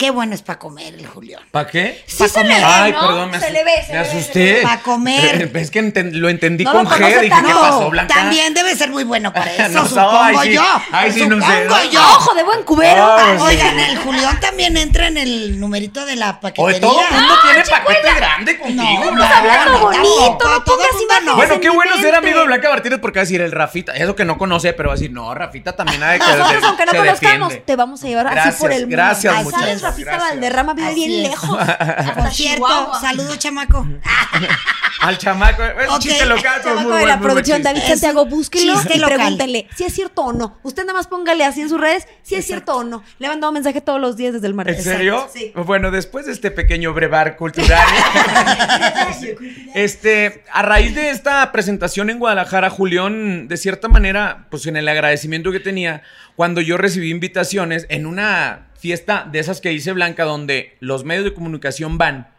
qué 0.00 0.10
bueno 0.10 0.34
es 0.34 0.40
para 0.40 0.58
comer 0.58 0.94
el 0.94 1.06
Julián. 1.06 1.42
¿Para 1.50 1.68
qué? 1.68 2.02
Sí 2.06 2.16
Pa' 2.22 2.28
se 2.28 2.42
le 2.42 2.54
comer. 2.54 2.58
ve, 2.66 2.72
Ay, 2.72 2.92
¿no? 2.92 3.00
perdón, 3.06 3.30
me, 3.30 3.38
se 3.38 3.50
le 3.50 3.64
ve, 3.64 3.70
se 3.86 3.92
me 3.92 3.98
le 3.98 4.02
ve, 4.02 4.08
asusté. 4.08 4.32
se 4.32 4.38
le 4.38 4.52
ve. 4.54 4.62
Pa' 4.62 4.78
comer. 4.78 5.50
Es 5.60 5.70
que 5.70 5.82
enten- 5.84 6.12
lo 6.12 6.30
entendí 6.30 6.64
No 6.64 6.72
con 6.72 6.84
lo 6.84 6.90
G. 6.90 7.06
Dije, 7.20 7.28
tanto. 7.28 7.48
¿qué 7.48 7.54
pasó, 7.54 7.90
Blanca? 7.90 8.14
También 8.14 8.54
debe 8.54 8.74
ser 8.74 8.88
muy 8.88 9.04
bueno 9.04 9.30
para 9.34 9.52
eso, 9.66 9.68
No, 9.68 9.86
supongo 9.86 10.18
ay, 10.22 10.36
sí. 10.48 10.52
yo. 10.54 10.62
Ay, 10.90 11.12
sí, 11.12 11.26
no 11.26 11.36
sé. 11.46 11.62
supongo 11.64 11.90
yo. 11.92 12.00
Ojo 12.00 12.34
de 12.34 12.42
buen 12.44 12.62
cubero. 12.62 13.16
Ay, 13.18 13.36
sí. 13.38 13.44
Oigan, 13.44 13.78
el 13.78 13.98
Julián 13.98 14.40
también 14.40 14.76
entra 14.78 15.08
en 15.08 15.18
el 15.18 15.60
numerito 15.60 16.06
de 16.06 16.16
la 16.16 16.40
paquetería. 16.40 16.64
Oye, 16.78 16.80
todo 16.80 16.98
el 17.06 17.14
mundo 17.14 17.34
tiene 17.42 17.62
chicuela. 17.62 17.84
paquete 17.84 18.14
grande 18.16 18.58
contigo, 18.58 19.04
No, 19.04 19.12
Blanca. 19.12 19.38
hablando 19.38 19.72
no, 19.72 19.78
bonito, 19.80 20.36
todo 20.40 20.64
pongas 20.64 20.86
el 20.98 21.18
mundo. 21.18 21.36
Bueno, 21.36 21.60
qué 21.60 21.68
bueno 21.68 21.96
ser 21.98 22.14
amigo 22.14 22.38
de 22.40 22.46
Blanca 22.46 22.70
Martínez 22.70 22.98
porque 23.02 23.18
va 23.18 23.22
a 23.22 23.24
decir 23.26 23.42
el 23.42 23.52
Rafita. 23.52 23.92
Eso 23.92 24.16
que 24.16 24.24
no 24.24 24.38
conoce, 24.38 24.72
pero 24.72 24.88
va 24.88 24.94
a 24.94 24.96
decir, 24.96 25.12
no, 25.12 25.34
Rafita 25.34 25.76
también 25.76 26.02
ha 26.02 26.12
de 26.12 26.18
que 26.20 26.24
Nosotros, 26.26 26.60
se- 26.62 26.66
aunque 26.66 26.86
no 26.86 26.92
conozcamos, 26.92 27.48
defiende. 27.50 27.64
te 27.66 27.76
vamos 27.76 28.02
a 28.02 28.06
llevar 28.06 28.26
así 28.38 28.58
por 28.62 28.72
el 28.72 28.80
mundo. 28.82 28.96
gracias, 28.96 29.34
¿Sabes? 29.50 29.82
Rafita 29.90 30.10
gracias. 30.12 30.30
Valderrama 30.30 30.74
vive 30.74 30.88
Así 30.88 31.06
bien 31.06 31.24
es. 31.24 31.30
lejos. 31.30 31.48
Por 31.50 31.60
Hasta 31.70 32.30
cierto, 32.30 32.66
Chihuahua. 32.66 33.00
saludo, 33.00 33.36
chamaco. 33.36 33.86
Al 35.02 35.16
chamaco. 35.16 35.62
Es 35.64 35.88
un 35.88 35.94
Ok. 35.94 36.00
chiste 36.00 36.26
local, 36.26 36.60
Chamaco 36.62 36.88
muy 36.90 36.98
de 36.98 37.06
la 37.06 37.16
muy 37.16 37.20
buen 37.20 37.20
producción, 37.20 37.56
chiste. 37.58 37.68
David 37.68 37.80
Es 37.82 37.88
Santiago, 37.88 38.22
un 38.24 38.30
búsquelo 38.30 38.74
chiste 38.74 38.96
y 38.96 38.98
local. 38.98 39.16
pregúntele 39.16 39.66
si 39.74 39.84
es 39.84 39.94
cierto 39.94 40.22
o 40.22 40.32
no. 40.34 40.58
Usted 40.62 40.82
nada 40.84 40.92
más 40.98 41.06
póngale 41.06 41.44
así 41.44 41.62
en 41.62 41.70
sus 41.70 41.80
redes 41.80 42.06
si 42.22 42.34
es 42.34 42.46
cierto 42.46 42.76
o 42.76 42.84
no. 42.84 43.02
Le 43.18 43.26
he 43.26 43.30
mandado 43.30 43.50
mensaje 43.52 43.80
todos 43.80 43.98
los 44.00 44.16
días 44.18 44.34
desde 44.34 44.46
el 44.46 44.52
martes. 44.54 44.76
¿En 44.78 44.84
serio? 44.84 45.26
Sí. 45.32 45.52
Bueno, 45.64 45.90
después 45.90 46.26
de 46.26 46.32
este 46.32 46.50
pequeño 46.50 46.92
brevar 46.92 47.36
cultural, 47.36 47.80
este, 49.74 50.44
a 50.52 50.62
raíz 50.62 50.94
de 50.94 51.10
esta 51.10 51.50
presentación 51.52 52.10
en 52.10 52.18
Guadalajara, 52.18 52.70
Julián, 52.70 53.48
de 53.48 53.56
cierta 53.56 53.88
manera, 53.88 54.46
pues 54.50 54.66
en 54.66 54.76
el 54.76 54.88
agradecimiento 54.88 55.52
que 55.52 55.60
tenía, 55.60 56.02
cuando 56.40 56.62
yo 56.62 56.78
recibí 56.78 57.10
invitaciones 57.10 57.84
en 57.90 58.06
una 58.06 58.70
fiesta 58.78 59.28
de 59.30 59.40
esas 59.40 59.60
que 59.60 59.68
dice 59.68 59.92
Blanca, 59.92 60.24
donde 60.24 60.74
los 60.80 61.04
medios 61.04 61.24
de 61.24 61.34
comunicación 61.34 61.98
van 61.98 62.30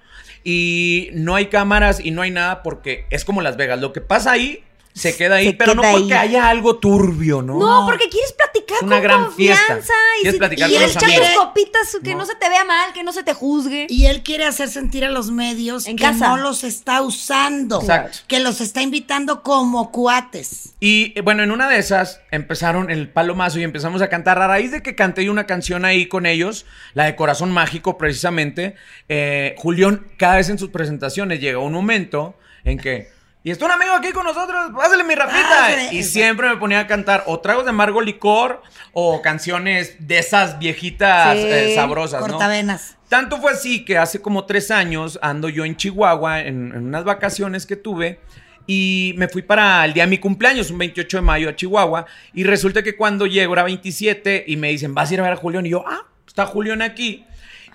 y 0.44 1.10
no 1.14 1.36
hay 1.36 1.50
cámaras 1.50 2.04
y 2.04 2.10
no 2.10 2.24
hay 2.24 2.32
nada 2.32 2.64
porque 2.64 3.06
es 3.12 3.26
como 3.26 3.44
Las 3.44 3.58
Vegas. 3.58 3.80
Lo 3.80 3.94
que 3.94 4.02
pasa 4.02 4.32
ahí 4.32 4.64
se 4.94 5.16
queda 5.16 5.36
ahí, 5.36 5.48
Se 5.48 5.54
pero 5.54 5.74
no 5.76 5.82
porque 5.84 6.14
ahí. 6.14 6.30
haya 6.30 6.50
algo 6.50 6.78
turbio, 6.78 7.42
¿no? 7.42 7.58
No, 7.60 7.86
porque 7.88 8.10
quieres 8.10 8.34
platicar 8.34 8.78
Es 8.78 8.84
una 8.84 8.96
con 8.98 9.04
gran 9.04 9.24
confianza 9.26 9.66
fiesta. 9.66 9.94
y 10.18 10.22
Quieres 10.22 10.34
si 10.34 10.40
platicar 10.40 10.70
y 10.70 10.74
con 10.74 10.78
quieres 10.80 10.96
los 10.96 11.04
echar 11.04 11.18
tus 11.18 11.28
amigos. 11.28 11.46
copitas 11.46 11.98
que 12.04 12.12
no. 12.14 12.18
No. 12.20 12.26
se 12.26 12.36
te 12.36 12.50
vea 12.50 12.66
mal, 12.66 12.94
que 12.94 13.04
no 13.04 13.14
se 13.14 13.24
te 13.24 13.34
juzgue. 13.34 13.88
Y 13.90 14.06
él 14.08 14.22
quiere 14.24 14.46
hacer 14.46 14.70
sentir 14.70 15.06
a 15.06 15.10
los 15.10 15.32
medios 15.32 15.86
En 15.88 15.96
que 15.96 16.04
casa. 16.04 16.28
no 16.28 16.38
los 16.38 16.64
está 16.64 17.02
usando. 17.02 17.80
Exacto. 17.82 18.20
Que 18.28 18.40
los 18.40 18.62
está 18.62 18.82
invitando 18.82 19.44
como 19.44 19.92
cuates. 19.92 20.74
Y 20.80 21.14
eh, 21.16 21.22
bueno, 21.22 21.44
en 21.44 21.52
una 21.52 21.70
de 21.70 21.78
esas 21.80 22.20
empezaron 22.32 22.90
el 22.92 23.10
palomazo 23.10 23.60
y 23.60 23.64
empezamos 23.64 24.02
a 24.02 24.10
cantar. 24.10 24.40
A 24.42 24.48
raíz 24.48 24.72
de 24.72 24.82
que 24.84 24.96
canté 24.96 25.30
una 25.30 25.46
canción 25.46 25.86
ahí 25.86 26.08
con 26.08 26.26
ellos, 26.26 26.66
la 26.94 27.06
de 27.06 27.16
Corazón 27.16 27.52
Mágico, 27.52 27.98
precisamente, 27.98 28.76
eh, 29.10 29.56
Julián, 29.58 30.06
cada 30.18 30.36
vez 30.36 30.50
en 30.50 30.58
sus 30.60 30.70
presentaciones 30.70 31.40
llega 31.40 31.60
un 31.60 31.74
momento 31.74 32.36
en 32.64 32.78
que. 32.78 33.10
Y 33.44 33.50
está 33.50 33.66
un 33.66 33.72
amigo 33.72 33.94
aquí 33.94 34.12
con 34.12 34.24
nosotros, 34.24 34.72
pásale 34.76 35.04
mi 35.04 35.16
Rafita. 35.16 35.50
Pásale. 35.50 35.94
Y 35.94 36.04
siempre 36.04 36.48
me 36.48 36.58
ponía 36.58 36.82
a 36.82 36.88
cantar 36.88 37.24
o 37.26 37.40
tragos 37.40 37.64
de 37.64 37.72
amargo 37.72 38.00
licor 38.00 38.62
o 38.94 39.22
canciones 39.24 39.96
de 40.00 40.20
esas 40.20 40.60
viejitas 40.60 41.38
Sí. 41.38 41.44
eh, 41.48 41.74
sabrosas, 41.76 42.22
¿no? 42.22 42.28
Cortavenas. 42.28 42.98
Tanto 43.10 43.42
fue 43.42 43.54
así 43.54 43.84
que 43.84 43.98
hace 43.98 44.22
como 44.22 44.46
tres 44.46 44.70
años 44.70 45.18
ando 45.24 45.50
yo 45.50 45.66
en 45.66 45.76
Chihuahua 45.76 46.42
en, 46.42 46.72
en 46.72 46.86
unas 46.86 47.04
vacaciones 47.04 47.66
que 47.66 47.76
tuve 47.76 48.20
y 48.68 49.16
me 49.18 49.28
fui 49.28 49.42
para 49.42 49.84
el 49.86 49.94
día 49.94 50.04
de 50.04 50.10
mi 50.12 50.20
cumpleaños, 50.20 50.70
un 50.70 50.78
28 50.78 51.18
de 51.18 51.22
mayo 51.22 51.50
a 51.50 51.56
Chihuahua 51.56 52.06
y 52.34 52.44
resulta 52.44 52.84
que 52.84 52.96
cuando 52.96 53.26
llego 53.26 53.54
era 53.54 53.64
27 53.64 54.44
y 54.48 54.56
me 54.56 54.70
dicen, 54.70 54.94
vas 54.94 55.10
a 55.10 55.14
ir 55.16 55.20
a 55.20 55.24
ver 55.24 55.34
a 55.34 55.36
Julián 55.36 55.66
y 55.66 55.70
yo, 55.72 55.84
ah, 55.88 56.06
está 56.28 56.46
Julián 56.46 56.84
aquí. 56.84 57.26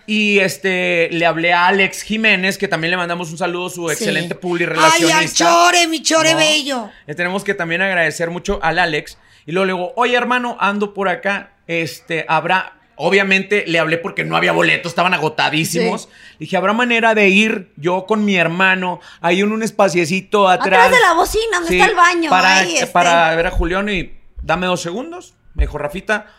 Y 0.06 0.38
este, 0.38 1.08
le 1.10 1.26
hablé 1.26 1.52
a 1.52 1.66
Alex 1.66 2.02
Jiménez, 2.02 2.58
que 2.58 2.68
también 2.68 2.92
le 2.92 2.96
mandamos 2.96 3.30
un 3.32 3.38
saludo, 3.38 3.68
su 3.70 3.90
excelente 3.90 4.34
Sí. 4.34 4.40
publi 4.40 4.64
Ay, 4.64 4.68
relacionista. 4.70 5.18
al 5.18 5.30
chore, 5.72 5.86
mi 5.88 6.02
chore 6.02 6.32
No. 6.32 6.38
bello. 6.38 6.90
Le 7.06 7.14
tenemos 7.14 7.42
que 7.44 7.54
también 7.54 7.82
agradecer 7.82 8.30
mucho 8.30 8.60
al 8.62 8.78
Alex. 8.78 9.18
Y 9.46 9.52
luego 9.52 9.66
le 9.66 9.72
digo, 9.72 9.92
oye 9.96 10.16
hermano, 10.16 10.56
ando 10.60 10.94
por 10.94 11.08
acá. 11.08 11.52
Este, 11.66 12.24
habrá. 12.28 12.72
Obviamente 12.98 13.64
le 13.66 13.78
hablé 13.78 13.98
porque 13.98 14.24
no 14.24 14.36
había 14.38 14.52
boletos, 14.52 14.90
estaban 14.92 15.12
agotadísimos. 15.12 16.08
Dije, 16.38 16.56
¿habrá 16.56 16.72
manera 16.72 17.14
de 17.14 17.28
ir 17.28 17.72
yo 17.76 18.06
con 18.06 18.24
mi 18.24 18.36
hermano 18.36 19.00
ahí 19.20 19.40
en 19.40 19.52
un 19.52 19.62
espaciecito 19.62 20.48
atrás? 20.48 20.86
Atrás 20.86 20.90
de 20.92 21.00
la 21.06 21.12
bocina, 21.12 21.60
donde 21.60 21.74
está 21.76 21.90
el 21.90 21.94
baño, 21.96 22.30
Para, 22.30 22.56
ahí, 22.58 22.74
este. 22.76 22.86
para 22.86 23.34
ver 23.36 23.48
a 23.48 23.50
Julián 23.50 23.88
y 23.90 24.12
dame 24.40 24.66
dos 24.66 24.80
segundos. 24.80 25.34
Me 25.54 25.64
dijo, 25.64 25.76
Rafita, 25.76 26.24
¿cuán- 26.24 26.32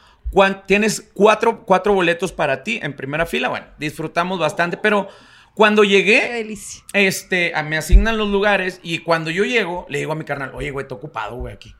tienes 0.66 1.10
cuatro, 1.14 1.64
cuatro 1.66 1.94
boletos 1.94 2.32
para 2.32 2.64
ti 2.64 2.80
en 2.82 2.96
primera 2.96 3.26
fila. 3.26 3.50
Bueno, 3.50 3.68
disfrutamos 3.78 4.40
bastante, 4.40 4.78
pero 4.78 5.08
cuando 5.54 5.84
llegué, 5.84 6.46
este, 6.94 7.54
a- 7.56 7.64
me 7.64 7.78
asignan 7.78 8.18
los 8.18 8.30
lugares 8.30 8.80
y 8.84 9.00
cuando 9.00 9.32
yo 9.32 9.44
llego, 9.46 9.86
le 9.90 10.00
digo 10.00 10.12
a 10.12 10.16
mi 10.16 10.26
carnal, 10.26 10.52
oye, 10.54 10.72
güey, 10.72 10.84
estoy 10.84 10.98
ocupado, 10.98 11.38
güey, 11.38 11.54
aquí. 11.54 11.76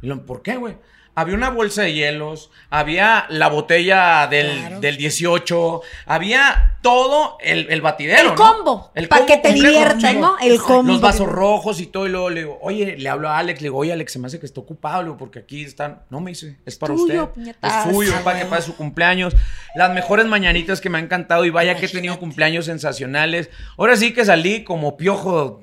Y 0.00 0.10
¿por 0.12 0.42
qué, 0.42 0.56
güey? 0.56 0.76
Había 1.14 1.34
una 1.34 1.50
bolsa 1.50 1.82
de 1.82 1.92
hielos, 1.92 2.50
había 2.70 3.26
la 3.28 3.48
botella 3.48 4.26
del, 4.28 4.58
Claro. 4.60 4.80
del 4.80 4.96
18, 4.96 5.80
había 6.06 6.76
todo 6.80 7.36
el, 7.42 7.66
el 7.70 7.82
batidero. 7.82 8.20
El 8.20 8.28
¿no? 8.28 8.34
combo, 8.34 8.90
El 8.94 9.08
pa' 9.08 9.18
combo 9.18 9.30
que 9.32 9.38
te 9.38 9.52
diviertas, 9.52 10.14
¿no? 10.14 10.36
El 10.40 10.58
combo. 10.58 10.90
Los 10.90 11.00
vasos 11.02 11.28
rojos 11.28 11.80
y 11.80 11.86
todo. 11.86 12.06
Y 12.06 12.10
luego 12.10 12.30
le 12.30 12.40
digo, 12.40 12.58
oye, 12.62 12.96
le 12.96 13.08
hablo 13.10 13.28
a 13.28 13.36
Alex, 13.38 13.60
le 13.60 13.66
digo, 13.66 13.76
oye, 13.78 13.92
Alex, 13.92 14.10
se 14.12 14.18
me 14.18 14.26
hace 14.26 14.40
que 14.40 14.46
está 14.46 14.60
ocupado, 14.60 15.02
digo, 15.02 15.16
porque 15.18 15.40
aquí 15.40 15.62
están. 15.62 16.02
No 16.08 16.20
me 16.20 16.30
dice, 16.30 16.58
es 16.64 16.76
para 16.76 16.94
tuyo, 16.94 17.24
usted. 17.24 17.34
puñetas. 17.34 17.86
Es 17.86 17.92
suyo, 17.94 18.12
Ah, 18.16 18.20
para 18.24 18.38
que 18.38 18.44
bueno. 18.44 18.56
pase 18.56 18.66
su 18.68 18.76
cumpleaños. 18.76 19.36
Las 19.74 19.92
mejores 19.92 20.24
mañanitas 20.26 20.80
que 20.80 20.88
me 20.88 20.96
han 20.98 21.08
cantado 21.08 21.44
y 21.44 21.50
vaya 21.50 21.76
que 21.76 21.86
he 21.86 21.88
tenido 21.90 22.18
cumpleaños 22.18 22.64
sensacionales. 22.64 23.50
Ahora 23.76 23.96
sí 23.96 24.14
que 24.14 24.24
salí 24.24 24.64
como 24.64 24.96
piojo 24.96 25.62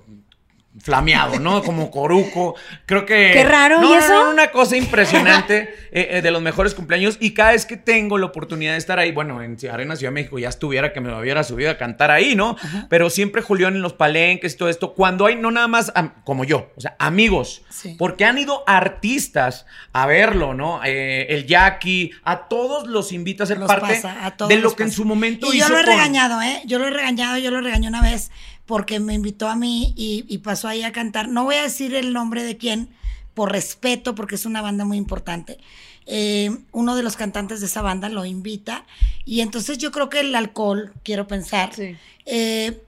flameado, 0.81 1.39
¿no? 1.39 1.63
Como 1.63 1.91
coruco. 1.91 2.55
Creo 2.85 3.05
que... 3.05 3.31
Qué 3.33 3.43
raro, 3.43 3.81
No, 3.81 3.89
¿y 3.93 3.97
eso? 3.97 4.25
no, 4.25 4.31
una 4.31 4.51
cosa 4.51 4.75
impresionante 4.77 5.73
eh, 5.91 6.07
eh, 6.11 6.21
de 6.21 6.31
los 6.31 6.41
mejores 6.41 6.73
cumpleaños. 6.75 7.17
Y 7.19 7.33
cada 7.33 7.51
vez 7.51 7.65
que 7.65 7.77
tengo 7.77 8.17
la 8.17 8.27
oportunidad 8.27 8.71
de 8.73 8.77
estar 8.77 8.99
ahí, 8.99 9.11
bueno, 9.11 9.41
en 9.43 9.57
Arena 9.71 9.95
Ciudad 9.95 10.11
de 10.11 10.15
México 10.15 10.39
ya 10.39 10.49
estuviera 10.49 10.93
que 10.93 11.01
me 11.01 11.09
lo 11.09 11.19
hubiera 11.19 11.43
subido 11.43 11.71
a 11.71 11.77
cantar 11.77 12.11
ahí, 12.11 12.35
¿no? 12.35 12.55
Pero 12.89 13.09
siempre 13.09 13.41
Julián 13.41 13.75
en 13.75 13.81
los 13.81 13.93
palenques 13.93 14.53
y 14.53 14.57
todo 14.57 14.69
esto, 14.69 14.93
cuando 14.93 15.25
hay 15.25 15.35
no 15.35 15.51
nada 15.51 15.67
más 15.67 15.91
como 16.23 16.43
yo, 16.43 16.71
o 16.75 16.81
sea, 16.81 16.95
amigos, 16.99 17.63
Sí. 17.69 17.95
porque 17.97 18.25
han 18.25 18.37
ido 18.37 18.63
artistas 18.67 19.65
a 19.93 20.05
verlo, 20.05 20.53
¿no? 20.53 20.81
Eh, 20.85 21.27
el 21.29 21.45
Jackie, 21.45 22.11
a 22.23 22.47
todos 22.47 22.87
los 22.87 23.11
invita 23.11 23.43
a 23.43 23.47
ser 23.47 23.57
Los 23.57 23.67
parte 23.67 23.95
pasa, 23.95 24.25
a 24.25 24.47
de 24.47 24.57
lo 24.57 24.75
que 24.75 24.83
en 24.83 24.91
su 24.91 25.05
momento 25.05 25.53
Y 25.53 25.59
yo 25.59 25.69
lo 25.69 25.75
he 25.77 25.83
con- 25.83 25.91
regañado, 25.93 26.41
¿eh? 26.41 26.61
Yo 26.65 26.79
lo 26.79 26.87
he 26.87 26.91
regañado, 26.91 27.37
yo 27.37 27.51
lo 27.51 27.61
regañé 27.61 27.87
una 27.87 28.01
vez 28.01 28.31
porque 28.69 28.99
me 28.99 29.15
invitó 29.15 29.49
a 29.49 29.55
mí 29.55 29.95
y, 29.97 30.25
y 30.27 30.37
pasó 30.37 30.67
ahí 30.67 30.83
a 30.83 30.91
cantar. 30.91 31.27
No 31.27 31.43
voy 31.43 31.55
a 31.55 31.63
decir 31.63 31.95
el 31.95 32.13
nombre 32.13 32.43
de 32.43 32.55
quién, 32.55 32.89
por 33.33 33.51
respeto, 33.51 34.13
porque 34.13 34.35
es 34.35 34.45
una 34.45 34.61
banda 34.61 34.85
muy 34.85 34.95
importante. 34.97 35.57
Eh, 36.05 36.55
uno 36.71 36.95
de 36.95 37.01
los 37.01 37.15
cantantes 37.15 37.61
de 37.61 37.65
esa 37.65 37.81
banda 37.81 38.09
lo 38.09 38.25
invita 38.25 38.85
y 39.25 39.41
entonces 39.41 39.79
yo 39.79 39.91
creo 39.91 40.07
que 40.09 40.19
el 40.19 40.35
alcohol, 40.35 40.93
quiero 41.03 41.25
pensar, 41.25 41.73
Sí. 41.73 41.95
eh, 42.27 42.79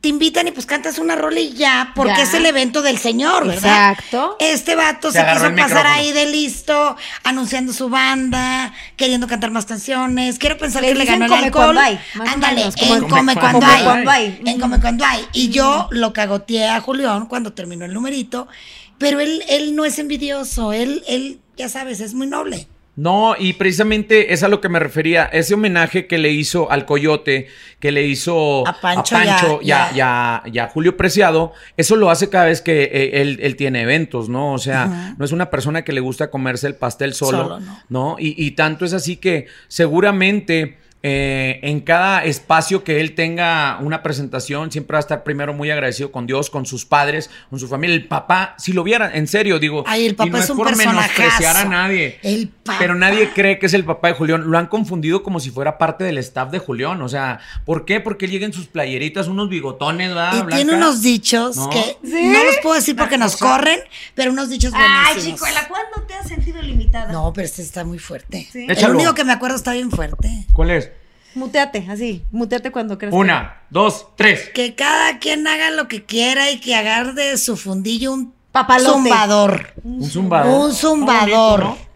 te 0.00 0.08
invitan 0.08 0.48
y 0.48 0.50
pues 0.50 0.64
cantas 0.64 0.98
una 0.98 1.14
rola 1.14 1.40
y 1.40 1.52
ya, 1.52 1.92
porque 1.94 2.14
Ya. 2.16 2.22
es 2.22 2.32
el 2.32 2.46
evento 2.46 2.80
del 2.80 2.96
señor, 2.96 3.46
¿verdad? 3.46 3.92
Exacto. 3.92 4.36
Este 4.40 4.74
vato 4.74 5.12
Se 5.12 5.18
se, 5.20 5.24
quiso 5.26 5.40
pasar 5.40 5.52
micrófono. 5.52 5.90
ahí 5.90 6.12
de 6.12 6.26
listo, 6.26 6.96
anunciando 7.22 7.74
su 7.74 7.90
banda, 7.90 8.72
queriendo 8.96 9.26
cantar 9.26 9.50
más 9.50 9.66
canciones. 9.66 10.38
Quiero 10.38 10.56
pensar 10.56 10.80
Le 10.82 10.88
que 10.88 10.94
le 10.94 11.04
ganó 11.04 11.26
el 11.26 11.30
come 11.30 11.44
alcohol. 11.44 11.78
Ándale, 12.26 12.62
en 12.62 12.72
come 13.08 13.32
hay. 13.32 13.36
cuando 13.36 14.10
hay. 14.10 14.40
En 14.46 14.58
come 14.58 14.80
cuando 14.80 15.04
hay. 15.04 15.26
Y 15.34 15.50
yo 15.50 15.88
lo 15.90 16.14
cagoteé 16.14 16.66
a 16.68 16.80
Julián 16.80 17.26
cuando 17.26 17.52
terminó 17.52 17.84
el 17.84 17.92
numerito, 17.92 18.48
pero 18.96 19.20
él, 19.20 19.42
él 19.48 19.76
no 19.76 19.84
es 19.84 19.98
envidioso, 19.98 20.72
él, 20.72 21.02
él, 21.08 21.40
ya 21.58 21.68
sabes, 21.68 22.00
es 22.00 22.14
muy 22.14 22.26
noble. 22.26 22.68
No, 23.00 23.34
y 23.38 23.54
precisamente 23.54 24.34
es 24.34 24.42
a 24.42 24.48
lo 24.48 24.60
que 24.60 24.68
me 24.68 24.78
refería. 24.78 25.24
Ese 25.24 25.54
homenaje 25.54 26.06
que 26.06 26.18
le 26.18 26.30
hizo 26.32 26.70
al 26.70 26.84
Coyote, 26.84 27.46
que 27.78 27.92
le 27.92 28.02
hizo 28.06 28.66
A 28.68 28.78
Pancho 28.78 29.14
Pancho 29.16 29.60
y 29.62 29.70
a- 29.70 29.86
a, 29.88 29.92
y 29.96 30.00
a- 30.00 30.42
y 30.52 30.58
a 30.58 30.68
Julio 30.68 30.98
Preciado, 30.98 31.54
eso 31.78 31.96
lo 31.96 32.10
hace 32.10 32.28
cada 32.28 32.44
vez 32.44 32.60
que 32.60 32.82
eh, 32.82 33.22
él, 33.22 33.38
él 33.42 33.56
tiene 33.56 33.80
eventos, 33.82 34.28
¿no? 34.28 34.52
O 34.52 34.58
sea, 34.58 35.14
no 35.16 35.24
es 35.24 35.32
una 35.32 35.48
persona 35.48 35.82
que 35.82 35.92
le 35.94 36.00
gusta 36.00 36.30
comerse 36.30 36.66
el 36.66 36.74
pastel 36.74 37.14
solo, 37.14 37.44
Solo, 37.44 37.60
no. 37.60 37.78
¿no? 37.88 38.16
Y, 38.18 38.34
y 38.36 38.50
tanto 38.50 38.84
es 38.84 38.92
así 38.92 39.16
que 39.16 39.46
seguramente 39.68 40.76
eh, 41.02 41.60
en 41.62 41.80
cada 41.80 42.24
espacio 42.24 42.84
que 42.84 43.00
él 43.00 43.14
tenga 43.14 43.78
una 43.80 44.02
presentación, 44.02 44.70
siempre 44.70 44.94
va 44.94 44.98
a 44.98 45.00
estar 45.00 45.22
primero 45.22 45.54
muy 45.54 45.70
agradecido 45.70 46.12
con 46.12 46.26
Dios, 46.26 46.50
con 46.50 46.66
sus 46.66 46.84
padres, 46.84 47.30
con 47.48 47.58
su 47.58 47.68
familia. 47.68 47.96
El 47.96 48.06
papá, 48.06 48.54
si 48.58 48.72
lo 48.74 48.84
viera, 48.84 49.10
en 49.14 49.26
serio, 49.26 49.58
digo, 49.58 49.82
Ay, 49.86 50.06
el 50.06 50.12
y 50.12 50.14
papá 50.14 50.30
no 50.30 50.38
es 50.38 50.50
un 50.50 50.56
por 50.58 50.76
menospreciar 50.76 51.56
a 51.56 51.64
nadie. 51.64 52.18
El 52.22 52.48
papá. 52.48 52.76
Pero 52.78 52.94
nadie 52.94 53.30
cree 53.34 53.58
que 53.58 53.66
es 53.66 53.74
el 53.74 53.84
papá 53.84 54.08
de 54.08 54.14
Julián. 54.14 54.50
Lo 54.50 54.58
han 54.58 54.66
confundido 54.66 55.22
como 55.22 55.40
si 55.40 55.50
fuera 55.50 55.78
parte 55.78 56.04
del 56.04 56.18
staff 56.18 56.50
de 56.50 56.58
Julián. 56.58 57.00
O 57.00 57.08
sea, 57.08 57.40
¿por 57.64 57.84
qué? 57.86 58.00
Porque 58.00 58.26
él 58.26 58.32
llega 58.32 58.44
en 58.46 58.52
sus 58.52 58.66
playeritas, 58.66 59.26
unos 59.26 59.48
bigotones, 59.48 60.08
¿verdad? 60.08 60.32
Y 60.34 60.36
Blanca? 60.42 60.56
tiene 60.56 60.74
unos 60.74 61.00
dichos 61.00 61.56
¿No? 61.56 61.70
que 61.70 61.96
¿Sí? 62.04 62.28
no 62.28 62.44
los 62.44 62.56
puedo 62.62 62.74
decir 62.74 62.94
porque 62.94 63.16
nos 63.16 63.36
corren, 63.38 63.80
pero 64.14 64.32
unos 64.32 64.50
dichos 64.50 64.72
Ay, 64.74 65.14
buenísimos. 65.14 65.38
chicuela, 65.40 65.66
¿cuándo 65.68 66.06
te 66.06 66.14
has 66.14 66.28
sentido 66.28 66.60
limitada? 66.60 67.10
No, 67.10 67.32
pero 67.32 67.46
este 67.46 67.62
está 67.62 67.84
muy 67.84 67.98
fuerte. 67.98 68.46
Sí. 68.52 68.66
El 68.68 68.90
único 68.90 69.14
que 69.14 69.24
me 69.24 69.32
acuerdo 69.32 69.56
está 69.56 69.72
bien 69.72 69.90
fuerte. 69.90 70.28
¿Cuál 70.52 70.70
es? 70.70 70.89
Muteate, 71.34 71.86
así. 71.90 72.24
Muteate 72.32 72.70
cuando 72.70 72.98
creas. 72.98 73.12
que- 73.12 73.16
Una, 73.18 73.62
dos, 73.70 74.08
tres. 74.16 74.50
Que 74.54 74.74
cada 74.74 75.18
quien 75.18 75.46
haga 75.46 75.70
lo 75.70 75.86
que 75.88 76.04
quiera 76.04 76.50
y 76.50 76.58
que 76.60 76.74
agarre 76.74 77.12
de 77.12 77.38
su 77.38 77.56
fundillo 77.56 78.12
un 78.12 78.34
Papalote. 78.52 78.90
zumbador. 78.90 79.72
Un 79.84 80.04
zumbador. 80.04 80.60
Un 80.60 80.72
zumbador. 80.74 81.60
Bonito, 81.62 81.78
¿no? 81.84 81.90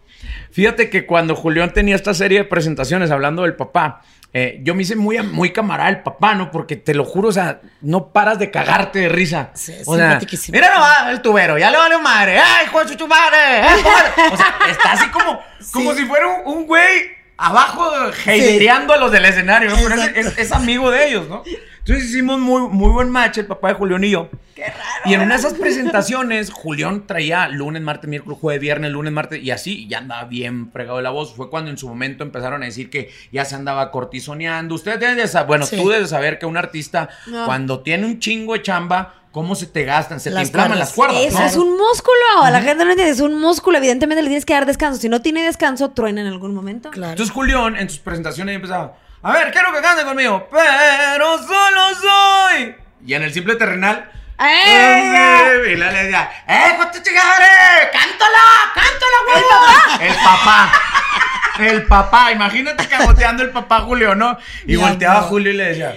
Fíjate 0.51 0.89
que 0.89 1.05
cuando 1.05 1.35
Julián 1.35 1.73
tenía 1.73 1.95
esta 1.95 2.13
serie 2.13 2.37
de 2.39 2.43
presentaciones 2.45 3.11
hablando 3.11 3.41
del 3.41 3.55
papá, 3.57 4.01
eh, 4.31 4.59
yo 4.63 4.73
me 4.73 4.83
hice 4.83 4.95
muy, 4.95 5.17
muy 5.21 5.51
camarada 5.51 5.89
del 5.91 6.01
papá, 6.01 6.33
¿no? 6.33 6.49
Porque 6.51 6.77
te 6.77 6.93
lo 6.93 7.03
juro, 7.03 7.27
o 7.27 7.31
sea, 7.33 7.59
no 7.81 8.07
paras 8.13 8.39
de 8.39 8.51
cagarte 8.51 8.99
de 8.99 9.09
risa. 9.09 9.51
Sí, 9.53 9.73
o 9.85 9.95
sea, 9.97 10.19
mira 10.49 10.73
nomás 10.73 11.07
el 11.09 11.21
tubero, 11.21 11.57
ya 11.57 11.69
le 11.71 11.77
vale 11.77 11.97
madre. 11.97 12.37
¡Ay, 12.39 12.67
de 12.87 12.97
su 12.97 13.05
madre! 13.07 13.37
¡Ay, 13.37 13.81
comadre! 13.83 14.11
O 14.33 14.37
sea, 14.37 14.55
está 14.71 14.91
así 14.93 15.09
como, 15.09 15.39
como 15.73 15.91
Sí. 15.93 15.99
si 15.99 16.05
fuera 16.05 16.27
un, 16.27 16.53
un 16.59 16.67
güey 16.67 16.83
abajo 17.37 17.91
heidereando 18.25 18.93
a 18.93 18.97
los 18.97 19.11
del 19.11 19.25
escenario, 19.25 19.69
¿no? 19.69 19.77
Pero 19.87 20.01
es, 20.37 20.51
amigo 20.51 20.91
de 20.91 21.07
ellos, 21.07 21.27
¿no? 21.27 21.43
Entonces 21.79 22.05
hicimos 22.09 22.39
muy, 22.39 22.61
muy 22.69 22.89
buen 22.91 23.09
match 23.09 23.37
el 23.37 23.45
papá 23.45 23.67
de 23.69 23.73
Julián 23.75 24.03
y 24.03 24.09
yo. 24.11 24.29
Y 25.03 25.13
en 25.13 25.21
una 25.21 25.35
de 25.35 25.39
esas 25.41 25.53
presentaciones, 25.53 26.49
Julián 26.49 27.05
traía 27.05 27.47
lunes, 27.49 27.81
martes, 27.83 28.09
miércoles, 28.09 28.39
jueves, 28.39 28.61
viernes, 28.61 28.91
lunes, 28.91 29.13
martes, 29.13 29.43
y 29.43 29.51
así, 29.51 29.83
y 29.83 29.87
ya 29.89 29.99
andaba 29.99 30.23
bien 30.23 30.71
fregado 30.71 30.97
de 30.97 31.03
la 31.03 31.11
voz. 31.11 31.35
Fue 31.35 31.49
cuando 31.49 31.69
en 31.69 31.77
su 31.77 31.87
momento 31.87 32.23
empezaron 32.23 32.63
a 32.63 32.65
decir 32.65 32.89
que 32.89 33.11
ya 33.31 33.45
se 33.45 33.53
andaba 33.55 33.91
cortisoneando. 33.91 34.73
Ustedes 34.73 34.99
deben 34.99 35.17
de 35.17 35.27
saber, 35.27 35.47
bueno, 35.47 35.65
Sí. 35.65 35.75
tú 35.75 35.89
debes 35.89 36.09
saber 36.09 36.39
que 36.39 36.45
un 36.47 36.57
artista, 36.57 37.09
No. 37.27 37.45
cuando 37.45 37.81
tiene 37.81 38.05
un 38.07 38.17
chingo 38.19 38.53
de 38.53 38.61
chamba, 38.63 39.24
¿cómo 39.35 39.53
se 39.53 39.65
te 39.67 39.83
gastan? 39.83 40.21
Se 40.21 40.29
Las 40.29 40.43
te 40.43 40.47
inflaman 40.47 40.69
cuerdas. 40.69 40.87
las 40.87 40.95
cuerdas, 40.95 41.21
Eso 41.25 41.39
¿no? 41.39 41.45
es 41.45 41.55
un 41.57 41.77
músculo. 41.77 42.41
A 42.41 42.51
la 42.51 42.61
gente 42.61 42.85
no 42.85 42.91
entiende. 42.91 43.11
Es 43.11 43.19
un 43.19 43.37
músculo. 43.37 43.77
Evidentemente 43.79 44.21
le 44.23 44.29
tienes 44.29 44.45
que 44.45 44.53
dar 44.53 44.65
descanso. 44.65 45.01
Si 45.01 45.09
no 45.09 45.21
tiene 45.21 45.43
descanso, 45.43 45.91
truena 45.91 46.21
en 46.21 46.27
algún 46.27 46.55
momento. 46.55 46.89
Claro. 46.89 47.11
Entonces 47.11 47.33
Julián 47.35 47.75
en 47.75 47.89
sus 47.89 47.99
presentaciones 47.99 48.55
empezaba, 48.55 48.93
a 49.21 49.33
ver, 49.33 49.51
quiero 49.51 49.73
que 49.73 49.81
cante 49.81 50.05
conmigo, 50.05 50.47
pero 50.49 51.37
solo 51.39 51.81
soy. 52.01 52.75
Y 53.05 53.13
en 53.13 53.23
el 53.23 53.33
simple 53.33 53.55
terrenal, 53.55 54.09
¡Eh! 54.39 55.73
y 55.73 55.75
la 55.75 55.91
le 55.91 56.03
decía, 56.05 56.29
¡eh, 56.47 56.71
cuánto 56.77 56.99
chingare! 57.03 57.91
¡Cántala! 57.91 58.71
¡Cántala, 58.73 59.17
güey! 59.99 60.07
El 60.07 60.15
papá. 60.15 60.73
El 61.59 61.83
papá. 61.87 62.31
Imagínate 62.31 62.87
cagoteando 62.87 63.43
el 63.43 63.49
papá 63.49 63.81
Julio, 63.81 64.15
¿no? 64.15 64.37
Y 64.65 64.77
volteaba 64.77 65.19
a. 65.19 65.23
Julio 65.23 65.51
y 65.51 65.57
le 65.57 65.65
decía, 65.65 65.93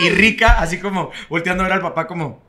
Y 0.00 0.10
rica, 0.10 0.56
así 0.58 0.78
como 0.78 1.10
volteando 1.28 1.62
a 1.62 1.66
ver 1.66 1.74
al 1.74 1.82
papá 1.82 2.06
como... 2.06 2.42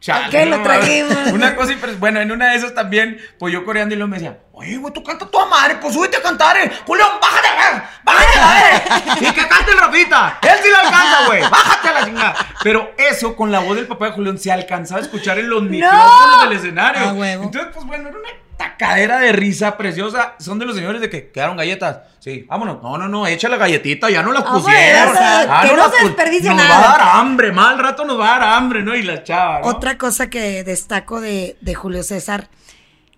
Chale, 0.00 0.24
¿A 0.26 0.30
qué 0.30 0.46
lo 0.46 0.60
trajimos? 0.64 1.16
Una 1.32 1.54
cosa 1.54 1.72
impres- 1.72 1.96
Bueno, 2.00 2.20
en 2.20 2.32
una 2.32 2.50
de 2.50 2.56
esas 2.56 2.74
también, 2.74 3.20
pues 3.38 3.52
yo 3.52 3.64
coreando 3.64 3.94
y 3.94 3.98
luego 3.98 4.10
me 4.10 4.16
decía, 4.18 4.36
oye, 4.50 4.76
güey, 4.76 4.92
tú 4.92 5.00
canta 5.04 5.30
tu 5.30 5.38
madre, 5.46 5.76
pues 5.76 5.94
súbete 5.94 6.16
a 6.16 6.22
cantar, 6.22 6.56
eh. 6.56 6.72
Julio, 6.84 7.04
bájate, 7.20 7.46
eh, 7.46 7.82
bájate, 8.02 8.38
eh. 8.40 9.18
Y 9.20 9.32
que 9.32 9.46
cante 9.46 9.70
el 9.70 9.78
Rafita. 9.78 10.40
Él 10.42 10.58
sí 10.60 10.70
la 10.72 10.80
alcanza, 10.80 11.26
güey. 11.26 11.42
Bájate 11.42 11.88
a 11.88 11.92
la 11.92 12.04
chingada. 12.04 12.34
Pero 12.64 12.92
eso, 12.98 13.36
con 13.36 13.52
la 13.52 13.60
voz 13.60 13.76
del 13.76 13.86
papá 13.86 14.06
de 14.06 14.10
Julián, 14.12 14.38
se 14.40 14.50
alcanzaba 14.50 14.98
a 15.00 15.04
escuchar 15.04 15.38
en 15.38 15.48
los 15.48 15.62
micrófonos 15.62 16.48
del 16.48 16.58
escenario. 16.58 17.08
A 17.08 17.12
huevo. 17.12 17.44
Entonces, 17.44 17.70
pues 17.72 17.86
bueno, 17.86 18.08
era 18.08 18.18
una 18.18 18.28
sacadera 18.62 19.18
de 19.18 19.32
risa 19.32 19.76
preciosa. 19.76 20.34
Son 20.38 20.58
de 20.58 20.66
los 20.66 20.76
señores 20.76 21.00
de 21.00 21.10
que 21.10 21.30
quedaron 21.30 21.56
galletas. 21.56 21.98
Sí, 22.18 22.44
vámonos. 22.48 22.82
No, 22.82 22.96
no, 22.98 23.08
no, 23.08 23.26
echa 23.26 23.48
la 23.48 23.56
galletita, 23.56 24.08
ya 24.10 24.22
no 24.22 24.32
las 24.32 24.44
Vamos, 24.44 24.62
pusieron. 24.62 25.16
Ah, 25.18 25.64
que 25.68 25.76
no 25.76 25.90
se 25.90 26.04
desperdicie 26.04 26.48
nos 26.50 26.58
nada. 26.58 26.68
va 26.70 26.78
a 26.78 26.98
dar 26.98 27.16
hambre, 27.16 27.52
mal 27.52 27.78
rato 27.78 28.04
nos 28.04 28.18
va 28.18 28.36
a 28.36 28.38
dar 28.38 28.48
hambre, 28.54 28.82
¿no? 28.82 28.94
Y 28.94 29.02
la 29.02 29.24
chava, 29.24 29.60
¿no? 29.60 29.66
Otra 29.66 29.98
cosa 29.98 30.30
que 30.30 30.62
destaco 30.64 31.20
de, 31.20 31.56
de 31.60 31.74
Julio 31.74 32.02
César, 32.02 32.48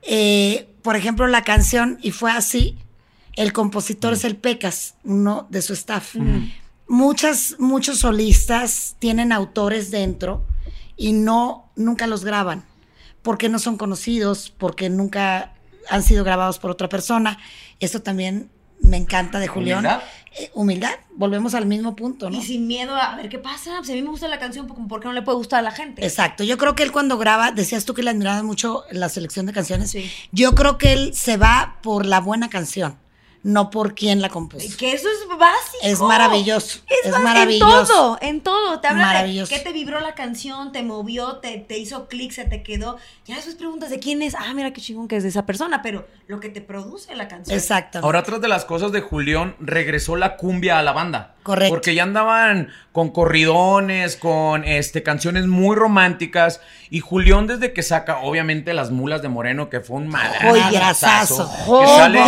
eh, 0.02 0.68
por 0.82 0.96
ejemplo, 0.96 1.26
la 1.26 1.42
canción 1.42 1.98
Y 2.02 2.10
fue 2.10 2.30
así, 2.30 2.78
el 3.36 3.52
compositor 3.52 4.12
es 4.12 4.24
el 4.24 4.36
Pecas, 4.36 4.94
uno 5.04 5.46
de 5.50 5.62
su 5.62 5.72
staff. 5.72 6.14
Muchas, 6.86 7.56
muchos 7.58 7.98
solistas 7.98 8.96
tienen 8.98 9.32
autores 9.32 9.90
dentro 9.90 10.44
y 10.96 11.12
no, 11.12 11.70
nunca 11.76 12.06
los 12.06 12.24
graban, 12.24 12.64
porque 13.24 13.48
no 13.48 13.58
son 13.58 13.76
conocidos, 13.76 14.54
porque 14.56 14.88
nunca 14.88 15.54
han 15.90 16.04
sido 16.04 16.22
grabados 16.22 16.60
por 16.60 16.70
otra 16.70 16.88
persona. 16.88 17.38
Esto 17.80 18.00
también 18.00 18.50
me 18.80 18.96
encanta 18.98 19.40
de 19.40 19.48
Julián. 19.48 19.78
Humildad. 19.80 20.02
Eh, 20.36 20.50
humildad, 20.52 20.90
volvemos 21.16 21.54
al 21.54 21.64
mismo 21.64 21.94
punto, 21.96 22.28
¿no? 22.28 22.36
Y 22.36 22.42
sin 22.42 22.66
miedo 22.66 22.94
a 22.94 23.16
ver 23.16 23.28
qué 23.28 23.38
pasa. 23.38 23.76
Pues 23.78 23.88
a 23.90 23.92
mí 23.94 24.02
me 24.02 24.10
gusta 24.10 24.28
la 24.28 24.38
canción, 24.38 24.66
¿por 24.66 25.00
qué 25.00 25.06
no 25.06 25.12
le 25.14 25.22
puede 25.22 25.38
gustar 25.38 25.60
a 25.60 25.62
la 25.62 25.70
gente? 25.70 26.04
Exacto, 26.04 26.44
yo 26.44 26.58
creo 26.58 26.74
que 26.74 26.82
él 26.82 26.92
cuando 26.92 27.16
graba, 27.18 27.50
decías 27.52 27.84
tú 27.84 27.94
que 27.94 28.02
le 28.02 28.10
admirabas 28.10 28.42
mucho 28.44 28.84
la 28.90 29.08
selección 29.08 29.46
de 29.46 29.52
canciones, 29.52 29.90
Sí. 29.90 30.10
yo 30.32 30.54
creo 30.54 30.76
que 30.76 30.92
él 30.92 31.14
se 31.14 31.36
va 31.36 31.78
por 31.82 32.04
la 32.04 32.20
buena 32.20 32.50
canción, 32.50 32.98
no 33.44 33.70
por 33.70 33.94
quién 33.94 34.22
la 34.22 34.30
compuso. 34.30 34.76
Que 34.78 34.94
eso 34.94 35.06
es 35.08 35.28
básico. 35.38 35.78
Es 35.82 36.00
maravilloso, 36.00 36.80
es 37.04 37.12
maravilloso. 37.20 37.68
En 37.70 37.86
todo, 37.86 38.18
en 38.22 38.40
todo. 38.40 38.80
Te 38.80 38.88
habla 38.88 39.06
Maravilloso. 39.06 39.52
de 39.52 39.58
qué 39.58 39.64
te 39.64 39.72
vibró 39.72 40.00
la 40.00 40.14
canción, 40.14 40.72
te 40.72 40.82
movió, 40.82 41.36
te, 41.36 41.58
te 41.58 41.78
hizo 41.78 42.08
clic, 42.08 42.32
se 42.32 42.46
te 42.46 42.62
quedó. 42.62 42.96
Ya 43.26 43.36
después 43.36 43.54
preguntas 43.54 43.90
de 43.90 43.98
quién 43.98 44.22
es. 44.22 44.34
Ah, 44.34 44.52
mira 44.54 44.72
qué 44.72 44.80
chingón 44.80 45.08
que 45.08 45.16
es 45.16 45.22
de 45.22 45.28
esa 45.28 45.44
persona, 45.44 45.82
pero 45.82 46.08
lo 46.26 46.40
que 46.40 46.48
te 46.48 46.62
produce 46.62 47.14
la 47.14 47.28
canción. 47.28 47.56
Exacto. 47.56 47.98
Ahora, 48.02 48.20
otras 48.20 48.40
de 48.40 48.48
las 48.48 48.64
cosas 48.64 48.92
de 48.92 49.02
Julián, 49.02 49.56
regresó 49.60 50.16
la 50.16 50.36
cumbia 50.36 50.78
a 50.78 50.82
la 50.82 50.92
banda. 50.92 51.34
Correcto. 51.42 51.74
Porque 51.74 51.94
ya 51.94 52.02
andaban 52.02 52.70
con 52.92 53.10
corridones, 53.10 54.16
con 54.16 54.64
este, 54.64 55.02
canciones 55.02 55.46
muy 55.46 55.76
románticas. 55.76 56.62
Y 56.94 57.00
Julián, 57.00 57.48
desde 57.48 57.72
que 57.72 57.82
saca, 57.82 58.18
obviamente, 58.18 58.72
Las 58.72 58.92
Mulas 58.92 59.20
de 59.20 59.28
Moreno, 59.28 59.68
que 59.68 59.80
fue 59.80 59.96
un 59.96 60.06
madrazazo, 60.06 61.50
que 61.80 61.86
sale 61.88 62.20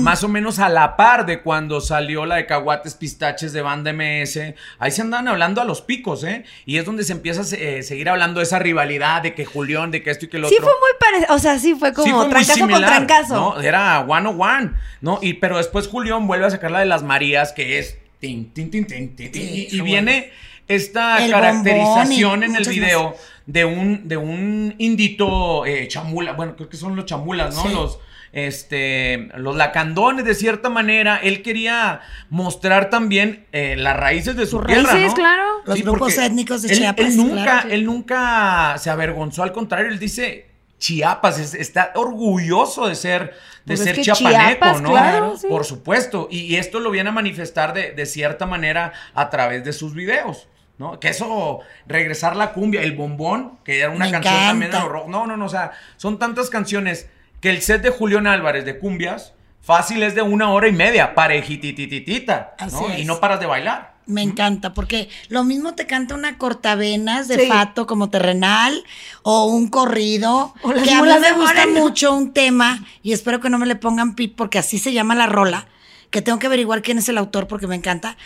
más 0.00 0.24
o 0.24 0.28
menos 0.28 0.58
a 0.58 0.68
la 0.68 0.96
par 0.96 1.26
de 1.26 1.42
cuando 1.42 1.80
salió 1.80 2.26
la 2.26 2.34
de 2.34 2.46
Caguates 2.46 2.94
Pistaches 2.94 3.52
de 3.52 3.62
Banda 3.62 3.92
MS. 3.92 4.54
Ahí 4.80 4.90
se 4.90 5.02
andan 5.02 5.28
hablando 5.28 5.60
a 5.60 5.64
los 5.64 5.80
picos, 5.80 6.24
¿eh? 6.24 6.42
Y 6.66 6.78
es 6.78 6.84
donde 6.84 7.04
se 7.04 7.12
empieza 7.12 7.42
a 7.42 7.56
eh, 7.56 7.84
seguir 7.84 8.08
hablando 8.08 8.40
de 8.40 8.46
esa 8.46 8.58
rivalidad, 8.58 9.22
de 9.22 9.32
que 9.32 9.44
Julián, 9.44 9.92
de 9.92 10.02
que 10.02 10.10
esto 10.10 10.24
y 10.24 10.28
que 10.28 10.38
lo 10.38 10.48
Sí, 10.48 10.56
otro. 10.56 10.70
fue 10.70 10.74
muy 10.80 10.90
parecido. 10.98 11.34
O 11.36 11.38
sea, 11.38 11.56
sí, 11.60 11.76
fue 11.78 11.92
como 11.92 12.04
Sí, 12.08 12.12
fue 12.12 12.28
trancazo 12.28 12.68
con 12.68 12.82
trancazo. 12.82 13.34
¿no? 13.34 13.60
Era 13.60 14.00
one 14.00 14.28
on 14.28 14.40
one, 14.40 14.70
¿no? 15.02 15.20
Y, 15.22 15.34
pero 15.34 15.58
después 15.58 15.86
Julián 15.86 16.26
vuelve 16.26 16.46
a 16.46 16.50
sacar 16.50 16.72
la 16.72 16.80
de 16.80 16.86
las 16.86 17.04
Marías, 17.04 17.52
que 17.52 17.78
es 17.78 17.96
tin, 18.18 18.50
tin, 18.52 18.72
tin, 18.72 18.88
tin, 18.88 19.14
tin, 19.14 19.32
Sí, 19.32 19.68
y, 19.70 19.80
viene 19.82 20.32
esta 20.66 21.24
El 21.24 21.30
caracterización 21.30 22.42
en 22.42 22.56
el 22.56 22.68
video 22.68 23.16
de 23.52 23.64
un, 23.64 24.06
de 24.08 24.16
un 24.16 24.74
indito 24.78 25.66
eh, 25.66 25.88
chamula, 25.88 26.32
bueno, 26.34 26.54
creo 26.56 26.68
que 26.68 26.76
son 26.76 26.94
los 26.96 27.04
chamulas, 27.06 27.54
¿no? 27.56 27.62
Sí. 27.62 27.72
Los 27.74 27.98
este, 28.32 29.28
los 29.36 29.56
lacandones, 29.56 30.24
de 30.24 30.34
cierta 30.34 30.68
manera, 30.70 31.16
él 31.22 31.42
quería 31.42 32.00
mostrar 32.28 32.88
también 32.88 33.44
eh, 33.52 33.74
las 33.76 33.96
raíces 33.96 34.36
de 34.36 34.46
su 34.46 34.58
Sus 34.58 34.66
tierra, 34.66 34.92
raíces, 34.92 35.08
¿no? 35.10 35.14
claro. 35.16 35.42
Los 35.66 35.82
grupos 35.82 36.16
étnicos 36.16 36.62
de 36.62 36.72
él- 36.72 36.78
Chiapas, 36.78 37.06
Él 37.06 37.16
nunca, 37.16 37.42
claro. 37.44 37.68
él 37.70 37.84
nunca 37.84 38.74
se 38.78 38.88
avergonzó, 38.90 39.42
al 39.42 39.52
contrario, 39.52 39.90
él 39.90 39.98
dice 39.98 40.46
Chiapas, 40.78 41.38
es- 41.40 41.54
está 41.54 41.90
orgulloso 41.96 42.86
de 42.86 42.94
ser, 42.94 43.22
de 43.24 43.32
Pues 43.66 43.80
es 43.80 43.84
ser 43.86 43.94
que 43.96 44.02
chiapaneco, 44.02 44.38
Chiapas, 44.48 44.80
¿no? 44.80 44.90
claro, 44.90 45.36
sí. 45.36 45.46
Por 45.48 45.64
supuesto. 45.64 46.28
Y, 46.30 46.38
y 46.42 46.56
esto 46.56 46.78
lo 46.80 46.90
viene 46.92 47.08
a 47.10 47.12
manifestar 47.12 47.74
de, 47.74 47.92
de 47.92 48.06
cierta 48.06 48.46
manera 48.46 48.92
a 49.14 49.28
través 49.28 49.64
de 49.64 49.72
sus 49.72 49.92
videos. 49.92 50.46
¿No? 50.80 50.98
Que 50.98 51.08
eso, 51.10 51.60
regresar 51.86 52.34
la 52.36 52.54
cumbia, 52.54 52.80
el 52.80 52.92
bombón, 52.96 53.58
que 53.64 53.80
era 53.80 53.90
una 53.90 54.06
Me 54.06 54.12
canción 54.12 54.34
también 54.34 54.70
de 54.70 54.78
los 54.78 54.88
rock. 54.88 55.08
No, 55.08 55.26
no, 55.26 55.36
no, 55.36 55.44
o 55.44 55.48
sea, 55.50 55.72
son 55.98 56.18
tantas 56.18 56.48
canciones 56.48 57.06
que 57.42 57.50
el 57.50 57.60
set 57.60 57.82
de 57.82 57.90
Julián 57.90 58.26
Álvarez 58.26 58.64
de 58.64 58.78
cumbias, 58.78 59.34
fácil 59.60 60.02
es 60.02 60.14
de 60.14 60.22
una 60.22 60.50
hora 60.50 60.68
y 60.68 60.72
media, 60.72 61.14
parejitititita, 61.14 62.54
¿no? 62.72 62.96
Y 62.96 63.04
no 63.04 63.20
paras 63.20 63.40
de 63.40 63.46
bailar. 63.46 63.94
Me 64.06 64.22
encanta, 64.22 64.72
porque 64.72 65.10
lo 65.28 65.44
mismo 65.44 65.74
te 65.74 65.86
canta 65.86 66.14
una 66.14 66.38
cortavenas 66.38 67.28
de 67.28 67.40
Sí. 67.40 67.46
fato 67.46 67.86
como 67.86 68.08
terrenal 68.08 68.82
o 69.22 69.44
un 69.44 69.68
corrido. 69.68 70.54
O 70.62 70.70
que 70.72 70.92
a 70.94 71.02
mí 71.02 71.08
me 71.20 71.32
gusta 71.32 71.66
Moreno. 71.66 71.78
mucho 71.80 72.14
un 72.14 72.32
tema, 72.32 72.82
y 73.02 73.12
espero 73.12 73.38
que 73.40 73.50
no 73.50 73.58
me 73.58 73.66
le 73.66 73.76
pongan 73.76 74.14
pip 74.14 74.34
porque 74.34 74.58
así 74.58 74.78
se 74.78 74.94
llama 74.94 75.14
la 75.14 75.26
rola, 75.26 75.66
que 76.10 76.22
tengo 76.22 76.38
que 76.38 76.46
averiguar 76.46 76.80
quién 76.82 76.96
es 76.98 77.08
el 77.10 77.18
autor 77.18 77.46
porque 77.46 77.66
me 77.66 77.76
encanta. 77.76 78.16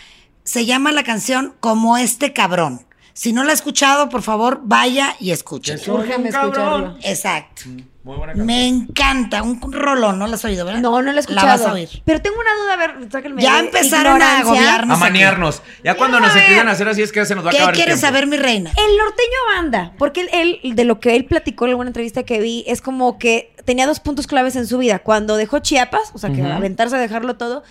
Se 0.45 0.65
llama 0.65 0.91
la 0.93 1.03
canción 1.03 1.53
Como 1.59 1.97
este 1.97 2.31
cabrón. 2.31 2.85
Si 3.13 3.31
no 3.33 3.43
la 3.45 3.51
ha 3.51 3.53
escuchado, 3.53 4.09
por 4.09 4.21
favor, 4.21 4.59
vaya 4.63 5.15
y 5.21 5.31
escuche. 5.31 5.73
Que 5.73 5.77
soy 5.77 5.95
Úrgeme 5.95 6.25
un 6.25 6.31
cabrón. 6.31 6.51
escucharlo. 6.53 6.97
Exacto. 7.01 7.61
Muy 8.03 8.17
buena 8.17 8.33
canción. 8.33 8.45
Me 8.45 8.67
encanta, 8.67 9.41
un 9.41 9.59
rolón, 9.71 10.19
¿no 10.19 10.27
la 10.27 10.35
has 10.35 10.43
oído, 10.45 10.65
verdad? 10.65 10.81
No, 10.81 11.01
no 11.01 11.11
la 11.11 11.17
he 11.17 11.21
escuchado. 11.21 11.47
La 11.47 11.53
vas 11.53 11.65
a 11.65 11.71
oír. 11.73 11.89
Pero 12.05 12.21
tengo 12.21 12.35
una 12.39 12.53
duda, 12.61 12.73
a 12.73 12.77
ver, 12.77 13.09
sáquenme 13.11 13.41
Ya 13.41 13.53
de 13.53 13.59
empezaron 13.67 14.21
a 14.21 14.39
ignorancia. 14.39 14.41
agobiarnos. 14.41 14.97
A 14.97 14.99
manearnos. 14.99 15.61
Ya 15.83 15.95
cuando 15.95 16.19
nos 16.19 16.27
saber. 16.29 16.43
empiezan 16.43 16.67
a 16.67 16.71
hacer 16.73 16.89
así 16.89 17.01
es 17.01 17.11
que 17.13 17.25
se 17.25 17.33
nos 17.35 17.45
va 17.45 17.49
a 17.49 17.51
¿Qué 17.51 17.57
acabar 17.57 17.73
el 17.73 17.77
quieres 17.77 17.99
tiempo. 18.01 18.07
saber, 18.15 18.27
mi 18.27 18.37
reina? 18.37 18.69
El 18.71 18.97
norteño 18.97 19.37
banda, 19.55 19.93
porque 19.97 20.21
él, 20.21 20.59
él- 20.61 20.75
de 20.75 20.83
lo 20.83 20.99
que 20.99 21.15
él 21.15 21.25
platicó 21.25 21.65
en 21.65 21.71
alguna 21.71 21.89
entrevista 21.89 22.23
que 22.23 22.41
vi, 22.41 22.65
es 22.67 22.81
como 22.81 23.17
que 23.17 23.55
tenía 23.63 23.87
dos 23.87 24.01
puntos 24.01 24.27
claves 24.27 24.55
en 24.57 24.67
su 24.67 24.77
vida. 24.77 24.99
Cuando 24.99 25.37
dejó 25.37 25.59
Chiapas, 25.59 26.11
o 26.13 26.17
sea, 26.19 26.31
que 26.33 26.43
aventarse 26.43 26.97
a 26.97 26.99
dejarlo 26.99 27.37
todo, 27.37 27.63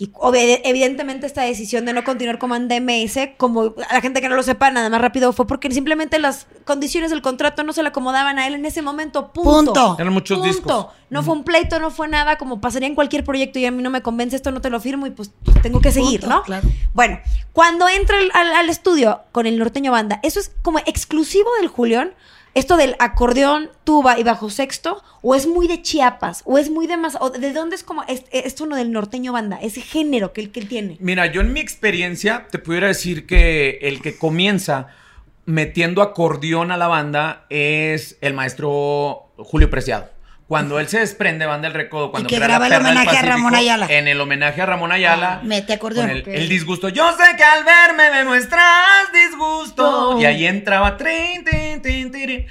y 0.00 0.10
evidentemente 0.64 1.26
esta 1.26 1.42
decisión 1.42 1.84
de 1.84 1.92
no 1.92 2.02
continuar 2.04 2.38
como 2.38 2.56
en 2.56 2.68
DMS, 2.68 3.18
como 3.36 3.74
a 3.88 3.94
la 3.94 4.00
gente 4.00 4.20
que 4.22 4.28
no 4.30 4.34
lo 4.34 4.42
sepa, 4.42 4.70
nada 4.70 4.88
más 4.88 5.00
rápido, 5.00 5.32
fue 5.34 5.46
porque 5.46 5.70
simplemente 5.70 6.18
las 6.18 6.46
condiciones 6.64 7.10
del 7.10 7.20
contrato 7.20 7.64
no 7.64 7.72
se 7.74 7.82
le 7.82 7.90
acomodaban 7.90 8.38
a 8.38 8.46
él 8.46 8.54
en 8.54 8.64
ese 8.64 8.80
momento. 8.80 9.32
Punto. 9.32 9.72
Punto. 9.72 9.96
Eran 9.98 10.12
muchos 10.12 10.42
discos. 10.42 10.86
No 11.10 11.22
fue 11.22 11.34
un 11.34 11.44
pleito, 11.44 11.78
no 11.80 11.90
fue 11.90 12.08
nada, 12.08 12.38
como 12.38 12.60
pasaría 12.60 12.88
en 12.88 12.94
cualquier 12.94 13.24
proyecto 13.24 13.58
y 13.58 13.66
a 13.66 13.70
mí 13.70 13.82
no 13.82 13.90
me 13.90 14.00
convence 14.00 14.36
esto, 14.36 14.50
no 14.52 14.60
te 14.60 14.70
lo 14.70 14.80
firmo 14.80 15.06
y 15.06 15.10
pues 15.10 15.32
tengo 15.62 15.80
que 15.80 15.92
seguir, 15.92 16.20
Punto, 16.20 16.36
¿no? 16.36 16.42
claro. 16.44 16.68
Bueno, 16.94 17.18
cuando 17.52 17.88
entra 17.88 18.16
al, 18.18 18.30
al- 18.32 18.52
al 18.54 18.70
estudio 18.70 19.20
con 19.32 19.46
el 19.46 19.58
norteño 19.58 19.92
banda, 19.92 20.20
¿eso 20.22 20.40
es 20.40 20.52
como 20.62 20.78
exclusivo 20.78 21.48
del 21.60 21.68
Julián? 21.68 22.14
¿Esto 22.54 22.76
del 22.76 22.96
acordeón, 22.98 23.70
tuba 23.84 24.18
y 24.18 24.24
bajo 24.24 24.50
sexto? 24.50 25.02
¿O 25.22 25.34
es 25.36 25.46
muy 25.46 25.68
de 25.68 25.82
Chiapas? 25.82 26.42
¿O 26.44 26.58
es 26.58 26.68
muy 26.70 26.86
de 26.88 26.96
más? 26.96 27.16
¿O 27.20 27.30
de 27.30 27.52
dónde 27.52 27.76
es 27.76 27.84
como 27.84 28.02
es- 28.04 28.24
esto 28.32 28.64
uno 28.64 28.74
del 28.76 28.90
norteño 28.90 29.32
banda? 29.32 29.58
Ese 29.62 29.80
género 29.80 30.32
que 30.32 30.40
él, 30.40 30.50
que 30.50 30.60
él 30.60 30.68
tiene. 30.68 30.96
Mira, 31.00 31.26
yo 31.26 31.42
en 31.42 31.52
mi 31.52 31.60
experiencia 31.60 32.48
te 32.50 32.58
pudiera 32.58 32.88
decir 32.88 33.26
que 33.26 33.78
el 33.82 34.02
que 34.02 34.18
comienza 34.18 34.88
metiendo 35.46 36.02
acordeón 36.02 36.72
a 36.72 36.76
la 36.76 36.88
banda 36.88 37.46
es 37.50 38.18
el 38.20 38.34
maestro 38.34 39.28
Julio 39.36 39.70
Preciado. 39.70 40.08
Cuando 40.50 40.80
él 40.80 40.88
se 40.88 40.98
desprende 40.98 41.46
Banda 41.46 41.68
del 41.68 41.76
Recodo, 41.76 42.10
cuando 42.10 42.28
que 42.28 42.40
graba 42.40 42.66
el 42.66 42.72
homenaje 42.72 43.16
a 43.16 43.22
Ramón 43.22 43.54
Ayala. 43.54 43.86
En 43.88 44.08
el 44.08 44.20
homenaje 44.20 44.60
a 44.60 44.66
Ramón 44.66 44.90
Ayala. 44.90 45.34
Ah, 45.34 45.40
mete 45.44 45.74
acordeón. 45.74 46.08
con 46.08 46.34
el, 46.34 46.48
disgusto. 46.48 46.88
Yo 46.88 47.08
sé 47.12 47.36
que 47.36 47.44
al 47.44 47.62
verme 47.62 48.10
me 48.10 48.24
muestras 48.24 49.12
disgusto. 49.12 50.14
No. 50.14 50.20
Y 50.20 50.24
ahí 50.24 50.48
entraba. 50.48 50.96
trin, 50.96 51.44
tin, 51.44 52.10
tirin. 52.10 52.48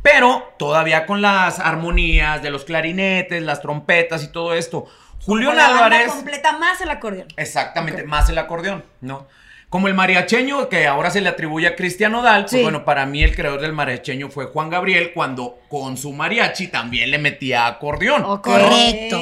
Pero 0.00 0.54
todavía 0.58 1.04
con 1.04 1.20
las 1.20 1.58
armonías 1.58 2.42
de 2.42 2.48
los 2.48 2.64
clarinetes, 2.64 3.42
las 3.42 3.60
trompetas 3.60 4.24
y 4.24 4.28
todo 4.28 4.54
esto. 4.54 4.86
Julián 5.20 5.54
banda 5.54 5.84
Álvarez. 5.84 6.10
completa 6.10 6.56
más 6.56 6.80
el 6.80 6.88
acordeón. 6.88 7.28
Exactamente, 7.36 8.04
más 8.04 8.30
el 8.30 8.38
acordeón, 8.38 8.82
¿no? 9.02 9.28
Como 9.72 9.88
el 9.88 9.94
mariacheño, 9.94 10.68
que 10.68 10.86
ahora 10.86 11.08
se 11.10 11.22
le 11.22 11.30
atribuye 11.30 11.66
a 11.66 11.74
Cristian 11.76 12.14
Odal, 12.14 12.42
pues 12.42 12.50
Sí. 12.52 12.62
bueno, 12.62 12.84
para 12.84 13.06
mí 13.06 13.22
el 13.22 13.34
creador 13.34 13.62
del 13.62 13.72
mariacheño 13.72 14.28
fue 14.28 14.44
Juan 14.44 14.68
Gabriel, 14.68 15.12
cuando 15.14 15.60
con 15.70 15.96
su 15.96 16.12
mariachi 16.12 16.68
también 16.68 17.10
le 17.10 17.16
metía 17.16 17.66
acordeón. 17.66 18.22
Ok, 18.22 18.44
Correcto. 18.48 19.18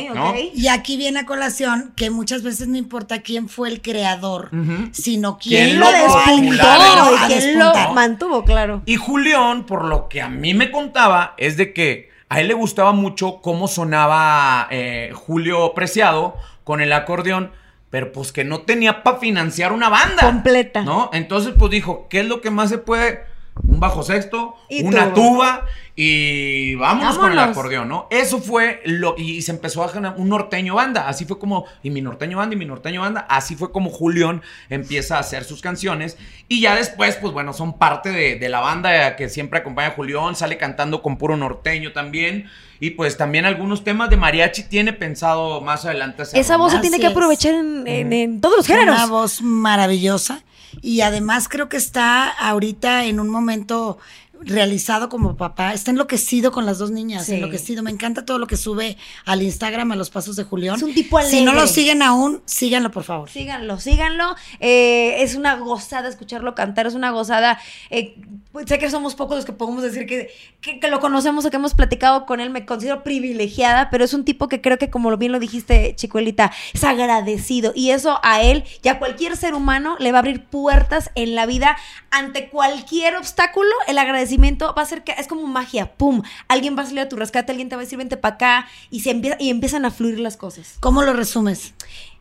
Y 0.52 0.66
aquí 0.66 0.96
viene 0.96 1.20
a 1.20 1.24
colación 1.24 1.92
que 1.94 2.10
muchas 2.10 2.42
veces 2.42 2.66
no 2.66 2.76
importa 2.76 3.22
quién 3.22 3.48
fue 3.48 3.68
el 3.68 3.80
creador, 3.80 4.50
sino 4.90 5.38
¿Quién 5.38 5.68
quién 5.68 5.68
¿Quién 5.68 5.80
lo 5.80 5.92
despuntó? 5.92 7.14
¿Y 7.14 7.32
quién 7.32 7.58
lo 7.60 7.92
mantuvo? 7.94 8.44
Claro. 8.44 8.82
Y 8.86 8.96
Julián, 8.96 9.66
por 9.66 9.84
lo 9.84 10.08
que 10.08 10.20
a 10.20 10.28
mí 10.28 10.52
me 10.54 10.72
contaba, 10.72 11.34
es 11.36 11.56
de 11.58 11.72
que 11.72 12.10
a 12.28 12.40
él 12.40 12.48
le 12.48 12.54
gustaba 12.54 12.90
mucho 12.90 13.40
cómo 13.40 13.68
sonaba 13.68 14.66
eh, 14.72 15.12
Julio 15.14 15.74
Preciado 15.74 16.36
con 16.64 16.80
el 16.80 16.92
acordeón, 16.92 17.52
pero 17.90 18.12
pues 18.12 18.32
que 18.32 18.44
no 18.44 18.60
tenía 18.60 19.02
para 19.02 19.18
financiar 19.18 19.72
una 19.72 19.88
banda. 19.88 20.22
Completa. 20.22 20.82
¿No? 20.82 21.10
Entonces, 21.12 21.54
pues 21.58 21.70
dijo, 21.70 22.06
¿qué 22.08 22.20
es 22.20 22.26
lo 22.26 22.40
que 22.40 22.50
más 22.50 22.70
se 22.70 22.78
puede? 22.78 23.29
Un 23.66 23.78
bajo 23.80 24.02
sexto, 24.02 24.54
Y 24.68 24.82
una 24.82 25.12
tuba. 25.12 25.14
tuba 25.14 25.66
y 25.96 26.74
vámonos, 26.76 27.18
con 27.18 27.30
el 27.32 27.38
acordeón, 27.38 27.88
¿no? 27.88 28.06
Eso 28.10 28.40
fue 28.40 28.80
lo 28.86 29.14
y 29.18 29.42
se 29.42 29.52
empezó 29.52 29.84
a 29.84 29.88
generar 29.88 30.14
un 30.18 30.28
norteño 30.30 30.74
banda, 30.76 31.06
así 31.08 31.24
fue 31.26 31.38
como 31.38 31.66
y 31.82 31.90
mi 31.90 32.00
norteño 32.00 32.38
banda 32.38 32.54
y 32.54 32.58
mi 32.58 32.64
norteño 32.64 33.02
banda, 33.02 33.26
así 33.28 33.56
fue 33.56 33.70
como 33.70 33.90
Julián 33.90 34.40
empieza 34.70 35.16
a 35.16 35.20
hacer 35.20 35.44
sus 35.44 35.60
canciones. 35.60 36.16
Y 36.48 36.62
ya 36.62 36.74
después 36.74 37.16
pues 37.16 37.32
bueno, 37.34 37.52
son 37.52 37.76
parte 37.78 38.10
de, 38.10 38.36
de 38.36 38.48
la 38.48 38.60
banda 38.60 39.14
que 39.16 39.28
siempre 39.28 39.58
acompaña 39.58 39.88
a 39.88 39.92
Julián, 39.92 40.36
sale 40.36 40.56
cantando 40.56 41.02
con 41.02 41.18
puro 41.18 41.36
norteño 41.36 41.92
también. 41.92 42.48
Y 42.82 42.90
pues 42.92 43.18
también 43.18 43.44
algunos 43.44 43.84
temas 43.84 44.08
de 44.08 44.16
mariachi 44.16 44.62
tiene 44.62 44.94
pensado 44.94 45.60
más 45.60 45.84
adelante 45.84 46.22
hacer. 46.22 46.40
Esa 46.40 46.56
voz 46.56 46.72
se 46.72 46.78
tiene 46.78 46.98
que 46.98 47.08
aprovechar 47.08 47.52
en, 47.52 47.86
en- 47.86 48.12
en 48.14 48.40
todos 48.40 48.56
los 48.56 48.68
Una 48.70 48.78
géneros. 48.78 49.10
voz 49.10 49.42
maravillosa 49.42 50.42
y 50.80 51.00
además 51.00 51.48
creo 51.48 51.68
que 51.68 51.76
está 51.76 52.28
ahorita 52.28 53.04
en 53.04 53.20
un 53.20 53.28
momento 53.28 53.98
realizado 54.42 55.08
como 55.08 55.36
papá, 55.36 55.72
está 55.74 55.90
enloquecido 55.90 56.50
con 56.52 56.64
las 56.66 56.78
dos 56.78 56.90
niñas, 56.90 57.26
Sí. 57.26 57.34
enloquecido. 57.34 57.82
Me 57.82 57.90
encanta 57.90 58.24
todo 58.24 58.38
lo 58.38 58.46
que 58.46 58.56
sube 58.56 58.96
al 59.26 59.42
Instagram 59.42 59.92
a 59.92 59.96
los 59.96 60.10
pasos 60.10 60.36
de 60.36 60.44
Julián. 60.44 60.76
Es 60.76 60.82
un 60.82 60.94
tipo 60.94 61.20
Si 61.22 61.42
no 61.42 61.50
alegre. 61.52 61.60
lo 61.60 61.66
siguen 61.66 62.02
aún, 62.02 62.42
síganlo 62.46 62.90
por 62.90 63.04
favor. 63.04 63.28
Síganlo, 63.28 63.78
síganlo. 63.78 64.34
Eh, 64.60 65.22
es 65.22 65.34
una 65.34 65.56
gozada 65.56 66.08
escucharlo 66.08 66.54
cantar, 66.54 66.86
es 66.86 66.94
una 66.94 67.10
gozada. 67.10 67.58
eh, 67.90 68.14
pues, 68.52 68.66
sé 68.68 68.78
que 68.78 68.90
somos 68.90 69.14
pocos 69.14 69.36
los 69.36 69.44
que 69.44 69.52
podemos 69.52 69.82
decir 69.82 70.06
que, 70.06 70.28
que, 70.60 70.80
que 70.80 70.88
lo 70.88 70.98
conocemos 71.00 71.44
o 71.44 71.50
que 71.50 71.56
hemos 71.56 71.74
platicado 71.74 72.26
con 72.26 72.40
él. 72.40 72.50
Me 72.50 72.64
considero 72.66 73.02
privilegiada, 73.02 73.90
pero 73.90 74.04
es 74.04 74.14
un 74.14 74.24
tipo 74.24 74.48
que 74.48 74.60
creo 74.60 74.78
que, 74.78 74.90
como 74.90 75.16
bien 75.16 75.32
lo 75.32 75.38
dijiste, 75.38 75.94
Chicuelita, 75.96 76.50
es 76.72 76.82
agradecido. 76.82 77.72
Y 77.74 77.90
eso 77.90 78.18
a 78.22 78.42
él 78.42 78.64
y 78.82 78.88
a 78.88 78.98
cualquier 78.98 79.36
ser 79.36 79.54
humano 79.54 79.96
le 79.98 80.10
va 80.12 80.18
a 80.18 80.20
abrir 80.20 80.44
puertas 80.44 81.10
en 81.14 81.34
la 81.34 81.46
vida 81.46 81.76
ante 82.10 82.48
cualquier 82.48 83.16
obstáculo. 83.16 83.70
El 83.86 83.98
agradecimiento 83.98 84.29
va 84.38 84.82
a 84.82 84.86
ser 84.86 85.04
que 85.04 85.12
es 85.12 85.26
como 85.26 85.46
magia. 85.46 85.94
¡Pum! 85.94 86.22
Alguien 86.48 86.76
va 86.76 86.82
a 86.82 86.86
salir 86.86 87.00
a 87.00 87.08
tu 87.08 87.16
rescate, 87.16 87.52
alguien 87.52 87.68
te 87.68 87.76
va 87.76 87.82
a 87.82 87.84
decir, 87.84 87.98
vente 87.98 88.16
para 88.16 88.34
acá. 88.34 88.66
Y, 88.90 89.00
se 89.00 89.10
empieza, 89.10 89.36
y 89.40 89.50
empiezan 89.50 89.84
a 89.84 89.90
fluir 89.90 90.18
las 90.20 90.36
cosas. 90.36 90.76
¿Cómo 90.80 91.02
lo 91.02 91.12
resumes? 91.12 91.74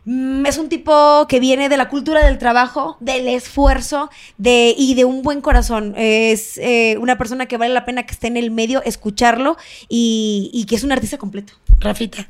Mm, 0.05 0.45
Es 0.45 0.57
un 0.57 0.69
tipo 0.69 1.27
que 1.27 1.39
viene 1.39 1.69
de 1.69 1.77
la 1.77 1.89
cultura 1.89 2.25
del 2.25 2.37
trabajo, 2.37 2.97
del 2.99 3.27
esfuerzo 3.27 4.09
de, 4.37 4.73
y 4.77 4.95
de 4.95 5.05
un 5.05 5.21
buen 5.21 5.41
corazón. 5.41 5.93
Es 5.97 6.57
eh, 6.57 6.97
una 6.99 7.17
persona 7.17 7.45
que 7.45 7.57
vale 7.57 7.73
la 7.73 7.85
pena 7.85 8.03
que 8.03 8.13
esté 8.13 8.27
en 8.27 8.37
el 8.37 8.51
medio, 8.51 8.81
escucharlo 8.83 9.57
y, 9.87 10.49
y 10.53 10.65
que 10.65 10.75
es 10.75 10.83
un 10.83 10.91
artista 10.91 11.17
completo. 11.17 11.53
Rafita. 11.79 12.27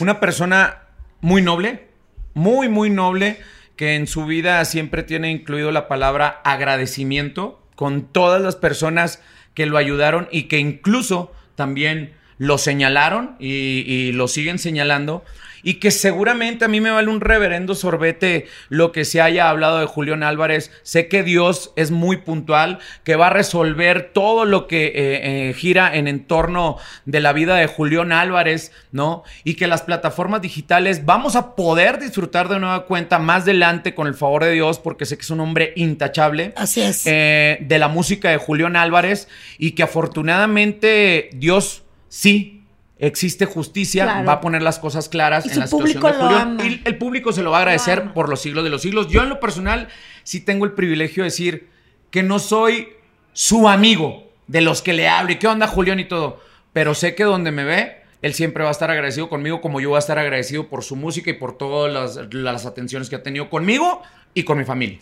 Una 0.00 0.20
persona 0.20 0.82
muy 1.20 1.42
noble, 1.42 1.88
muy, 2.34 2.68
muy 2.68 2.90
noble, 2.90 3.38
que 3.76 3.94
en 3.94 4.06
su 4.06 4.26
vida 4.26 4.64
siempre 4.64 5.02
tiene 5.02 5.30
incluido 5.30 5.70
la 5.70 5.88
palabra 5.88 6.40
agradecimiento 6.44 7.61
con 7.74 8.02
todas 8.02 8.40
las 8.40 8.56
personas 8.56 9.20
que 9.54 9.66
lo 9.66 9.76
ayudaron 9.78 10.28
y 10.30 10.44
que 10.44 10.58
incluso 10.58 11.32
también 11.54 12.14
lo 12.38 12.58
señalaron 12.58 13.36
y, 13.38 14.12
lo 14.12 14.28
siguen 14.28 14.58
señalando. 14.58 15.24
Y 15.62 15.74
que 15.74 15.90
seguramente 15.90 16.64
a 16.64 16.68
mí 16.68 16.80
me 16.80 16.90
vale 16.90 17.08
un 17.08 17.20
reverendo 17.20 17.74
sorbete 17.74 18.46
lo 18.68 18.92
que 18.92 19.04
se 19.04 19.20
haya 19.20 19.48
hablado 19.48 19.78
de 19.78 19.86
Julián 19.86 20.22
Álvarez. 20.22 20.70
Sé 20.82 21.08
que 21.08 21.22
Dios 21.22 21.72
es 21.76 21.90
muy 21.90 22.16
puntual, 22.18 22.78
que 23.04 23.16
va 23.16 23.28
a 23.28 23.30
resolver 23.30 24.10
todo 24.12 24.44
lo 24.44 24.66
que 24.66 24.86
eh, 24.86 25.50
eh, 25.50 25.54
gira 25.54 25.94
en 25.96 26.08
entorno 26.08 26.78
de 27.04 27.20
la 27.20 27.32
vida 27.32 27.56
de 27.56 27.66
Julián 27.66 28.12
Álvarez, 28.12 28.72
¿no? 28.90 29.22
Y 29.44 29.54
que 29.54 29.66
las 29.66 29.82
plataformas 29.82 30.42
digitales 30.42 31.04
vamos 31.04 31.36
a 31.36 31.54
poder 31.54 31.98
disfrutar 32.00 32.48
de 32.48 32.58
nueva 32.58 32.86
cuenta 32.86 33.18
más 33.18 33.42
adelante 33.42 33.94
con 33.94 34.06
el 34.06 34.14
favor 34.14 34.44
de 34.44 34.52
Dios, 34.52 34.78
porque 34.78 35.06
sé 35.06 35.16
que 35.16 35.22
es 35.22 35.30
un 35.30 35.40
hombre 35.40 35.72
intachable 35.76 36.52
Así 36.56 36.80
es. 36.80 37.06
eh, 37.06 37.58
de 37.60 37.78
la 37.78 37.88
música 37.88 38.30
de 38.30 38.36
Julián 38.36 38.76
Álvarez 38.76 39.28
y 39.58 39.72
que 39.72 39.82
afortunadamente 39.82 41.30
Dios 41.34 41.82
sí 42.08 42.61
existe 43.02 43.46
justicia, 43.46 44.04
Claro. 44.04 44.26
va 44.26 44.32
a 44.34 44.40
poner 44.40 44.62
las 44.62 44.78
cosas 44.78 45.08
claras 45.08 45.44
Y 45.44 45.48
en 45.48 45.54
su 45.54 45.60
la 45.60 45.66
situación 45.66 46.02
de 46.02 46.08
lo 46.08 46.14
Julián 46.14 46.40
ama. 46.60 46.64
y 46.64 46.80
el 46.84 46.96
público 46.98 47.32
se 47.32 47.42
lo 47.42 47.50
va 47.50 47.58
a 47.58 47.60
agradecer 47.60 48.12
por 48.14 48.28
los 48.28 48.40
siglos 48.40 48.64
de 48.64 48.70
los 48.70 48.80
siglos. 48.82 49.08
Yo 49.08 49.22
en 49.22 49.28
lo 49.28 49.40
personal 49.40 49.88
sí 50.22 50.40
tengo 50.40 50.64
el 50.64 50.72
privilegio 50.72 51.24
de 51.24 51.30
decir 51.30 51.68
que 52.10 52.22
no 52.22 52.38
soy 52.38 52.88
su 53.32 53.68
amigo 53.68 54.30
de 54.46 54.60
los 54.60 54.82
que 54.82 54.92
le 54.92 55.08
hablo 55.08 55.32
y 55.32 55.36
qué 55.38 55.48
onda 55.48 55.66
Julián 55.66 55.98
y 56.00 56.04
todo, 56.04 56.40
pero 56.72 56.94
sé 56.94 57.14
que 57.14 57.24
donde 57.24 57.50
me 57.50 57.64
ve 57.64 58.02
él 58.22 58.34
siempre 58.34 58.62
va 58.62 58.68
a 58.68 58.72
estar 58.72 58.88
agradecido 58.88 59.28
conmigo 59.28 59.60
como 59.60 59.80
yo 59.80 59.88
voy 59.88 59.96
a 59.96 59.98
estar 59.98 60.16
agradecido 60.16 60.68
por 60.68 60.84
su 60.84 60.94
música 60.94 61.30
y 61.30 61.32
por 61.32 61.58
todas 61.58 61.92
las, 61.92 62.32
las 62.32 62.66
atenciones 62.66 63.10
que 63.10 63.16
ha 63.16 63.22
tenido 63.24 63.50
conmigo 63.50 64.00
y 64.32 64.44
con 64.44 64.58
mi 64.58 64.64
familia. 64.64 65.00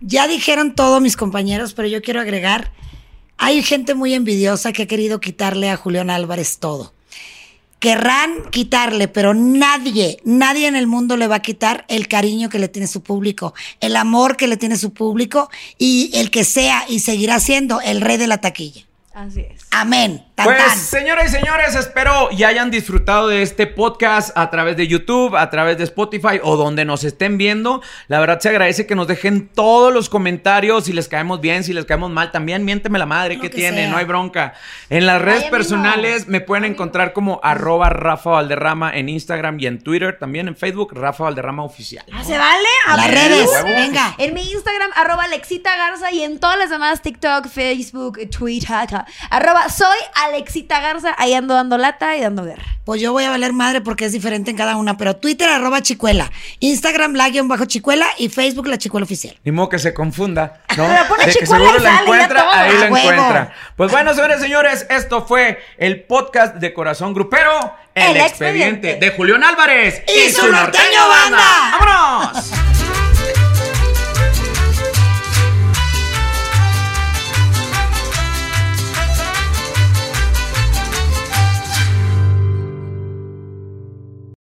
Ya 0.00 0.26
dijeron 0.26 0.74
todo 0.74 0.98
mis 1.00 1.14
compañeros, 1.18 1.74
pero 1.74 1.88
yo 1.88 2.00
quiero 2.00 2.20
agregar, 2.22 2.72
hay 3.36 3.62
gente 3.62 3.92
muy 3.94 4.14
envidiosa 4.14 4.72
que 4.72 4.84
ha 4.84 4.86
querido 4.86 5.20
quitarle 5.20 5.68
a 5.68 5.76
Julián 5.76 6.08
Álvarez 6.08 6.58
todo. 6.58 6.93
Querrán 7.84 8.48
quitarle, 8.50 9.08
pero 9.08 9.34
nadie, 9.34 10.16
nadie 10.24 10.68
en 10.68 10.74
el 10.74 10.86
mundo 10.86 11.18
le 11.18 11.26
va 11.26 11.34
a 11.36 11.42
quitar 11.42 11.84
el 11.88 12.08
cariño 12.08 12.48
que 12.48 12.58
le 12.58 12.68
tiene 12.68 12.88
su 12.88 13.02
público, 13.02 13.52
el 13.80 13.96
amor 13.96 14.38
que 14.38 14.46
le 14.46 14.56
tiene 14.56 14.78
su 14.78 14.94
público 14.94 15.50
y 15.76 16.10
el 16.14 16.30
que 16.30 16.44
sea 16.44 16.86
y 16.88 17.00
seguirá 17.00 17.38
siendo 17.40 17.82
el 17.82 18.00
rey 18.00 18.16
de 18.16 18.26
la 18.26 18.38
taquilla. 18.38 18.86
Así 19.12 19.40
es. 19.40 19.60
Amén. 19.70 20.24
Tan, 20.34 20.46
Pues, 20.46 20.58
tan. 20.66 20.76
señoras 20.78 21.26
y 21.26 21.36
señores, 21.36 21.76
espero 21.76 22.28
y 22.32 22.42
hayan 22.42 22.68
disfrutado 22.72 23.28
de 23.28 23.42
este 23.42 23.68
podcast 23.68 24.36
a 24.36 24.50
través 24.50 24.76
de 24.76 24.88
YouTube, 24.88 25.36
a 25.36 25.48
través 25.48 25.78
de 25.78 25.84
Spotify 25.84 26.40
o 26.42 26.56
donde 26.56 26.84
nos 26.84 27.04
estén 27.04 27.38
viendo. 27.38 27.80
La 28.08 28.18
verdad 28.18 28.40
se 28.40 28.48
agradece 28.48 28.84
que 28.84 28.96
nos 28.96 29.06
dejen 29.06 29.46
todos 29.46 29.94
los 29.94 30.08
comentarios, 30.08 30.86
si 30.86 30.92
les 30.92 31.06
caemos 31.06 31.40
bien, 31.40 31.62
si 31.62 31.72
les 31.72 31.84
caemos 31.84 32.10
mal, 32.10 32.32
también 32.32 32.64
miénteme 32.64 32.98
la 32.98 33.06
madre 33.06 33.36
que, 33.36 33.48
que 33.48 33.56
tiene, 33.56 33.82
sea. 33.82 33.90
no 33.90 33.96
hay 33.96 34.06
bronca. 34.06 34.54
En 34.90 35.06
las 35.06 35.22
redes 35.22 35.44
personales 35.44 36.26
me 36.26 36.40
pueden 36.40 36.64
encontrar 36.64 37.12
como 37.12 37.38
arroba 37.44 37.88
Rafa 37.90 38.30
Valderrama 38.30 38.90
en 38.92 39.08
Instagram 39.08 39.60
y 39.60 39.66
en 39.68 39.80
Twitter, 39.82 40.18
también 40.18 40.48
en 40.48 40.56
Facebook, 40.56 40.94
Rafa 40.94 41.22
Valderrama 41.24 41.62
Oficial. 41.62 42.04
Ah, 42.12 42.24
¿Se 42.24 42.36
vale? 42.36 42.66
A 42.88 42.96
Las 42.96 43.06
ver, 43.08 43.14
redes, 43.28 43.50
venga. 43.64 44.16
En 44.18 44.34
mi 44.34 44.42
Instagram, 44.50 44.90
arroba 44.96 45.22
Alexita 45.24 45.76
Garza 45.76 46.10
y 46.10 46.24
en 46.24 46.40
todas 46.40 46.58
las 46.58 46.70
demás, 46.70 47.02
TikTok, 47.02 47.46
Facebook, 47.46 48.18
Twitter, 48.36 48.88
arroba 49.30 49.68
soy 49.68 49.98
Alexita 50.24 50.80
Garza. 50.80 51.14
Ahí 51.18 51.34
ando 51.34 51.54
dando 51.54 51.78
lata 51.78 52.16
y 52.16 52.20
dando 52.20 52.44
guerra. 52.44 52.62
Pues 52.84 53.00
yo 53.00 53.12
voy 53.12 53.24
a 53.24 53.30
valer 53.30 53.52
madre 53.54 53.80
porque 53.80 54.04
es 54.04 54.12
diferente 54.12 54.50
en 54.50 54.56
cada 54.58 54.76
una, 54.76 54.98
pero 54.98 55.16
Twitter 55.16 55.48
arroba 55.48 55.80
chicuela, 55.80 56.30
Instagram 56.60 57.14
la 57.14 57.30
guion 57.30 57.48
bajo 57.48 57.64
chicuela 57.64 58.06
y 58.18 58.28
Facebook 58.28 58.66
la 58.66 58.76
chicuela 58.76 59.04
oficial. 59.04 59.34
Ni 59.42 59.52
modo 59.52 59.70
que 59.70 59.78
se 59.78 59.94
confunda, 59.94 60.60
¿no? 60.76 60.86
Pero 60.86 61.08
pone 61.08 61.24
De 61.26 61.32
que 61.32 61.46
seguro 61.46 61.78
y 61.78 61.82
la 61.82 62.00
encuentra, 62.02 62.46
ahí 62.52 62.70
¡A 62.70 62.74
la 62.74 62.80
huevo! 62.90 62.96
encuentra. 62.98 63.52
Pues 63.76 63.90
bueno, 63.90 64.12
señores, 64.12 64.40
señores, 64.40 64.86
esto 64.90 65.24
fue 65.26 65.58
el 65.78 66.02
podcast 66.02 66.56
de 66.56 66.74
Corazón 66.74 67.14
Grupero, 67.14 67.74
El, 67.94 68.16
El 68.16 68.16
expediente. 68.18 68.90
Expediente. 68.90 69.06
de 69.06 69.10
Julián 69.16 69.44
Álvarez 69.44 70.02
¡Y 70.06 70.30
su 70.30 70.46
norteño 70.52 71.00